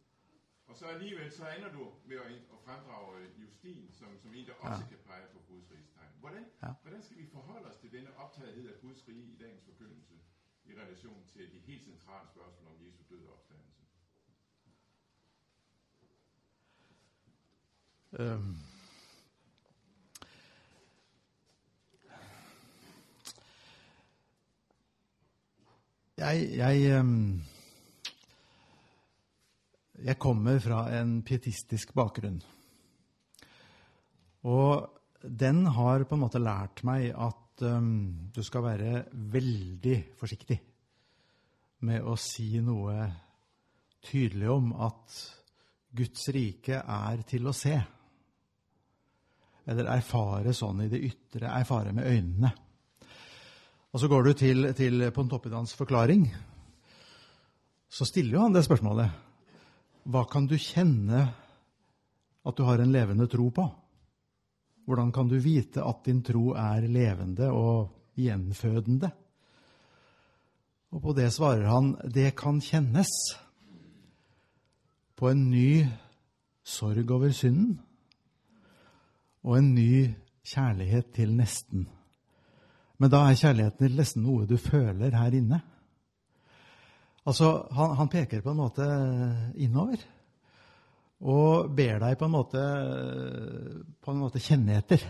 Og 0.67 0.75
så 0.75 0.85
alligevel, 0.85 1.31
så 1.31 1.49
ender 1.57 1.71
du 1.73 1.93
med 2.05 2.17
at, 2.17 2.31
at 2.31 2.59
fremdrage 2.65 3.19
øh, 3.21 3.41
Justin 3.41 3.91
som, 3.91 4.19
som 4.19 4.33
en, 4.33 4.47
der 4.47 4.53
også 4.53 4.83
Ja. 4.83 4.89
kan 4.89 4.97
pege 5.05 5.27
på 5.33 5.39
Guds 5.47 5.71
riges 5.71 5.89
tegn. 5.89 6.11
Hvordan, 6.19 6.45
Ja. 6.63 6.71
hvordan 6.81 7.01
skal 7.03 7.17
vi 7.17 7.25
forholde 7.27 7.67
os 7.67 7.77
til 7.77 7.91
denne 7.91 8.17
optagethed 8.17 8.73
af 8.73 8.79
Guds 8.81 9.07
rige 9.07 9.33
i 9.33 9.37
dagens 9.37 9.63
forkyndelse 9.65 10.13
i 10.65 10.71
relation 10.73 11.25
til 11.27 11.51
de 11.53 11.59
helt 11.59 11.83
centrale 11.83 12.27
spørgsmål 12.29 12.67
om 12.75 12.85
Jesu 12.87 13.03
død 13.09 13.25
og 13.25 13.33
opstandelse? 13.33 13.80
Øhm. 18.19 18.55
Jeg, 26.17 26.49
jeg, 26.57 26.99
um, 26.99 27.41
jeg 30.03 30.17
kommer 30.19 30.59
fra 30.59 30.81
en 30.99 31.21
pietistisk 31.23 31.93
bakgrunn. 31.95 32.41
Og 34.43 34.89
den 35.23 35.63
har 35.65 36.03
på 36.03 36.17
en 36.17 36.23
måte 36.25 36.41
lært 36.43 36.83
meg 36.83 37.13
at 37.15 37.63
um, 37.63 38.27
du 38.35 38.43
skal 38.43 38.67
være 38.67 39.05
veldig 39.13 39.97
forsiktig 40.19 40.59
med 41.87 42.03
å 42.03 42.19
si 42.19 42.59
noe 42.59 43.07
tydelig 44.03 44.51
om 44.51 44.75
at 44.83 45.17
Guds 45.95 46.27
rike 46.35 46.83
er 46.83 47.25
til 47.27 47.47
å 47.47 47.55
se. 47.55 47.79
Eller 49.71 49.87
erfare 49.93 50.53
sånn 50.55 50.83
i 50.83 50.89
det 50.91 50.99
ytre, 51.07 51.47
erfare 51.47 51.93
med 51.95 52.07
øynene. 52.11 52.51
Og 53.91 53.99
så 53.99 54.07
går 54.11 54.23
du 54.23 54.31
til, 54.39 54.71
til 54.75 55.03
Pontoppidans 55.15 55.73
forklaring. 55.79 56.25
Så 57.91 58.07
stiller 58.07 58.37
jo 58.37 58.43
han 58.45 58.55
det 58.55 58.63
spørsmålet. 58.67 59.11
Hva 60.11 60.23
kan 60.31 60.47
du 60.47 60.55
kjenne 60.59 61.25
at 62.41 62.57
du 62.57 62.63
har 62.65 62.81
en 62.81 62.93
levende 62.93 63.27
tro 63.31 63.49
på? 63.53 63.65
Hvordan 64.87 65.11
kan 65.13 65.27
du 65.29 65.37
vite 65.39 65.83
at 65.83 66.05
din 66.07 66.23
tro 66.25 66.53
er 66.57 66.87
levende 66.87 67.51
og 67.53 67.91
gjenfødende? 68.19 69.11
Og 70.91 71.03
på 71.03 71.13
det 71.15 71.29
svarer 71.31 71.69
han, 71.71 71.93
det 72.03 72.33
kan 72.39 72.59
kjennes 72.63 73.11
på 75.15 75.29
en 75.29 75.45
ny 75.51 75.85
sorg 76.63 77.11
over 77.11 77.31
synden 77.35 77.77
og 79.45 79.57
en 79.57 79.73
ny 79.75 80.13
kjærlighet 80.45 81.11
til 81.15 81.33
nesten. 81.37 81.85
Men 83.01 83.09
da 83.09 83.23
er 83.25 83.37
kjærligheten 83.39 83.85
til 83.85 83.97
nesten 83.97 84.25
noe 84.25 84.47
du 84.49 84.57
føler 84.61 85.15
her 85.17 85.37
inne. 85.37 85.61
Altså, 87.25 87.53
han, 87.73 87.95
han 87.97 88.09
peker 88.09 88.41
på 88.41 88.53
en 88.53 88.61
måte 88.61 88.85
innover. 89.61 90.01
Og 91.21 91.69
ber 91.77 91.99
deg 92.01 92.17
på 92.17 92.25
en 92.25 92.33
måte, 92.33 92.61
på 94.01 94.13
en 94.13 94.21
måte 94.21 94.41
kjenne 94.41 94.79
etter. 94.79 95.03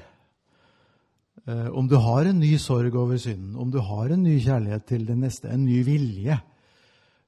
Eh, 1.48 1.68
om 1.72 1.88
du 1.88 1.95
har 1.99 2.28
en 2.28 2.40
ny 2.40 2.58
sorg 2.60 2.95
over 2.99 3.20
synden, 3.20 3.56
om 3.56 3.72
du 3.72 3.80
har 3.80 4.12
en 4.12 4.24
ny 4.24 4.36
kjærlighet 4.44 4.88
til 4.91 5.06
det 5.08 5.16
neste, 5.18 5.49
en 5.49 5.64
ny 5.66 5.80
vilje 5.88 6.36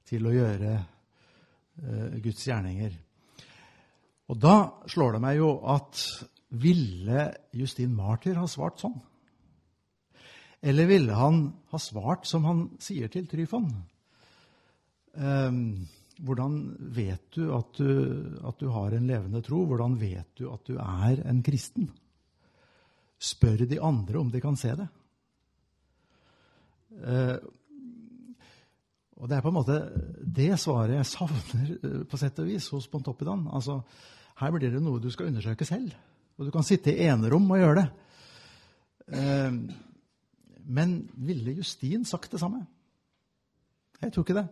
til 0.08 0.28
å 0.28 0.34
gjøre 0.34 0.74
eh, 0.76 2.20
Guds 2.24 2.44
gjerninger. 2.44 2.92
Og 4.28 4.38
da 4.40 4.56
slår 4.88 5.16
det 5.16 5.24
meg 5.24 5.40
jo 5.40 5.56
at 5.72 6.04
ville 6.50 7.26
Justin 7.54 7.94
Martyr 7.96 8.38
ha 8.38 8.46
svart 8.50 8.82
sånn? 8.82 8.96
Eller 10.64 10.88
ville 10.88 11.16
han 11.16 11.46
ha 11.72 11.80
svart 11.82 12.28
som 12.28 12.46
han 12.48 12.62
sier 12.80 13.10
til 13.12 13.26
Tryfon? 13.28 13.68
Um, 15.14 15.84
hvordan 16.24 16.56
vet 16.94 17.26
du 17.36 17.50
at, 17.54 17.76
du 17.76 18.38
at 18.46 18.60
du 18.62 18.70
har 18.72 18.94
en 18.94 19.08
levende 19.10 19.42
tro? 19.44 19.64
Hvordan 19.68 19.98
vet 20.00 20.30
du 20.38 20.46
at 20.52 20.64
du 20.66 20.78
er 20.78 21.20
en 21.28 21.42
kristen? 21.44 21.90
Spør 23.20 23.66
de 23.68 23.80
andre 23.82 24.20
om 24.20 24.30
de 24.32 24.40
kan 24.42 24.56
se 24.56 24.72
det. 24.78 24.88
Uh, 26.94 27.36
og 29.20 29.28
det 29.30 29.36
er 29.36 29.44
på 29.44 29.52
en 29.52 29.56
måte 29.56 29.76
det 30.36 30.50
svaret 30.60 30.96
jeg 30.98 31.06
savner 31.08 31.68
eh, 31.76 32.00
på 32.10 32.18
sett 32.18 32.40
og 32.42 32.48
vis 32.50 32.66
hos 32.74 32.88
Pontoppidan. 32.90 33.46
Altså, 33.54 33.78
her 34.40 34.50
blir 34.52 34.72
det 34.74 34.82
noe 34.82 35.00
du 35.00 35.10
skal 35.14 35.30
undersøke 35.30 35.64
selv. 35.68 35.94
Og 36.38 36.46
du 36.46 36.52
kan 36.54 36.66
sitte 36.66 36.92
i 36.92 37.06
enerom 37.06 37.46
og 37.54 37.60
gjøre 37.60 37.80
det. 37.80 37.86
Eh, 39.14 39.58
men 40.64 40.94
ville 41.14 41.56
Justin 41.58 42.06
sagt 42.08 42.32
det 42.32 42.40
samme? 42.42 42.64
Jeg 44.00 44.12
tror 44.12 44.24
ikke 44.26 44.38
det. 44.40 44.46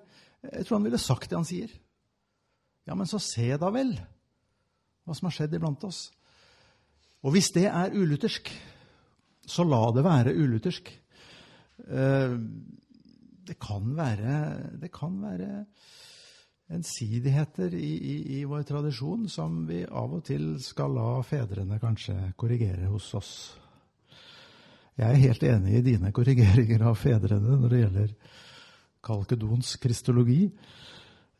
Jeg 0.52 0.66
tror 0.66 0.78
han 0.78 0.86
ville 0.86 1.00
sagt 1.00 1.30
det 1.30 1.38
han 1.38 1.48
sier. 1.48 1.72
Ja, 2.86 2.96
men 2.98 3.06
så 3.06 3.20
se 3.22 3.48
da 3.58 3.70
vel 3.74 3.94
hva 5.02 5.14
som 5.16 5.28
har 5.28 5.34
skjedd 5.34 5.54
iblant 5.56 5.82
oss. 5.86 6.04
Og 7.22 7.34
hvis 7.34 7.50
det 7.54 7.68
er 7.70 7.94
uluthersk, 7.94 8.50
så 9.46 9.66
la 9.66 9.82
det 9.94 10.04
være 10.06 10.36
uluthersk. 10.38 10.92
Eh, 11.88 12.38
Det 13.42 13.56
kan 13.58 13.96
være, 13.96 14.34
det 14.78 14.92
kan 14.94 15.16
være 15.18 15.64
ensidigheter 16.72 17.74
i, 17.74 17.92
i, 17.96 18.16
i 18.38 18.44
vår 18.48 18.64
tradisjon 18.68 19.28
som 19.30 19.62
vi 19.68 19.82
av 19.84 20.16
og 20.18 20.24
til 20.26 20.54
skal 20.62 20.94
la 20.96 21.08
fedrene 21.26 21.78
kanskje 21.82 22.16
korrigere 22.38 22.88
hos 22.90 23.10
oss. 23.18 23.32
Jeg 24.98 25.08
er 25.08 25.22
helt 25.22 25.44
enig 25.48 25.78
i 25.78 25.84
dine 25.86 26.12
korrigeringer 26.12 26.84
av 26.90 26.98
fedrene 27.00 27.56
når 27.60 27.72
det 27.72 27.82
gjelder 27.82 28.16
kalkedons 29.02 29.76
kristologi. 29.82 30.46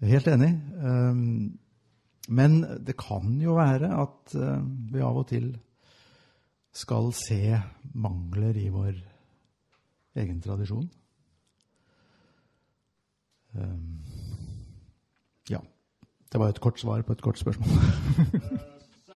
Helt 0.03 0.31
enig. 0.33 0.53
Um, 0.83 1.59
Men 2.29 2.61
det 2.87 2.95
kan 2.97 3.35
jo 3.43 3.57
være 3.59 3.89
at 3.99 4.35
uh, 4.39 4.63
vi 4.63 5.01
av 5.03 5.17
og 5.19 5.27
til 5.29 5.49
skal 6.73 7.11
se 7.13 7.59
mangler 7.99 8.57
i 8.57 8.69
vår 8.73 8.95
egen 10.23 10.41
tradisjon. 10.41 10.87
Um, 13.59 14.12
Ja. 15.51 15.59
Det 16.33 16.41
var 16.41 16.49
et 16.49 16.61
kort 16.61 16.81
svar 16.81 17.03
på 17.03 17.13
et 17.13 17.23
kort 17.23 17.39
spørsmål. 17.39 17.69